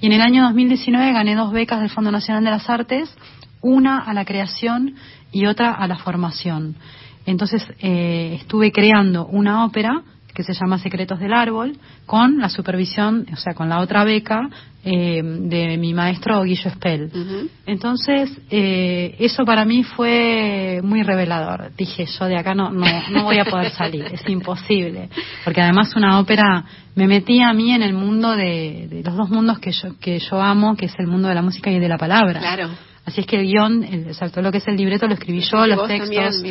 Y 0.00 0.06
en 0.06 0.12
el 0.12 0.20
año 0.20 0.44
2019 0.44 1.12
gané 1.12 1.34
dos 1.34 1.52
becas 1.52 1.80
del 1.80 1.90
Fondo 1.90 2.12
Nacional 2.12 2.44
de 2.44 2.50
las 2.50 2.70
Artes, 2.70 3.12
una 3.60 3.98
a 3.98 4.14
la 4.14 4.24
creación 4.24 4.94
y 5.32 5.46
otra 5.46 5.72
a 5.72 5.88
la 5.88 5.96
formación. 5.96 6.76
Entonces 7.24 7.66
eh, 7.80 8.38
estuve 8.40 8.70
creando 8.70 9.26
una 9.26 9.64
ópera 9.64 10.02
que 10.36 10.42
se 10.42 10.52
llama 10.52 10.78
Secretos 10.78 11.18
del 11.18 11.32
Árbol, 11.32 11.78
con 12.04 12.38
la 12.38 12.50
supervisión, 12.50 13.26
o 13.32 13.36
sea, 13.36 13.54
con 13.54 13.70
la 13.70 13.80
otra 13.80 14.04
beca 14.04 14.50
eh, 14.84 15.22
de 15.22 15.78
mi 15.78 15.94
maestro 15.94 16.42
Guillo 16.42 16.70
Spell. 16.70 17.10
Entonces, 17.64 18.30
eh, 18.50 19.16
eso 19.18 19.46
para 19.46 19.64
mí 19.64 19.82
fue 19.82 20.80
muy 20.84 21.02
revelador. 21.02 21.72
Dije, 21.74 22.04
yo 22.04 22.26
de 22.26 22.36
acá 22.36 22.54
no, 22.54 22.70
no, 22.70 22.86
no 23.10 23.24
voy 23.24 23.38
a 23.38 23.46
poder 23.46 23.70
salir, 23.70 24.04
es 24.12 24.28
imposible. 24.28 25.08
Porque 25.42 25.62
además 25.62 25.96
una 25.96 26.20
ópera 26.20 26.64
me 26.94 27.06
metía 27.06 27.48
a 27.48 27.54
mí 27.54 27.72
en 27.72 27.82
el 27.82 27.94
mundo 27.94 28.36
de, 28.36 28.88
de, 28.90 29.02
los 29.02 29.16
dos 29.16 29.30
mundos 29.30 29.58
que 29.58 29.72
yo, 29.72 29.98
que 29.98 30.18
yo 30.18 30.40
amo, 30.40 30.76
que 30.76 30.84
es 30.86 30.94
el 30.98 31.06
mundo 31.06 31.28
de 31.28 31.34
la 31.34 31.42
música 31.42 31.70
y 31.70 31.78
de 31.78 31.88
la 31.88 31.96
palabra. 31.96 32.40
Claro. 32.40 32.68
Así 33.06 33.20
es 33.20 33.26
que 33.28 33.36
el 33.36 33.46
guion, 33.46 33.84
el, 33.84 34.16
todo 34.16 34.42
lo 34.42 34.50
que 34.50 34.58
es 34.58 34.66
el 34.66 34.76
libreto 34.76 35.06
lo 35.06 35.14
escribí 35.14 35.38
yo, 35.40 35.64
los 35.64 35.86
textos. 35.86 36.42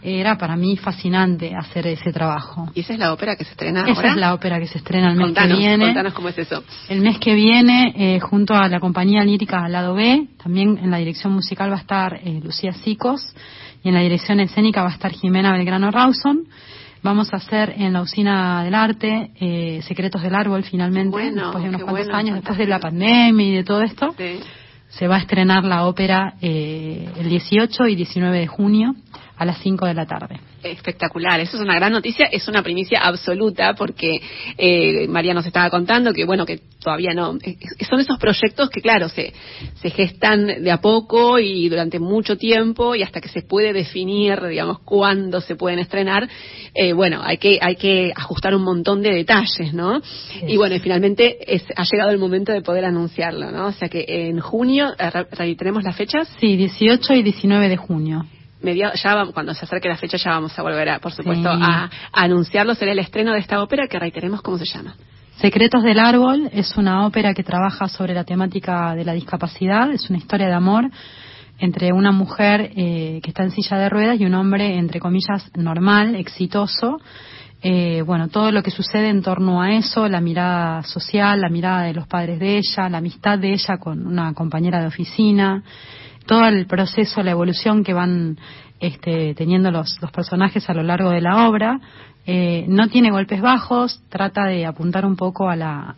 era 0.00 0.38
para 0.38 0.54
mí 0.54 0.76
fascinante 0.76 1.52
hacer 1.56 1.88
ese 1.88 2.12
trabajo. 2.12 2.70
¿Y 2.72 2.80
esa 2.80 2.92
es 2.92 3.00
la 3.00 3.12
ópera 3.12 3.34
que 3.34 3.42
se 3.42 3.50
estrena 3.50 3.80
esa 3.80 3.96
ahora? 3.96 4.10
es 4.10 4.16
la 4.16 4.32
ópera 4.32 4.60
que 4.60 4.68
se 4.68 4.78
estrena 4.78 5.10
el 5.10 5.16
mes 5.16 5.32
que 5.32 5.46
viene. 5.48 5.86
Contanos 5.86 6.14
cómo 6.14 6.28
es 6.28 6.38
eso. 6.38 6.62
El 6.88 7.00
mes 7.00 7.18
que 7.18 7.34
viene, 7.34 7.92
eh, 7.96 8.20
junto 8.20 8.54
a 8.54 8.68
la 8.68 8.78
compañía 8.78 9.24
lírica 9.24 9.68
Lado 9.68 9.94
B, 9.94 10.28
también 10.40 10.78
en 10.80 10.92
la 10.92 10.98
dirección 10.98 11.32
musical 11.32 11.70
va 11.72 11.76
a 11.76 11.80
estar 11.80 12.14
eh, 12.22 12.40
Lucía 12.44 12.72
Sicos 12.74 13.34
y 13.82 13.88
en 13.88 13.94
la 13.94 14.00
dirección 14.00 14.38
escénica 14.38 14.82
va 14.82 14.90
a 14.90 14.94
estar 14.94 15.10
Jimena 15.10 15.52
Belgrano 15.52 15.90
Rawson. 15.90 16.44
Vamos 17.02 17.34
a 17.34 17.38
hacer 17.38 17.74
en 17.76 17.92
la 17.92 18.02
usina 18.02 18.62
del 18.62 18.74
arte 18.74 19.32
eh, 19.40 19.82
Secretos 19.82 20.22
del 20.22 20.36
Árbol 20.36 20.62
finalmente, 20.62 21.32
después 21.32 21.62
de 21.64 21.68
unos 21.70 21.82
cuantos 21.82 22.08
años, 22.14 22.36
después 22.36 22.56
de 22.56 22.66
la 22.68 22.78
pandemia 22.78 23.46
y 23.48 23.56
de 23.56 23.64
todo 23.64 23.82
esto. 23.82 24.14
Sí 24.16 24.38
se 24.98 25.08
va 25.08 25.16
a 25.16 25.20
estrenar 25.20 25.64
la 25.64 25.86
ópera 25.86 26.34
eh, 26.40 27.08
el 27.16 27.28
18 27.28 27.86
y 27.88 27.96
19 27.96 28.38
de 28.38 28.46
junio 28.46 28.94
a 29.36 29.44
las 29.44 29.58
5 29.58 29.86
de 29.86 29.94
la 29.94 30.06
tarde. 30.06 30.38
Espectacular, 30.62 31.40
eso 31.40 31.56
es 31.56 31.62
una 31.62 31.74
gran 31.74 31.92
noticia, 31.92 32.26
es 32.26 32.46
una 32.48 32.62
primicia 32.62 33.00
absoluta 33.00 33.74
porque 33.74 34.20
eh, 34.56 35.06
María 35.08 35.34
nos 35.34 35.44
estaba 35.44 35.68
contando 35.70 36.12
que 36.12 36.24
bueno, 36.24 36.46
que 36.46 36.60
todavía 36.80 37.12
no, 37.14 37.36
eh, 37.42 37.56
son 37.88 38.00
esos 38.00 38.18
proyectos 38.18 38.70
que 38.70 38.80
claro, 38.80 39.08
se, 39.08 39.32
se 39.74 39.90
gestan 39.90 40.46
de 40.46 40.70
a 40.70 40.80
poco 40.80 41.38
y 41.38 41.68
durante 41.68 41.98
mucho 41.98 42.36
tiempo 42.36 42.94
y 42.94 43.02
hasta 43.02 43.20
que 43.20 43.28
se 43.28 43.42
puede 43.42 43.72
definir, 43.72 44.40
digamos, 44.46 44.80
cuándo 44.80 45.40
se 45.40 45.56
pueden 45.56 45.80
estrenar, 45.80 46.28
eh, 46.74 46.92
bueno, 46.92 47.20
hay 47.22 47.38
que, 47.38 47.58
hay 47.60 47.76
que 47.76 48.12
ajustar 48.14 48.54
un 48.54 48.62
montón 48.62 49.02
de 49.02 49.10
detalles, 49.10 49.74
¿no? 49.74 50.00
Y 50.46 50.56
bueno, 50.56 50.76
y 50.76 50.80
finalmente 50.80 51.54
es, 51.54 51.64
ha 51.76 51.84
llegado 51.84 52.10
el 52.10 52.18
momento 52.18 52.52
de 52.52 52.62
poder 52.62 52.84
anunciarlo, 52.84 53.50
¿no? 53.50 53.66
O 53.66 53.72
sea 53.72 53.88
que 53.88 54.04
en 54.08 54.40
junio, 54.40 54.94
¿tenemos 55.58 55.82
las 55.82 55.96
fechas? 55.96 56.28
Sí, 56.38 56.56
18 56.56 57.14
y 57.14 57.22
19 57.22 57.68
de 57.68 57.76
junio 57.76 58.26
ya 58.72 59.26
cuando 59.32 59.54
se 59.54 59.64
acerque 59.64 59.88
la 59.88 59.96
fecha 59.96 60.16
ya 60.16 60.30
vamos 60.30 60.58
a 60.58 60.62
volver, 60.62 60.88
a, 60.88 60.98
por 60.98 61.12
supuesto, 61.12 61.48
a, 61.50 61.90
anunciarlo. 62.12 62.74
Será 62.74 62.92
el 62.92 62.98
estreno 62.98 63.32
de 63.32 63.40
esta 63.40 63.62
ópera 63.62 63.86
que 63.88 63.98
reiteremos 63.98 64.42
cómo 64.42 64.58
se 64.58 64.64
llama. 64.64 64.94
Secretos 65.36 65.82
del 65.82 65.98
Árbol 65.98 66.48
es 66.52 66.76
una 66.76 67.06
ópera 67.06 67.34
que 67.34 67.42
trabaja 67.42 67.88
sobre 67.88 68.14
la 68.14 68.24
temática 68.24 68.94
de 68.94 69.04
la 69.04 69.12
discapacidad. 69.12 69.90
Es 69.90 70.08
una 70.08 70.18
historia 70.18 70.46
de 70.46 70.54
amor 70.54 70.90
entre 71.58 71.92
una 71.92 72.12
mujer 72.12 72.72
eh, 72.76 73.20
que 73.22 73.30
está 73.30 73.42
en 73.42 73.50
silla 73.50 73.76
de 73.78 73.88
ruedas 73.88 74.20
y 74.20 74.26
un 74.26 74.34
hombre, 74.34 74.76
entre 74.78 75.00
comillas, 75.00 75.50
normal, 75.56 76.14
exitoso. 76.14 77.00
Eh, 77.62 78.02
bueno, 78.02 78.28
todo 78.28 78.52
lo 78.52 78.62
que 78.62 78.70
sucede 78.70 79.08
en 79.08 79.22
torno 79.22 79.62
a 79.62 79.72
eso, 79.72 80.06
la 80.08 80.20
mirada 80.20 80.82
social, 80.82 81.40
la 81.40 81.48
mirada 81.48 81.82
de 81.82 81.94
los 81.94 82.06
padres 82.06 82.38
de 82.38 82.58
ella, 82.58 82.88
la 82.90 82.98
amistad 82.98 83.38
de 83.38 83.52
ella 83.52 83.78
con 83.78 84.06
una 84.06 84.34
compañera 84.34 84.80
de 84.80 84.86
oficina, 84.86 85.62
todo 86.26 86.46
el 86.46 86.66
proceso, 86.66 87.22
la 87.22 87.30
evolución 87.30 87.84
que 87.84 87.92
van 87.92 88.38
este, 88.80 89.34
teniendo 89.34 89.70
los, 89.70 90.00
los, 90.00 90.10
personajes 90.10 90.68
a 90.68 90.74
lo 90.74 90.82
largo 90.82 91.10
de 91.10 91.20
la 91.20 91.48
obra. 91.48 91.80
Eh, 92.26 92.64
no 92.68 92.88
tiene 92.88 93.10
golpes 93.10 93.40
bajos, 93.40 94.02
trata 94.08 94.46
de 94.46 94.66
apuntar 94.66 95.04
un 95.04 95.16
poco 95.16 95.48
a 95.48 95.56
la, 95.56 95.94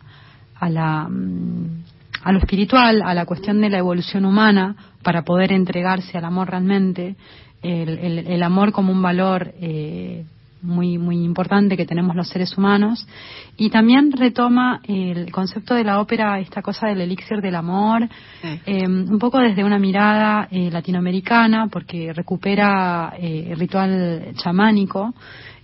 a 0.55 0.69
la, 0.69 1.07
mm, 1.09 1.83
a 2.23 2.31
lo 2.31 2.39
espiritual, 2.39 3.01
a 3.03 3.13
la 3.13 3.25
cuestión 3.25 3.61
de 3.61 3.69
la 3.69 3.77
evolución 3.77 4.25
humana 4.25 4.75
para 5.03 5.23
poder 5.23 5.53
entregarse 5.53 6.17
al 6.17 6.25
amor 6.25 6.49
realmente, 6.49 7.15
el, 7.61 7.89
el, 7.89 8.27
el 8.27 8.43
amor 8.43 8.71
como 8.71 8.91
un 8.91 9.01
valor 9.01 9.53
eh, 9.59 10.25
muy 10.61 10.97
muy 10.97 11.23
importante 11.23 11.77
que 11.77 11.85
tenemos 11.85 12.15
los 12.15 12.27
seres 12.27 12.57
humanos. 12.57 13.07
Y 13.57 13.69
también 13.69 14.11
retoma 14.11 14.81
el 14.83 15.31
concepto 15.31 15.73
de 15.73 15.83
la 15.83 15.99
ópera 15.99 16.39
esta 16.39 16.61
cosa 16.61 16.87
del 16.87 17.01
elixir 17.01 17.41
del 17.41 17.55
amor 17.55 18.07
eh, 18.65 18.87
un 18.87 19.19
poco 19.19 19.39
desde 19.39 19.63
una 19.63 19.79
mirada 19.79 20.47
eh, 20.51 20.69
latinoamericana 20.71 21.67
porque 21.67 22.13
recupera 22.13 23.13
eh, 23.17 23.47
el 23.51 23.59
ritual 23.59 24.33
chamánico. 24.35 25.13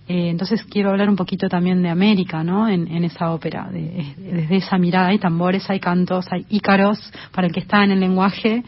Entonces 0.06 0.62
quiero 0.64 0.90
hablar 0.90 1.08
un 1.08 1.16
poquito 1.16 1.48
también 1.48 1.82
de 1.82 1.88
América, 1.88 2.44
¿no? 2.44 2.68
En, 2.68 2.86
en 2.88 3.04
esa 3.04 3.30
ópera, 3.32 3.70
desde 3.70 4.56
esa 4.56 4.76
mirada. 4.76 5.08
Hay 5.08 5.18
tambores, 5.18 5.68
hay 5.70 5.80
cantos, 5.80 6.26
hay 6.30 6.44
ícaros 6.50 6.98
para 7.32 7.46
el 7.46 7.54
que 7.54 7.60
está 7.60 7.84
en 7.84 7.92
el 7.92 8.00
lenguaje 8.00 8.62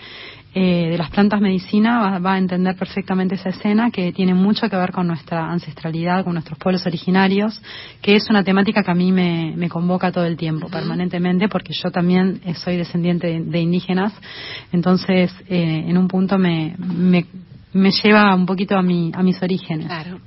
eh, 0.59 0.89
de 0.89 0.97
las 0.97 1.11
plantas 1.11 1.39
medicina 1.39 2.19
va, 2.19 2.33
a 2.33 2.39
entender 2.39 2.74
perfectamente 2.77 3.35
esa 3.35 3.51
escena 3.51 3.91
que 3.91 4.11
tiene 4.12 4.33
mucho 4.33 4.70
que 4.70 4.77
ver 4.77 4.91
con 4.91 5.07
nuestra 5.07 5.51
ancestralidad, 5.53 6.24
con 6.24 6.33
nuestros 6.33 6.59
pueblos 6.59 6.87
originarios, 6.87 7.61
que 8.01 8.16
es 8.16 8.31
una 8.31 8.43
temática 8.43 8.83
que 8.83 8.91
a 8.91 8.95
mí 8.95 9.12
me, 9.12 9.53
me 9.55 9.69
convoca 9.69 10.11
todo 10.11 10.24
el 10.24 10.39
tiempo, 10.39 10.70
permanentemente, 10.70 11.51
porque 11.51 11.74
yo 11.74 11.91
también 11.91 12.41
soy 12.55 12.78
descendiente 12.78 13.39
de, 13.39 13.61
indígenas, 13.61 14.15
entonces 14.73 15.31
eh, 15.47 15.85
en 15.89 15.99
un 15.99 16.09
punto 16.09 16.39
me, 16.39 16.74
me, 16.78 17.27
me 17.74 17.91
lleva 17.91 18.35
un 18.35 18.47
poquito 18.47 18.78
a, 18.78 18.83
mi, 18.83 19.12
a 19.15 19.23
mis 19.23 19.43
orígenes. 19.43 19.89
Claro. 19.89 20.20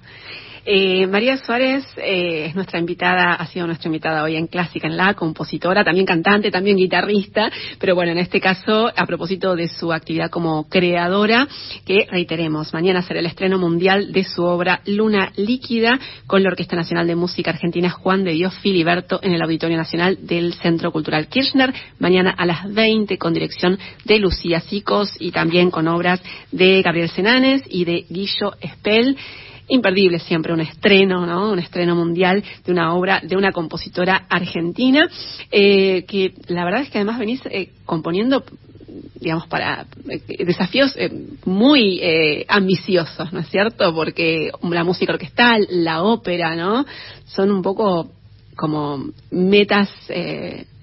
Eh, 0.66 1.08
María 1.08 1.38
Suárez 1.38 1.86
eh, 1.98 2.46
es 2.48 2.56
nuestra 2.56 2.80
invitada, 2.80 3.34
ha 3.34 3.48
sido 3.48 3.66
nuestra 3.66 3.88
invitada 3.88 4.24
hoy 4.24 4.36
en 4.36 4.48
Clásica 4.48 4.88
en 4.88 4.98
La, 4.98 5.14
compositora, 5.14 5.84
también 5.84 6.06
cantante, 6.06 6.52
también 6.52 6.78
guitarrista, 6.78 7.52
pero 7.80 7.96
bueno, 7.96 8.12
en 8.12 8.18
este 8.18 8.42
caso, 8.42 8.92
a 8.96 9.06
propósito 9.06 9.56
de 9.56 9.68
su 9.68 9.94
actividad 9.94 10.30
como 10.30 10.68
creadora, 10.68 11.48
que 11.86 12.08
reiteremos, 12.10 12.74
mañana 12.74 13.02
será 13.02 13.20
el 13.20 13.26
estreno 13.26 13.58
mundial 13.58 14.12
de 14.12 14.24
su 14.24 14.44
obra 14.44 14.82
Luna 14.86 15.32
Líquida 15.36 16.00
con 16.28 16.44
la 16.44 16.50
Orquesta 16.50 16.76
Nacional 16.76 17.08
de 17.08 17.16
Música 17.16 17.52
Argentina 17.52 17.90
Juan 17.90 18.24
de 18.24 18.32
Dios 18.32 18.56
Filiberto 18.60 19.20
en 19.24 19.34
el 19.34 19.42
Auditorio 19.42 19.78
Nacional 19.78 20.20
del 20.22 20.54
Centro 20.56 20.92
Cultural 20.92 21.28
Kirchner, 21.28 21.74
mañana 22.00 22.32
a 22.32 22.46
las 22.46 22.72
20 22.74 23.18
con 23.18 23.34
dirección 23.34 23.80
de 24.06 24.20
Lucía 24.20 24.60
Sicos 24.60 25.12
y 25.20 25.32
también 25.32 25.72
con 25.72 25.88
obras 25.88 26.22
de 26.52 26.82
Gabriel 26.82 27.10
Senanes 27.10 27.64
y 27.70 27.86
de 27.86 28.06
Guillo 28.10 28.54
Espel 28.62 29.18
imperdible 29.70 30.20
siempre 30.20 30.54
un 30.54 30.62
estreno, 30.62 31.26
¿no? 31.26 31.52
Un 31.52 31.60
estreno 31.60 31.96
mundial 31.96 32.44
de 32.66 32.72
una 32.72 32.94
obra 32.94 33.22
de 33.24 33.38
una 33.38 33.52
compositora 33.52 34.26
argentina, 34.30 35.08
eh, 35.52 36.06
que 36.08 36.34
la 36.48 36.66
verdad 36.66 36.82
es 36.82 36.90
que 36.90 36.98
además 36.98 37.20
venís 37.20 37.42
eh, 37.46 37.70
componiendo 37.86 38.44
digamos, 39.22 39.48
para 39.48 39.86
eh, 40.10 40.46
desafíos 40.46 40.96
muy 41.46 42.02
ambiciosos, 42.48 43.32
¿no 43.32 43.40
es 43.40 43.50
cierto? 43.50 43.94
Porque 43.94 44.52
la 44.64 44.84
música 44.84 45.14
orquestal, 45.14 45.68
la 45.70 46.04
ópera, 46.04 46.56
¿no? 46.56 46.86
Son 47.26 47.52
un 47.52 47.62
poco 47.62 48.10
como 48.56 49.10
metas 49.30 49.90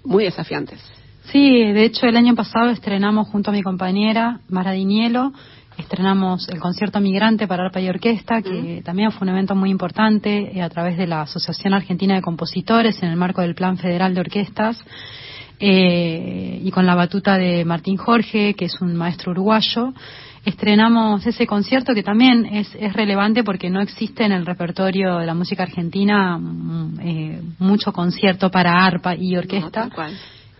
muy 0.04 0.24
desafiantes. 0.24 0.80
Sí, 1.32 1.72
de 1.72 1.84
hecho 1.84 2.06
el 2.06 2.16
año 2.16 2.36
pasado 2.36 2.70
estrenamos 2.70 3.28
junto 3.28 3.50
a 3.50 3.52
mi 3.52 3.62
compañera 3.62 4.40
Mara 4.48 4.72
Dinielo 4.72 5.32
estrenamos 5.78 6.48
el 6.48 6.60
concierto 6.60 7.00
migrante 7.00 7.46
para 7.46 7.66
arpa 7.66 7.80
y 7.80 7.88
orquesta, 7.88 8.42
que 8.42 8.82
también 8.84 9.12
fue 9.12 9.26
un 9.26 9.34
evento 9.34 9.54
muy 9.54 9.70
importante 9.70 10.56
eh, 10.56 10.62
a 10.62 10.68
través 10.68 10.96
de 10.96 11.06
la 11.06 11.22
Asociación 11.22 11.74
Argentina 11.74 12.14
de 12.14 12.22
Compositores 12.22 13.02
en 13.02 13.10
el 13.10 13.16
marco 13.16 13.40
del 13.42 13.54
Plan 13.54 13.76
Federal 13.76 14.14
de 14.14 14.20
Orquestas. 14.20 14.82
Eh, 15.58 16.60
y 16.62 16.70
con 16.70 16.84
la 16.84 16.94
batuta 16.94 17.38
de 17.38 17.64
Martín 17.64 17.96
Jorge, 17.96 18.54
que 18.54 18.66
es 18.66 18.80
un 18.82 18.94
maestro 18.94 19.32
uruguayo, 19.32 19.94
estrenamos 20.44 21.26
ese 21.26 21.46
concierto 21.46 21.94
que 21.94 22.02
también 22.02 22.46
es, 22.46 22.74
es 22.78 22.92
relevante 22.92 23.42
porque 23.42 23.70
no 23.70 23.80
existe 23.80 24.24
en 24.24 24.32
el 24.32 24.44
repertorio 24.44 25.16
de 25.16 25.26
la 25.26 25.34
música 25.34 25.62
argentina 25.62 26.38
mm, 26.38 27.00
eh, 27.00 27.42
mucho 27.58 27.92
concierto 27.92 28.50
para 28.50 28.84
arpa 28.84 29.14
y 29.14 29.36
orquesta. 29.36 29.88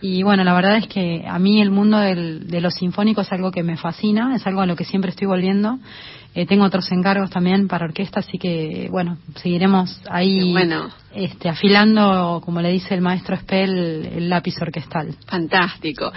Y 0.01 0.23
bueno, 0.23 0.45
la 0.45 0.53
verdad 0.55 0.77
es 0.77 0.87
que 0.89 1.25
a 1.27 1.39
mí 1.39 1.61
el 1.61 1.71
mundo 1.71 1.99
del, 1.99 2.49
de 2.49 2.61
los 2.61 2.75
sinfónicos 2.75 3.27
es 3.27 3.33
algo 3.33 3.51
que 3.51 3.63
me 3.63 3.77
fascina, 3.77 4.35
es 4.37 4.47
algo 4.47 4.61
a 4.61 4.67
lo 4.67 4.77
que 4.77 4.85
siempre 4.85 5.11
estoy 5.11 5.27
volviendo. 5.27 5.79
Eh, 6.35 6.45
tengo 6.45 6.65
otros 6.65 6.93
encargos 6.93 7.31
también 7.31 7.67
para 7.67 7.87
orquesta, 7.87 8.21
así 8.21 8.37
que 8.37 8.89
bueno, 8.91 9.17
seguiremos 9.37 9.99
ahí 10.11 10.55
este, 11.15 11.49
afilando, 11.49 12.43
como 12.45 12.61
le 12.61 12.71
dice 12.71 12.95
el 12.95 13.01
maestro 13.01 13.37
Spell, 13.39 14.05
el 14.05 14.29
lápiz 14.29 14.55
orquestal. 14.61 15.15
Fantástico. 15.27 16.13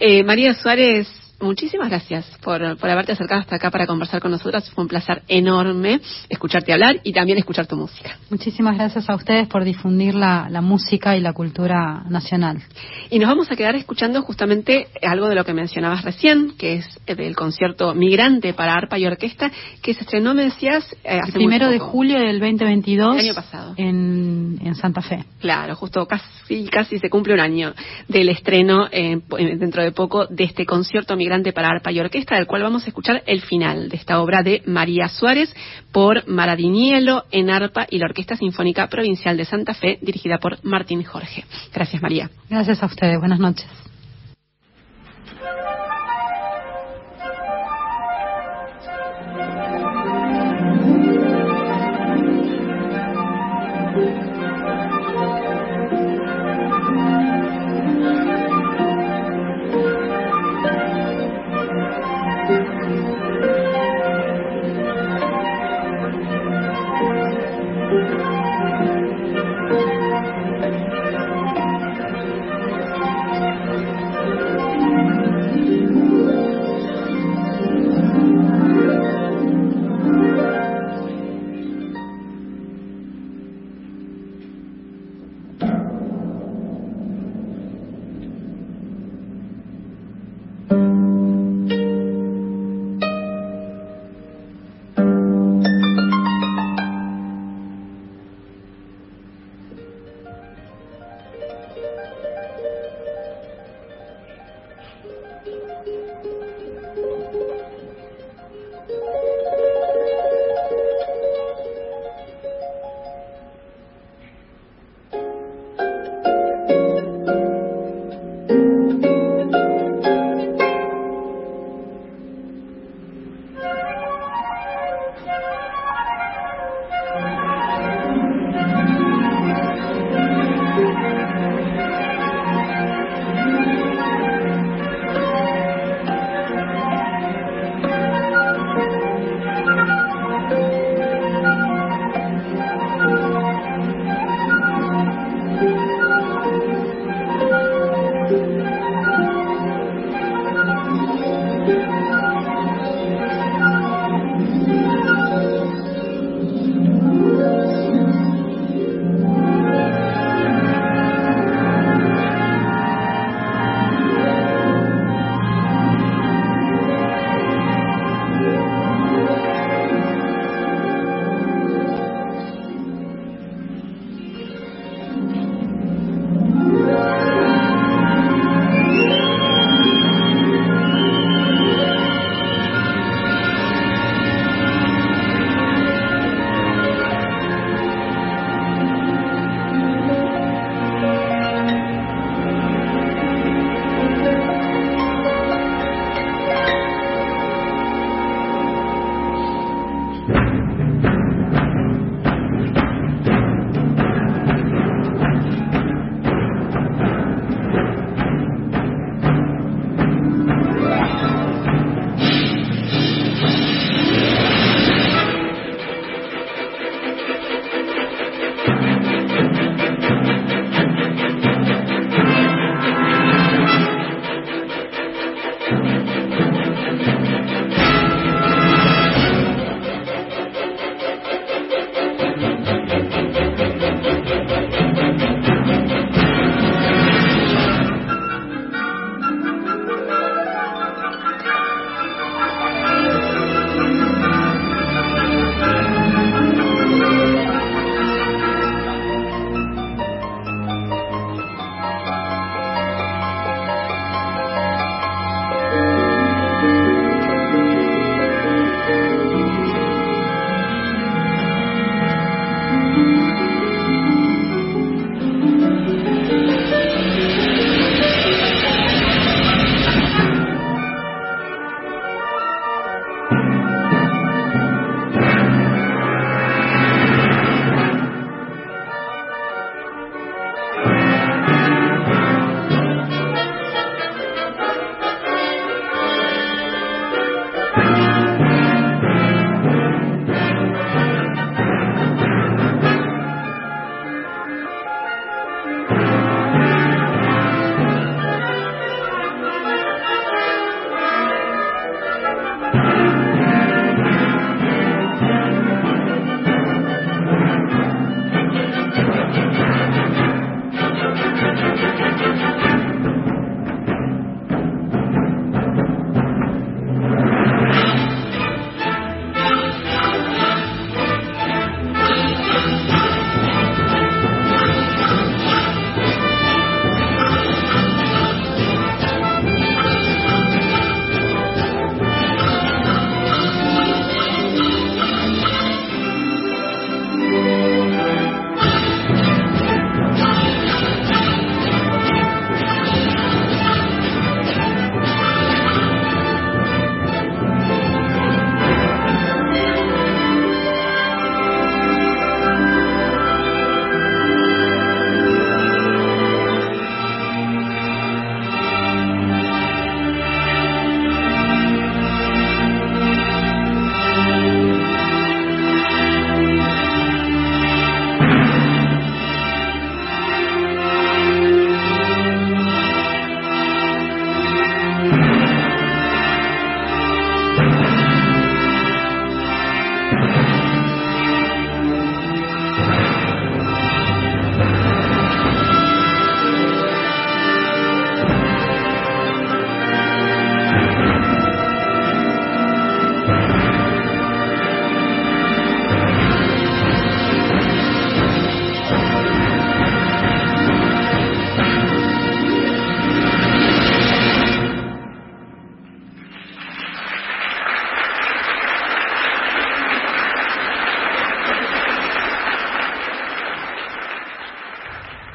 Eh, 0.00 0.24
María 0.24 0.54
Suárez 0.54 1.06
muchísimas 1.40 1.88
gracias 1.88 2.26
por, 2.42 2.76
por 2.76 2.90
haberte 2.90 3.12
acercado 3.12 3.40
hasta 3.40 3.56
acá 3.56 3.70
para 3.70 3.86
conversar 3.86 4.20
con 4.20 4.30
nosotras. 4.30 4.70
Fue 4.70 4.82
un 4.82 4.88
placer 4.88 5.22
enorme 5.28 6.00
escucharte 6.28 6.72
hablar 6.72 7.00
y 7.02 7.12
también 7.12 7.38
escuchar 7.38 7.66
tu 7.66 7.76
música. 7.76 8.18
Muchísimas 8.30 8.76
gracias 8.76 9.08
a 9.08 9.14
ustedes 9.14 9.48
por 9.48 9.64
difundir 9.64 10.14
la, 10.14 10.48
la 10.50 10.60
música 10.60 11.16
y 11.16 11.20
la 11.20 11.32
cultura 11.32 12.04
nacional. 12.08 12.62
Y 13.10 13.18
nos 13.18 13.28
vamos 13.28 13.50
a 13.50 13.56
quedar 13.56 13.74
escuchando 13.76 14.22
justamente 14.22 14.88
algo 15.02 15.28
de 15.28 15.34
lo 15.34 15.44
que 15.44 15.54
mencionabas 15.54 16.04
recién, 16.04 16.52
que 16.56 16.74
es 16.74 17.00
el 17.06 17.34
concierto 17.36 17.94
Migrante 17.94 18.54
para 18.54 18.74
arpa 18.74 18.98
y 18.98 19.06
orquesta, 19.06 19.50
que 19.82 19.94
se 19.94 20.00
estrenó, 20.00 20.34
me 20.34 20.44
decías, 20.44 20.84
eh, 21.04 21.18
hace 21.22 21.32
primero 21.32 21.68
de 21.68 21.78
julio 21.78 22.18
del 22.18 22.38
2022. 22.40 23.14
El 23.14 23.20
año 23.20 23.34
pasado. 23.34 23.74
En, 23.76 24.58
en, 24.62 24.74
Santa 24.74 25.02
Fe. 25.02 25.24
Claro, 25.40 25.74
justo 25.76 26.06
casi, 26.06 26.66
casi 26.66 26.98
se 26.98 27.10
cumple 27.10 27.34
un 27.34 27.40
año 27.40 27.74
del 28.08 28.28
estreno 28.28 28.88
eh, 28.90 29.20
dentro 29.58 29.82
de 29.82 29.92
poco 29.92 30.26
de 30.26 30.44
este 30.44 30.64
concierto 30.64 31.16
Migrante 31.16 31.29
para 31.52 31.68
arpa 31.68 31.92
y 31.92 32.00
orquesta, 32.00 32.36
del 32.36 32.46
cual 32.46 32.62
vamos 32.62 32.84
a 32.84 32.88
escuchar 32.88 33.22
el 33.26 33.40
final 33.40 33.88
de 33.88 33.96
esta 33.96 34.20
obra 34.20 34.42
de 34.42 34.62
María 34.66 35.08
Suárez 35.08 35.54
por 35.92 36.26
Maradinielo 36.28 37.24
en 37.30 37.50
arpa 37.50 37.86
y 37.88 37.98
la 37.98 38.06
Orquesta 38.06 38.36
Sinfónica 38.36 38.88
Provincial 38.88 39.36
de 39.36 39.44
Santa 39.44 39.74
Fe, 39.74 39.98
dirigida 40.02 40.38
por 40.38 40.62
Martín 40.64 41.04
Jorge. 41.04 41.44
Gracias, 41.72 42.02
María. 42.02 42.30
Gracias 42.48 42.82
a 42.82 42.86
ustedes. 42.86 43.18
Buenas 43.18 43.38
noches. 43.38 43.89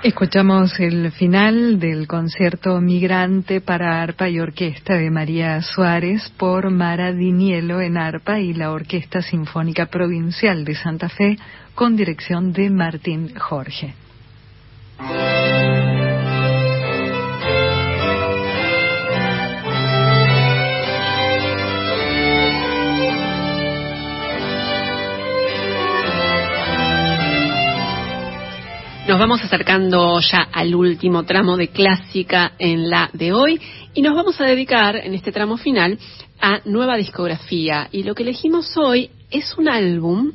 Escuchamos 0.06 0.80
el 0.80 1.12
final 1.14 1.80
del 1.80 2.08
concierto 2.08 2.80
Migrante 2.80 3.60
para 3.60 4.04
arpa 4.04 4.30
y 4.30 4.40
orquesta 4.40 4.94
de 4.94 5.10
María 5.10 5.60
Suárez 5.64 6.32
por 6.38 6.70
Mara 6.70 7.12
Dinielo 7.12 7.82
en 7.82 7.98
arpa 7.98 8.40
y 8.40 8.54
la 8.54 8.72
Orquesta 8.72 9.24
Sinfónica 9.24 9.88
Provincial 9.88 10.64
de 10.64 10.76
Santa 10.76 11.10
Fe 11.10 11.40
con 11.74 11.96
dirección 11.96 12.54
de 12.54 12.70
Martín 12.70 13.34
Jorge. 13.36 13.96
Nos 29.08 29.20
vamos 29.20 29.44
acercando 29.44 30.20
ya 30.20 30.48
al 30.52 30.74
último 30.74 31.26
tramo 31.26 31.58
de 31.58 31.68
clásica 31.68 32.54
en 32.58 32.90
la 32.90 33.12
de 33.14 33.34
hoy 33.34 33.62
y 33.94 34.02
nos 34.02 34.16
vamos 34.16 34.42
a 34.42 34.46
dedicar 34.46 34.96
en 34.96 35.14
este 35.14 35.32
tramo 35.32 35.58
final 35.58 36.00
a 36.42 36.62
nueva 36.66 36.98
discografía. 36.98 37.88
Y 37.92 38.02
lo 38.02 38.16
que 38.16 38.24
elegimos 38.24 38.76
hoy 38.76 39.12
es 39.30 39.56
un 39.60 39.70
álbum 39.70 40.32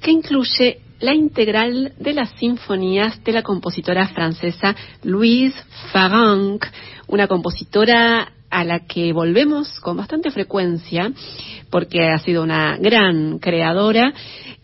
que 0.00 0.12
incluye 0.12 0.78
la 1.00 1.14
integral 1.14 1.94
de 1.98 2.14
las 2.14 2.30
sinfonías 2.38 3.24
de 3.24 3.32
la 3.32 3.42
compositora 3.42 4.06
francesa 4.06 4.76
Louise 5.02 5.60
Farrenc, 5.90 6.64
una 7.08 7.26
compositora 7.26 8.32
a 8.48 8.64
la 8.64 8.86
que 8.86 9.12
volvemos 9.12 9.80
con 9.80 9.96
bastante 9.96 10.30
frecuencia 10.30 11.10
porque 11.70 12.08
ha 12.08 12.18
sido 12.18 12.44
una 12.44 12.76
gran 12.76 13.40
creadora 13.40 14.14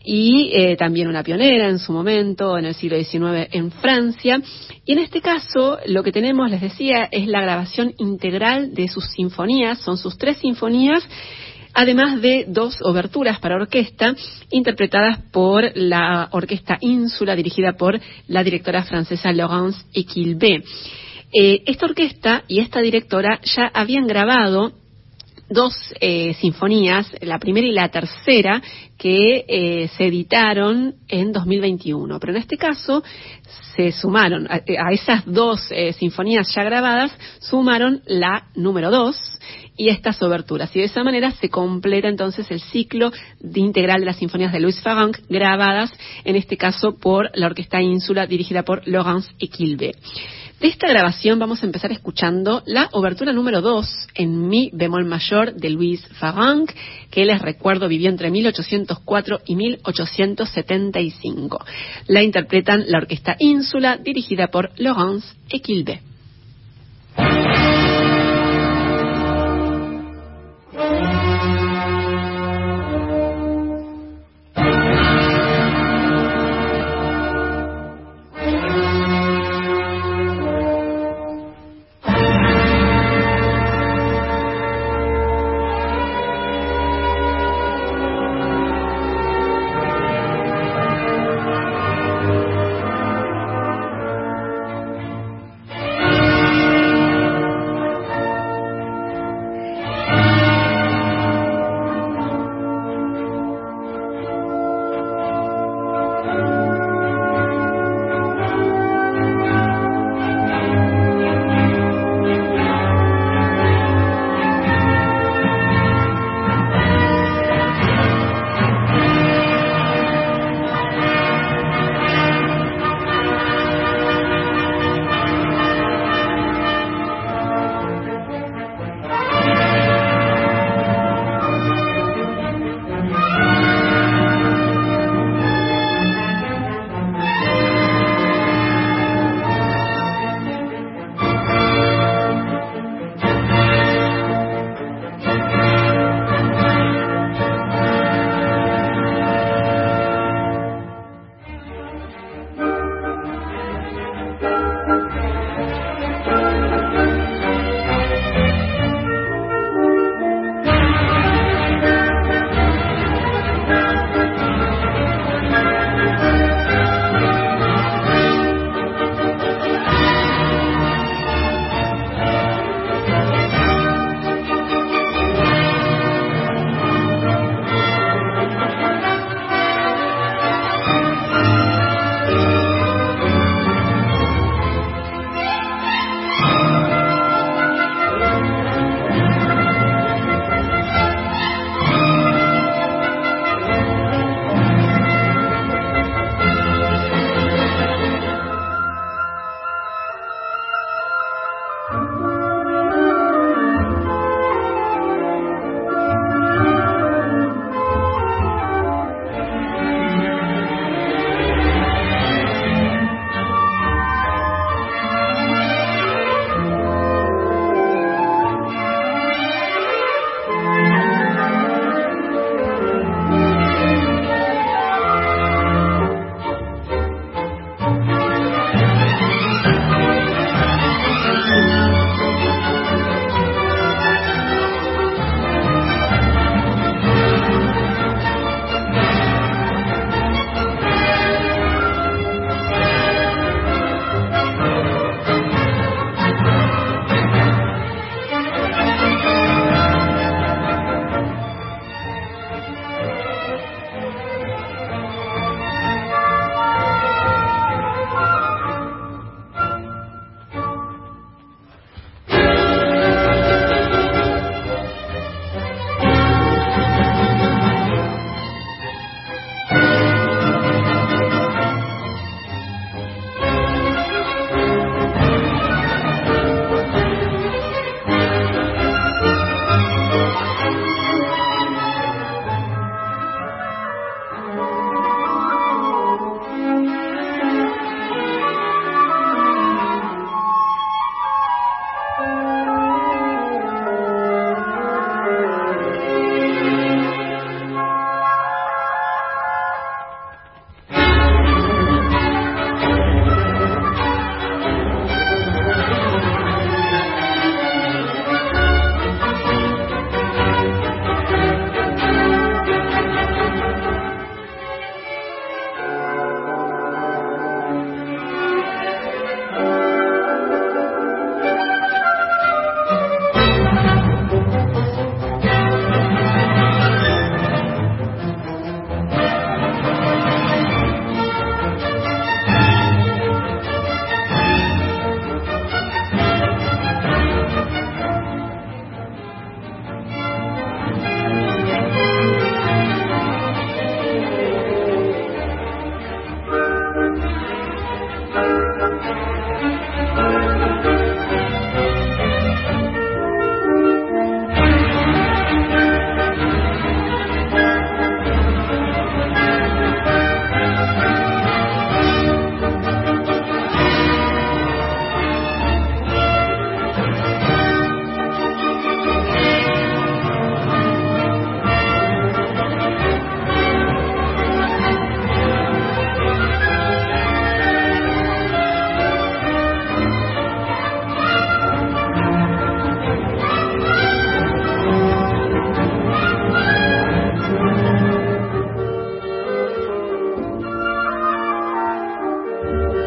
y 0.05 0.51
eh, 0.53 0.77
también 0.77 1.09
una 1.09 1.23
pionera 1.23 1.69
en 1.69 1.79
su 1.79 1.93
momento, 1.93 2.59
en 2.59 2.67
el 2.67 2.75
siglo 2.75 2.97
XIX 2.97 3.49
en 3.53 3.71
Francia. 3.71 4.41
Y 4.85 4.93
en 4.93 4.99
este 4.99 5.21
caso, 5.21 5.79
lo 5.87 6.03
que 6.03 6.13
tenemos, 6.13 6.51
les 6.51 6.61
decía, 6.61 7.09
es 7.11 7.27
la 7.27 7.41
grabación 7.41 7.95
integral 7.99 8.75
de 8.75 8.89
sus 8.89 9.07
sinfonías, 9.13 9.79
son 9.79 9.97
sus 9.97 10.19
tres 10.19 10.39
sinfonías, 10.39 11.07
además 11.75 12.21
de 12.21 12.47
dos 12.49 12.79
oberturas 12.83 13.39
para 13.39 13.57
orquesta, 13.57 14.15
interpretadas 14.51 15.21
por 15.31 15.71
la 15.75 16.29
Orquesta 16.33 16.79
Ínsula, 16.81 17.37
dirigida 17.37 17.75
por 17.75 17.99
la 18.29 18.45
directora 18.45 18.85
francesa 18.85 19.33
Laurence 19.33 19.85
Equilbé. 19.95 20.65
Eh, 21.35 21.63
esta 21.65 21.87
orquesta 21.87 22.45
y 22.47 22.59
esta 22.59 22.81
directora 22.81 23.41
ya 23.43 23.71
habían 23.73 24.07
grabado 24.07 24.73
dos 25.53 25.75
eh, 26.01 26.35
sinfonías, 26.35 27.11
la 27.21 27.39
primera 27.39 27.67
y 27.67 27.73
la 27.73 27.89
tercera, 27.89 28.63
que 28.99 29.45
eh, 29.49 29.89
se 29.97 30.07
editaron 30.07 30.95
en 31.09 31.33
2021. 31.33 32.21
Pero 32.21 32.33
en 32.33 32.39
este 32.39 32.57
caso 32.57 33.03
se 33.75 33.91
sumaron 33.93 34.47
a, 34.49 34.61
esas 34.93 35.25
dos 35.27 35.61
eh, 35.71 35.93
sinfonías 35.95 36.55
ya 36.55 36.63
grabadas, 36.63 37.13
sumaron 37.41 38.03
la 38.07 38.47
número 38.55 38.91
dos 38.91 39.17
y 39.77 39.89
estas 39.89 40.23
oberturas. 40.23 40.75
Y 40.77 40.81
de 40.81 40.85
esa 40.85 41.03
manera 41.03 41.31
se 41.33 41.49
completa 41.49 42.09
entonces 42.09 42.51
el 42.51 42.61
ciclo 42.61 43.11
de 43.41 43.61
integral 43.61 44.01
de 44.01 44.07
las 44.07 44.17
sinfonías 44.17 44.53
de 44.53 44.61
Louis 44.61 44.81
Farrenc, 44.81 45.19
grabadas 45.29 45.93
en 46.25 46.37
este 46.37 46.57
caso 46.57 46.97
por 46.99 47.31
la 47.35 47.47
Orquesta 47.47 47.81
Ínsula, 47.81 48.27
dirigida 48.27 48.63
por 48.63 48.87
Laurence 48.87 49.33
Equilbe. 49.41 49.95
De 50.63 50.69
esta 50.69 50.89
grabación 50.89 51.39
vamos 51.41 51.61
a 51.61 51.67
empezar 51.67 51.91
escuchando 51.91 52.63
la 52.67 52.89
obertura 52.93 53.33
número 53.33 53.61
2 53.61 54.11
en 54.15 54.49
Mi 54.49 54.71
bemol 54.73 55.05
mayor 55.05 55.55
de 55.55 55.71
Luis 55.71 56.07
Farranc, 56.21 56.71
que 57.11 57.25
les 57.25 57.43
recuerdo 57.43 57.89
vivió 57.89 58.09
entre 58.09 58.31
1804 58.31 59.41
y 59.45 59.57
1875. 59.57 61.65
La 62.07 62.23
interpretan 62.23 62.85
la 62.87 62.99
Orquesta 62.99 63.35
Ínsula, 63.41 63.97
dirigida 63.97 64.53
por 64.53 64.71
Laurence 64.77 65.35
Equilbe. 65.51 66.01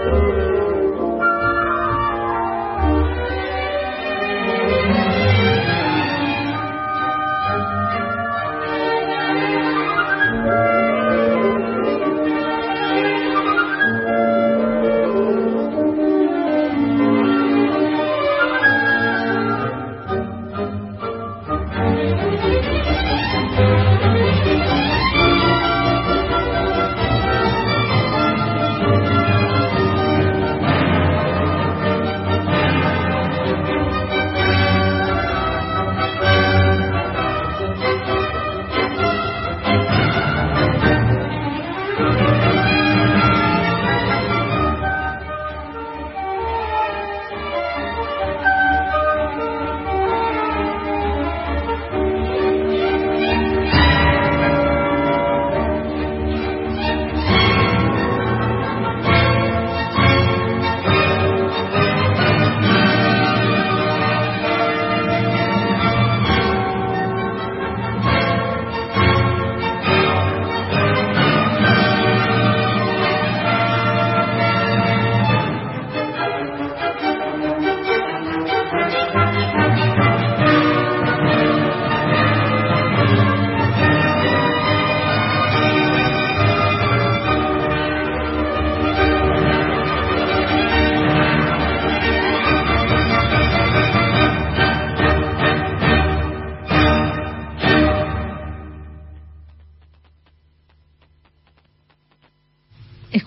Amen. 0.08 0.55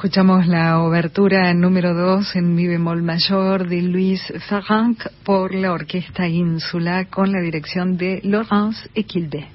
Escuchamos 0.08 0.46
la 0.46 0.80
obertura 0.80 1.52
número 1.52 1.92
2 1.92 2.36
en 2.36 2.54
mi 2.54 2.66
bemol 2.66 3.02
mayor 3.02 3.68
de 3.68 3.82
Luis 3.82 4.22
Farranc 4.48 5.06
por 5.22 5.54
la 5.54 5.70
Orquesta 5.70 6.26
Ínsula 6.26 7.04
con 7.10 7.30
la 7.30 7.42
dirección 7.42 7.98
de 7.98 8.22
Laurence 8.24 8.88
Equilde. 8.94 9.48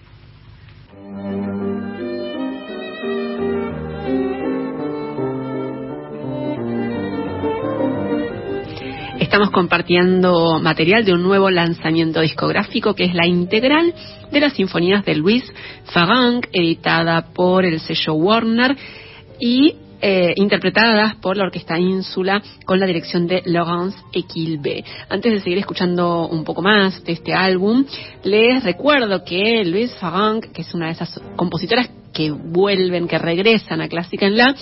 Estamos 9.19 9.49
compartiendo 9.49 10.59
material 10.59 11.03
de 11.03 11.13
un 11.13 11.23
nuevo 11.23 11.49
lanzamiento 11.49 12.21
discográfico 12.21 12.93
que 12.93 13.05
es 13.05 13.15
la 13.15 13.25
integral 13.25 13.91
de 14.31 14.39
las 14.39 14.53
sinfonías 14.53 15.03
de 15.03 15.15
Luis 15.15 15.51
Farranc, 15.85 16.45
editada 16.53 17.33
por 17.33 17.65
el 17.65 17.79
sello 17.79 18.13
Warner 18.13 18.77
y 19.39 19.77
eh, 20.05 20.33
interpretadas 20.35 21.15
por 21.15 21.37
la 21.37 21.45
Orquesta 21.45 21.79
Ínsula 21.79 22.43
con 22.65 22.77
la 22.77 22.85
dirección 22.85 23.25
de 23.25 23.41
Laurence 23.45 23.97
Equilbe. 24.11 24.83
Antes 25.07 25.31
de 25.31 25.39
seguir 25.39 25.59
escuchando 25.59 26.27
un 26.27 26.43
poco 26.43 26.61
más 26.61 27.01
de 27.05 27.13
este 27.13 27.33
álbum, 27.33 27.85
les 28.21 28.61
recuerdo 28.65 29.23
que 29.23 29.63
Luis 29.63 29.93
Farranc, 29.95 30.51
que 30.51 30.63
es 30.63 30.73
una 30.73 30.87
de 30.87 30.91
esas 30.91 31.21
compositoras 31.37 31.89
que 32.13 32.31
vuelven, 32.31 33.07
que 33.07 33.17
regresan 33.17 33.79
a 33.79 33.87
Clásica 33.87 34.25
en 34.25 34.35
La, 34.35 34.53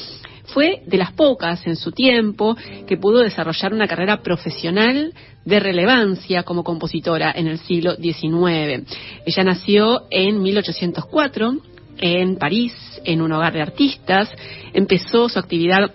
fue 0.46 0.84
de 0.86 0.98
las 0.98 1.12
pocas 1.14 1.66
en 1.66 1.76
su 1.76 1.92
tiempo 1.92 2.56
que 2.86 2.98
pudo 2.98 3.20
desarrollar 3.20 3.74
una 3.74 3.88
carrera 3.88 4.22
profesional 4.22 5.12
de 5.44 5.60
relevancia 5.60 6.44
como 6.44 6.64
compositora 6.64 7.32
en 7.36 7.48
el 7.48 7.58
siglo 7.58 7.96
XIX. 7.96 8.88
Ella 9.26 9.44
nació 9.44 10.04
en 10.12 10.40
1804 10.44 11.71
en 12.02 12.36
París, 12.36 12.74
en 13.06 13.22
un 13.22 13.32
hogar 13.32 13.54
de 13.54 13.62
artistas, 13.62 14.30
empezó 14.74 15.30
su 15.30 15.40
actividad 15.40 15.92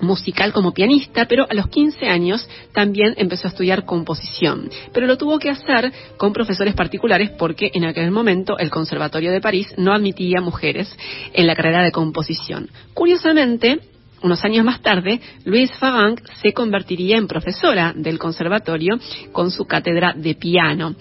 musical 0.00 0.52
como 0.52 0.72
pianista, 0.72 1.26
pero 1.26 1.46
a 1.48 1.54
los 1.54 1.68
15 1.68 2.06
años 2.06 2.48
también 2.72 3.14
empezó 3.16 3.46
a 3.46 3.50
estudiar 3.50 3.84
composición. 3.84 4.70
Pero 4.92 5.06
lo 5.06 5.18
tuvo 5.18 5.38
que 5.38 5.50
hacer 5.50 5.92
con 6.16 6.32
profesores 6.32 6.74
particulares 6.74 7.30
porque 7.38 7.70
en 7.74 7.84
aquel 7.84 8.10
momento 8.10 8.58
el 8.58 8.70
Conservatorio 8.70 9.30
de 9.30 9.40
París 9.40 9.74
no 9.76 9.92
admitía 9.92 10.40
mujeres 10.40 10.96
en 11.32 11.46
la 11.46 11.54
carrera 11.54 11.82
de 11.82 11.92
composición. 11.92 12.70
Curiosamente, 12.94 13.80
unos 14.22 14.44
años 14.44 14.64
más 14.64 14.80
tarde, 14.82 15.20
Louise 15.44 15.74
Farranc 15.74 16.20
se 16.42 16.52
convertiría 16.52 17.16
en 17.16 17.26
profesora 17.26 17.92
del 17.96 18.18
conservatorio 18.18 18.98
con 19.32 19.50
su 19.50 19.64
cátedra 19.64 20.12
de 20.14 20.34
piano. 20.34 20.94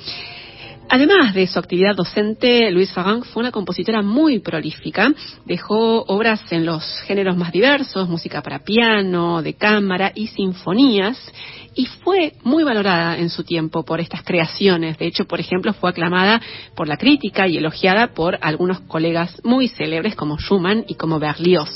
Además 0.92 1.36
de 1.36 1.46
su 1.46 1.60
actividad 1.60 1.96
docente, 1.96 2.72
Louise 2.72 2.92
Farranc 2.92 3.24
fue 3.26 3.42
una 3.42 3.52
compositora 3.52 4.02
muy 4.02 4.40
prolífica. 4.40 5.14
Dejó 5.46 6.02
obras 6.08 6.42
en 6.52 6.66
los 6.66 6.84
géneros 7.02 7.38
más 7.38 7.52
diversos, 7.52 8.10
música 8.10 8.42
para 8.42 8.64
piano, 8.64 9.44
de 9.44 9.54
cámara 9.54 10.12
y 10.16 10.26
sinfonías, 10.28 11.32
y 11.76 11.86
fue 11.86 12.34
muy 12.44 12.64
valorada 12.64 13.20
en 13.20 13.30
su 13.30 13.44
tiempo 13.44 13.86
por 13.86 14.00
estas 14.00 14.24
creaciones. 14.24 14.98
De 14.98 15.06
hecho, 15.06 15.26
por 15.26 15.40
ejemplo, 15.40 15.74
fue 15.74 15.92
aclamada 15.92 16.42
por 16.76 16.88
la 16.88 16.98
crítica 16.98 17.48
y 17.48 17.58
elogiada 17.58 18.08
por 18.16 18.40
algunos 18.42 18.80
colegas 18.82 19.40
muy 19.44 19.68
célebres 19.68 20.16
como 20.16 20.38
Schumann 20.40 20.86
y 20.88 20.96
como 20.96 21.20
Berlioz. 21.20 21.70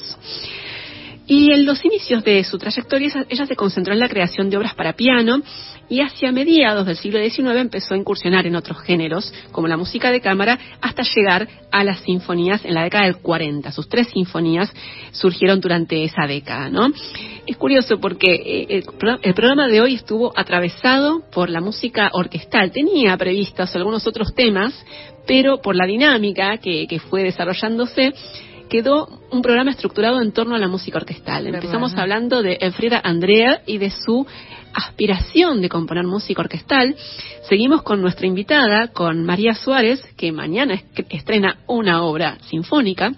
Y 1.25 1.51
en 1.51 1.65
los 1.65 1.83
inicios 1.85 2.23
de 2.23 2.43
su 2.43 2.57
trayectoria 2.57 3.25
ella 3.29 3.45
se 3.45 3.55
concentró 3.55 3.93
en 3.93 3.99
la 3.99 4.09
creación 4.09 4.49
de 4.49 4.57
obras 4.57 4.75
para 4.75 4.93
piano 4.93 5.41
y 5.89 6.01
hacia 6.01 6.31
mediados 6.31 6.85
del 6.85 6.97
siglo 6.97 7.19
XIX 7.19 7.57
empezó 7.57 7.93
a 7.93 7.97
incursionar 7.97 8.47
en 8.47 8.55
otros 8.55 8.79
géneros, 8.81 9.33
como 9.51 9.67
la 9.67 9.77
música 9.77 10.11
de 10.11 10.21
cámara, 10.21 10.57
hasta 10.81 11.03
llegar 11.03 11.47
a 11.71 11.83
las 11.83 11.99
sinfonías 12.01 12.65
en 12.65 12.73
la 12.73 12.83
década 12.83 13.05
del 13.05 13.17
40. 13.17 13.71
Sus 13.71 13.87
tres 13.89 14.07
sinfonías 14.07 14.71
surgieron 15.11 15.59
durante 15.59 16.03
esa 16.03 16.25
década, 16.25 16.69
¿no? 16.69 16.87
Es 17.45 17.57
curioso 17.57 17.99
porque 17.99 18.33
eh, 18.33 18.83
el, 19.21 19.33
programa 19.33 19.67
de 19.67 19.81
hoy 19.81 19.95
estuvo 19.95 20.31
atravesado 20.35 21.21
por 21.31 21.49
la 21.49 21.61
música 21.61 22.09
orquestal. 22.13 22.71
Tenía 22.71 23.15
previstos 23.17 23.75
algunos 23.75 24.07
otros 24.07 24.33
temas, 24.33 24.73
pero 25.27 25.61
por 25.61 25.75
la 25.75 25.85
dinámica 25.85 26.57
que, 26.57 26.87
que 26.87 26.99
fue 26.99 27.23
desarrollándose, 27.23 28.13
quedó 28.73 29.07
un 29.29 29.43
programa 29.43 29.69
estructurado 29.69 30.19
en 30.19 30.31
torno 30.31 30.55
a 30.55 30.57
la 30.57 30.67
música 30.67 30.97
orquestal. 30.97 31.45
Empezamos 31.45 31.93
hablando 31.95 32.41
de 32.41 32.57
Elfrieda 32.59 32.99
Andrea 33.03 33.61
y 33.67 33.77
de 33.77 33.91
su 33.91 34.25
aspiración 34.73 35.61
de 35.61 35.69
componer 35.69 36.05
música 36.05 36.41
orquestal. 36.41 36.95
Seguimos 37.47 37.83
con 37.83 38.01
nuestra 38.01 38.25
invitada, 38.25 38.87
con 38.87 39.25
María 39.25 39.53
Suárez, 39.53 40.01
que 40.17 40.31
mañana 40.31 40.81
estrena 41.11 41.59
una 41.67 42.01
obra 42.01 42.39
sinfónica 42.49 43.13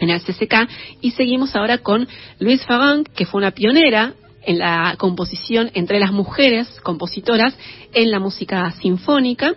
en 0.00 0.10
el 0.10 0.20
CCK, 0.20 0.68
y 1.00 1.12
seguimos 1.12 1.56
ahora 1.56 1.78
con 1.78 2.06
Luis 2.38 2.62
Fagan, 2.66 3.04
que 3.04 3.24
fue 3.24 3.38
una 3.38 3.52
pionera 3.52 4.12
en 4.42 4.58
la 4.58 4.94
composición 4.98 5.70
entre 5.74 6.00
las 6.00 6.12
mujeres 6.12 6.68
compositoras 6.82 7.56
en 7.92 8.10
la 8.10 8.18
música 8.18 8.70
sinfónica 8.72 9.54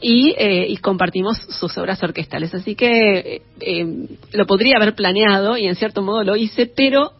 y, 0.00 0.34
eh, 0.38 0.76
compartimos 0.80 1.38
sus 1.38 1.76
obras 1.78 2.02
orquestales. 2.02 2.54
Así 2.54 2.74
que 2.74 3.18
eh, 3.18 3.42
eh, 3.60 4.06
lo 4.32 4.46
podría 4.46 4.76
haber 4.76 4.94
planeado 4.94 5.56
y 5.56 5.66
en 5.66 5.76
cierto 5.76 6.02
modo 6.02 6.24
lo 6.24 6.36
hice, 6.36 6.66
pero 6.66 7.12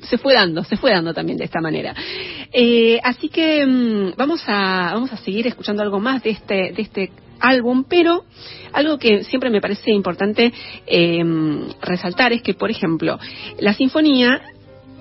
se 0.00 0.16
fue 0.16 0.32
dando, 0.32 0.64
se 0.64 0.78
fue 0.78 0.92
dando 0.92 1.12
también 1.12 1.36
de 1.36 1.44
esta 1.44 1.60
manera. 1.60 1.94
así 3.02 3.28
que 3.28 3.66
mm, 3.66 4.14
vamos 4.16 4.42
a 4.46 4.94
vamos 4.94 5.12
a 5.12 5.18
seguir 5.18 5.46
escuchando 5.46 5.82
algo 5.82 6.00
más 6.00 6.22
de 6.22 6.30
este 6.30 6.72
de 6.72 6.82
este 6.82 7.10
álbum, 7.38 7.84
pero 7.86 8.24
algo 8.72 8.98
que 8.98 9.24
siempre 9.24 9.50
me 9.50 9.60
parece 9.60 9.90
importante 9.90 10.54
resaltar 11.82 12.32
es 12.32 12.40
que, 12.40 12.54
por 12.54 12.70
ejemplo, 12.70 13.18
la 13.58 13.74
sinfonía 13.74 14.40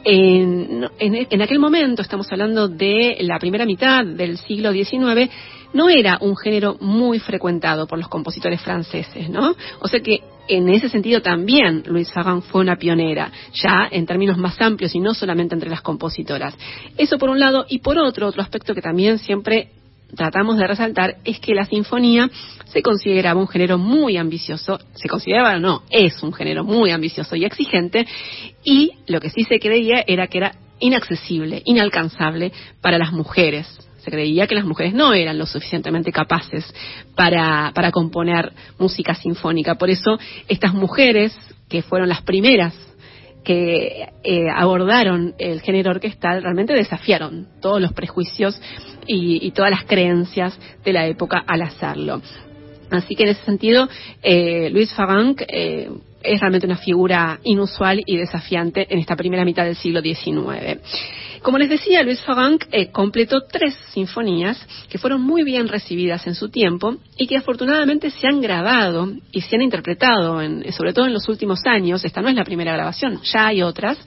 en, 0.04 0.88
en, 1.00 1.42
aquel 1.42 1.60
momento, 1.60 2.02
estamos 2.02 2.32
hablando 2.32 2.68
de 2.68 3.18
la 3.22 3.40
primera 3.40 3.66
mitad 3.66 4.06
del 4.06 4.38
siglo 4.38 4.72
XIX, 4.72 5.30
no 5.74 5.90
era 5.90 6.18
un 6.22 6.36
género 6.36 6.78
muy 6.80 7.20
frecuentado 7.20 7.88
por 7.88 8.00
los 8.00 8.08
compositores 8.08 8.62
franceses, 8.62 9.30
¿no? 9.30 9.56
O 9.82 9.88
sea 9.88 10.00
que 10.00 10.22
en 10.48 10.70
ese 10.70 10.90
sentido 10.90 11.22
también 11.22 11.84
Louise 11.86 12.12
Farran 12.12 12.42
fue 12.42 12.62
una 12.62 12.78
pionera, 12.78 13.32
ya 13.54 13.88
en 13.92 14.06
términos 14.06 14.38
más 14.38 14.60
amplios 14.62 14.96
y 14.96 15.00
no 15.00 15.14
solamente 15.14 15.56
entre 15.56 15.70
las 15.70 15.82
compositoras. 15.82 16.56
Eso 16.98 17.18
por 17.18 17.30
un 17.30 17.40
lado, 17.40 17.66
y 17.68 17.80
por 17.80 17.98
otro, 17.98 18.28
otro 18.28 18.42
aspecto 18.42 18.74
que 18.74 18.82
también 18.82 19.20
siempre 19.20 19.72
tratamos 20.16 20.58
de 20.58 20.68
resaltar 20.68 21.18
es 21.24 21.40
que 21.40 21.54
la 21.54 21.66
sinfonía 21.66 22.30
se 22.66 22.82
consideraba 22.82 23.40
un 23.40 23.48
género 23.48 23.78
muy 23.78 24.18
ambicioso, 24.18 24.80
se 24.94 25.08
consideraba 25.08 25.56
o 25.56 25.60
no, 25.60 25.84
es 25.90 26.22
un 26.24 26.34
género 26.34 26.64
muy 26.64 26.92
ambicioso 26.92 27.36
y 27.36 27.46
exigente, 27.46 28.06
y 28.64 28.92
lo 29.08 29.20
que 29.20 29.30
sí 29.30 29.44
se 29.44 29.60
creía 29.60 30.04
era 30.06 30.28
que 30.28 30.40
era 30.40 30.56
inaccesible, 30.80 31.62
inalcanzable 31.66 32.52
para 32.82 32.98
las 32.98 33.12
mujeres. 33.12 33.68
Se 34.00 34.12
creía 34.12 34.48
que 34.48 34.56
las 34.56 34.66
mujeres 34.66 34.94
no 34.94 35.14
eran 35.14 35.38
lo 35.38 35.46
suficientemente 35.46 36.12
capaces 36.12 36.74
para, 37.16 37.72
para 37.74 37.92
componer 37.92 38.54
música 38.80 39.14
sinfónica. 39.16 39.76
Por 39.76 39.90
eso 39.90 40.18
estas 40.48 40.74
mujeres, 40.74 41.38
que 41.68 41.82
fueron 41.82 42.08
las 42.08 42.22
primeras 42.22 42.74
que 43.44 44.10
eh, 44.24 44.50
abordaron 44.54 45.34
el 45.40 45.62
género 45.62 45.92
orquestal 45.92 46.44
realmente 46.44 46.74
desafiaron 46.74 47.48
todos 47.62 47.80
los 47.80 47.94
prejuicios 47.94 48.60
y, 49.08 49.52
todas 49.52 49.72
las 49.72 49.86
creencias 49.86 50.58
de 50.84 50.94
la 50.94 51.08
época 51.08 51.44
al 51.46 51.62
hacerlo. 51.62 52.22
Así 52.90 53.16
que 53.16 53.24
en 53.24 53.30
ese 53.30 53.44
sentido, 53.44 53.88
eh, 54.22 54.70
Luis 54.72 54.94
Farranc 54.94 55.42
eh, 55.48 55.90
es 56.24 56.40
realmente 56.40 56.68
una 56.68 56.78
figura 56.78 57.40
inusual 57.44 58.02
y 58.06 58.18
desafiante 58.18 58.88
en 58.90 59.00
esta 59.00 59.16
primera 59.16 59.46
mitad 59.46 59.66
del 59.66 59.76
siglo 59.76 60.02
XIX. 60.02 60.80
Como 61.42 61.58
les 61.58 61.70
decía, 61.70 62.04
Luis 62.04 62.22
Farranc 62.22 62.66
eh, 62.72 62.92
completó 62.92 63.42
tres 63.50 63.76
sinfonías 63.94 64.58
que 64.90 64.98
fueron 64.98 65.22
muy 65.22 65.44
bien 65.44 65.68
recibidas 65.68 66.26
en 66.28 66.36
su 66.36 66.50
tiempo 66.50 66.98
y 67.18 67.28
que 67.28 67.38
afortunadamente 67.38 68.10
se 68.10 68.28
han 68.28 68.42
grabado 68.42 69.12
y 69.32 69.42
se 69.42 69.56
han 69.56 69.62
interpretado, 69.62 70.42
en, 70.42 70.72
sobre 70.74 70.94
todo 70.94 71.06
en 71.06 71.14
los 71.14 71.28
últimos 71.30 71.66
años. 71.66 72.04
Esta 72.04 72.22
no 72.22 72.30
es 72.30 72.36
la 72.36 72.44
primera 72.44 72.74
grabación, 72.74 73.22
ya 73.24 73.48
hay 73.48 73.62
otras. 73.62 73.98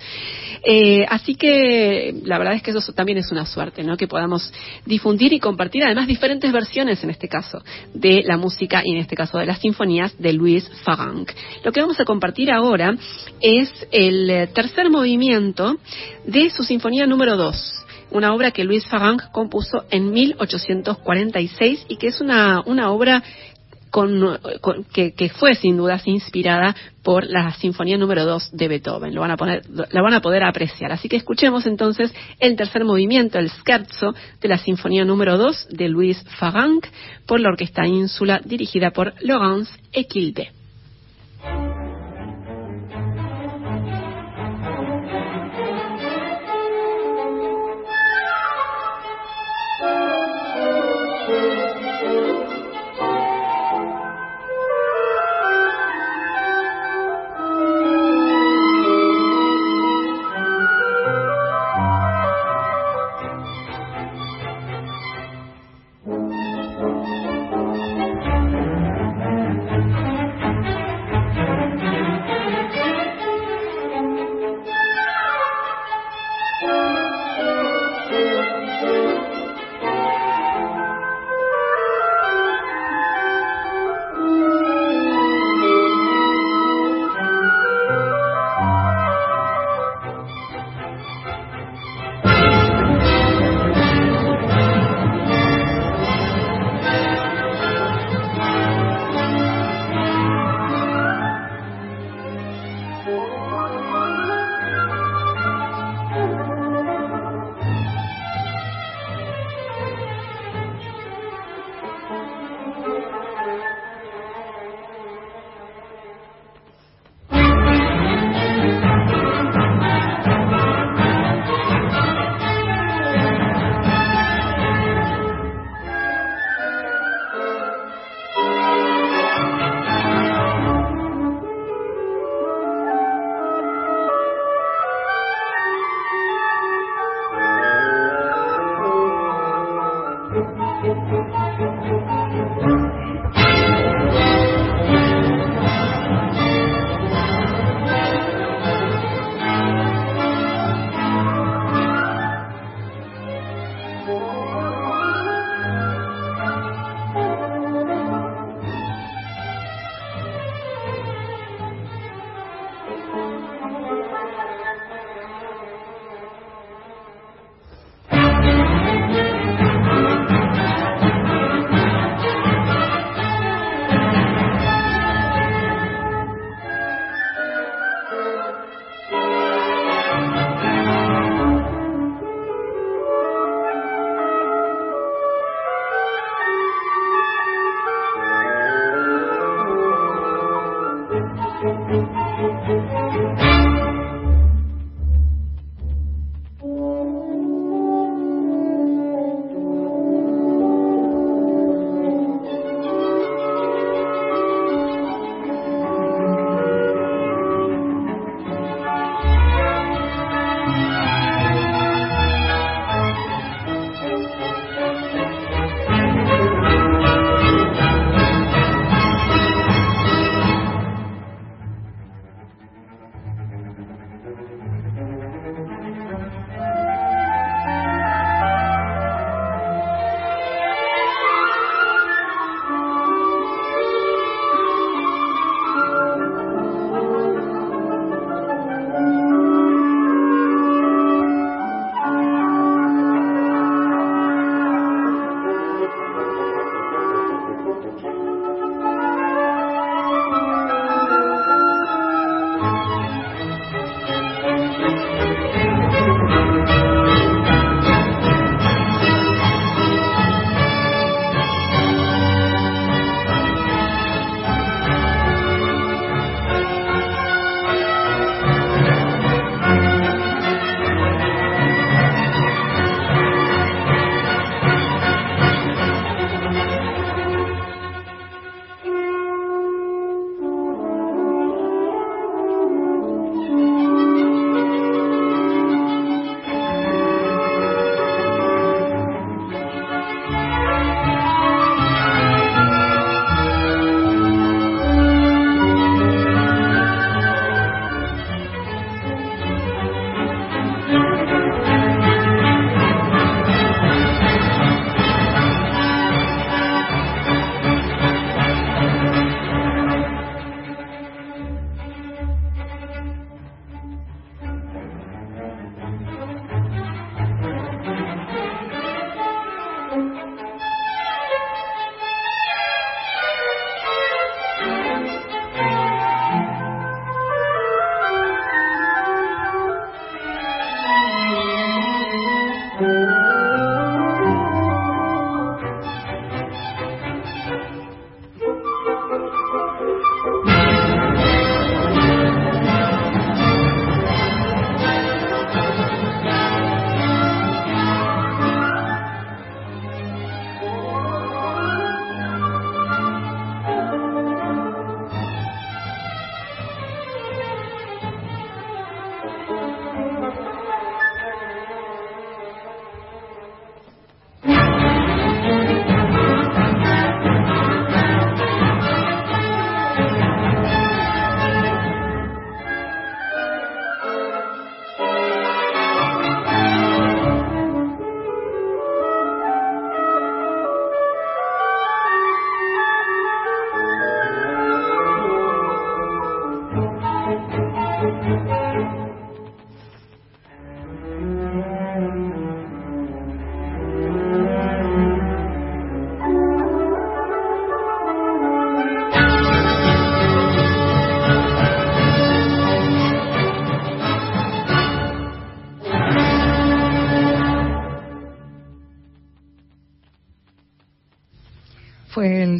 Eh, 0.63 1.07
así 1.09 1.37
que 1.37 2.15
la 2.25 2.39
verdad 2.39 2.55
es 2.55 2.63
que 2.63 2.71
eso 2.71 2.93
también 2.93 3.19
es 3.19 3.31
una 3.33 3.47
suerte, 3.47 3.83
¿no? 3.83 3.97
Que 3.97 4.07
podamos 4.07 4.53
difundir 4.85 5.33
y 5.33 5.41
compartir 5.41 5.85
además 5.85 6.07
diferentes 6.07 6.53
versiones, 6.53 7.03
en 7.03 7.11
este 7.11 7.29
caso, 7.29 7.63
de 7.95 8.23
la 8.25 8.37
música 8.37 8.83
y 8.85 8.93
en 8.93 8.99
este 8.99 9.17
caso 9.17 9.39
de 9.39 9.47
las 9.47 9.61
sinfonías 9.61 10.17
de 10.19 10.33
Luis 10.33 10.69
Farranc. 10.85 11.31
Lo 11.65 11.73
que 11.73 11.81
vamos 11.81 11.99
a 12.01 12.05
compartir 12.05 12.51
ahora 12.51 12.95
es 13.41 13.73
el 13.91 14.49
tercer 14.53 14.91
movimiento 14.91 15.79
de 16.27 16.51
su 16.51 16.63
sinfonía 16.63 17.07
número 17.07 17.20
2 17.27 17.77
una 18.13 18.35
obra 18.35 18.51
que 18.51 18.65
Luis 18.65 18.87
Farranc 18.87 19.31
compuso 19.31 19.85
en 19.91 20.11
1846 20.11 21.87
y 21.89 21.97
que 21.97 22.09
es 22.09 22.21
una, 22.21 22.61
una 22.67 22.91
obra 22.91 23.23
con, 23.91 24.39
que, 24.93 25.33
fue 25.35 25.55
sin 25.55 25.77
dudas 25.77 26.07
inspirada 26.07 26.75
por 27.03 27.25
la 27.27 27.53
Sinfonía 27.55 27.99
número 27.99 28.25
2 28.25 28.51
de 28.53 28.69
Beethoven. 28.69 29.15
Lo 29.15 29.21
van 29.21 29.33
a 29.33 29.37
poner, 29.37 29.63
la 29.69 30.03
van 30.03 30.15
a 30.15 30.21
poder 30.21 30.45
apreciar. 30.45 30.93
Así 30.93 31.09
que 31.09 31.17
escuchemos 31.17 31.67
entonces 31.67 32.13
el 32.39 32.57
tercer 32.57 32.85
movimiento, 32.85 33.39
el 33.39 33.51
scherzo 33.51 34.15
de 34.41 34.49
la 34.49 34.59
Sinfonía 34.59 35.05
número 35.05 35.37
2 35.39 35.69
de 35.71 35.89
Louis 35.89 36.23
Farranc 36.39 36.87
por 37.27 37.41
la 37.41 37.49
Orquesta 37.49 37.87
Ínsula 37.87 38.41
dirigida 38.45 38.91
por 38.91 39.15
Laurence 39.21 39.73
Equilde. 39.93 40.60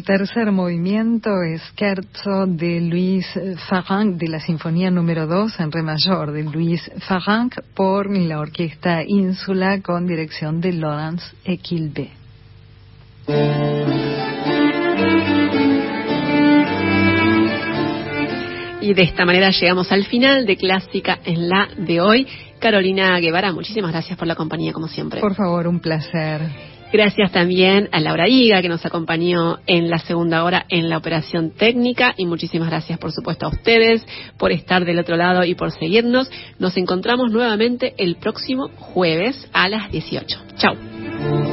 El 0.01 0.05
tercer 0.05 0.51
movimiento, 0.51 1.29
Scherzo 1.57 2.47
de 2.47 2.81
Luis 2.81 3.27
Farranc, 3.69 4.17
de 4.17 4.29
la 4.29 4.39
Sinfonía 4.39 4.89
número 4.89 5.27
2 5.27 5.59
en 5.59 5.71
re 5.71 5.83
mayor 5.83 6.31
de 6.31 6.43
Luis 6.43 6.89
Farranc 7.07 7.53
por 7.75 8.09
la 8.09 8.39
Orquesta 8.39 9.03
Ínsula 9.05 9.79
con 9.81 10.07
dirección 10.07 10.59
de 10.59 10.73
Laurence 10.73 11.23
Equilbe. 11.45 12.09
Y 18.81 18.93
de 18.95 19.03
esta 19.03 19.23
manera 19.25 19.51
llegamos 19.51 19.91
al 19.91 20.05
final 20.05 20.47
de 20.47 20.57
Clásica 20.57 21.19
en 21.23 21.47
la 21.47 21.69
de 21.77 22.01
hoy. 22.01 22.27
Carolina 22.59 23.19
Guevara, 23.19 23.51
muchísimas 23.51 23.91
gracias 23.91 24.17
por 24.17 24.27
la 24.27 24.33
compañía, 24.33 24.73
como 24.73 24.87
siempre. 24.87 25.21
Por 25.21 25.35
favor, 25.35 25.67
un 25.67 25.79
placer. 25.79 26.70
Gracias 26.91 27.31
también 27.31 27.87
a 27.93 28.01
Laura 28.01 28.27
Higa, 28.27 28.61
que 28.61 28.67
nos 28.67 28.85
acompañó 28.85 29.59
en 29.65 29.89
la 29.89 29.99
segunda 29.99 30.43
hora 30.43 30.65
en 30.67 30.89
la 30.89 30.97
operación 30.97 31.51
técnica. 31.51 32.13
Y 32.17 32.25
muchísimas 32.25 32.69
gracias, 32.69 32.99
por 32.99 33.13
supuesto, 33.13 33.45
a 33.45 33.49
ustedes 33.49 34.05
por 34.37 34.51
estar 34.51 34.83
del 34.83 34.99
otro 34.99 35.15
lado 35.15 35.45
y 35.45 35.55
por 35.55 35.71
seguirnos. 35.71 36.29
Nos 36.59 36.75
encontramos 36.75 37.31
nuevamente 37.31 37.93
el 37.97 38.17
próximo 38.17 38.69
jueves 38.75 39.47
a 39.53 39.69
las 39.69 39.89
18. 39.89 40.37
Chao. 40.57 41.50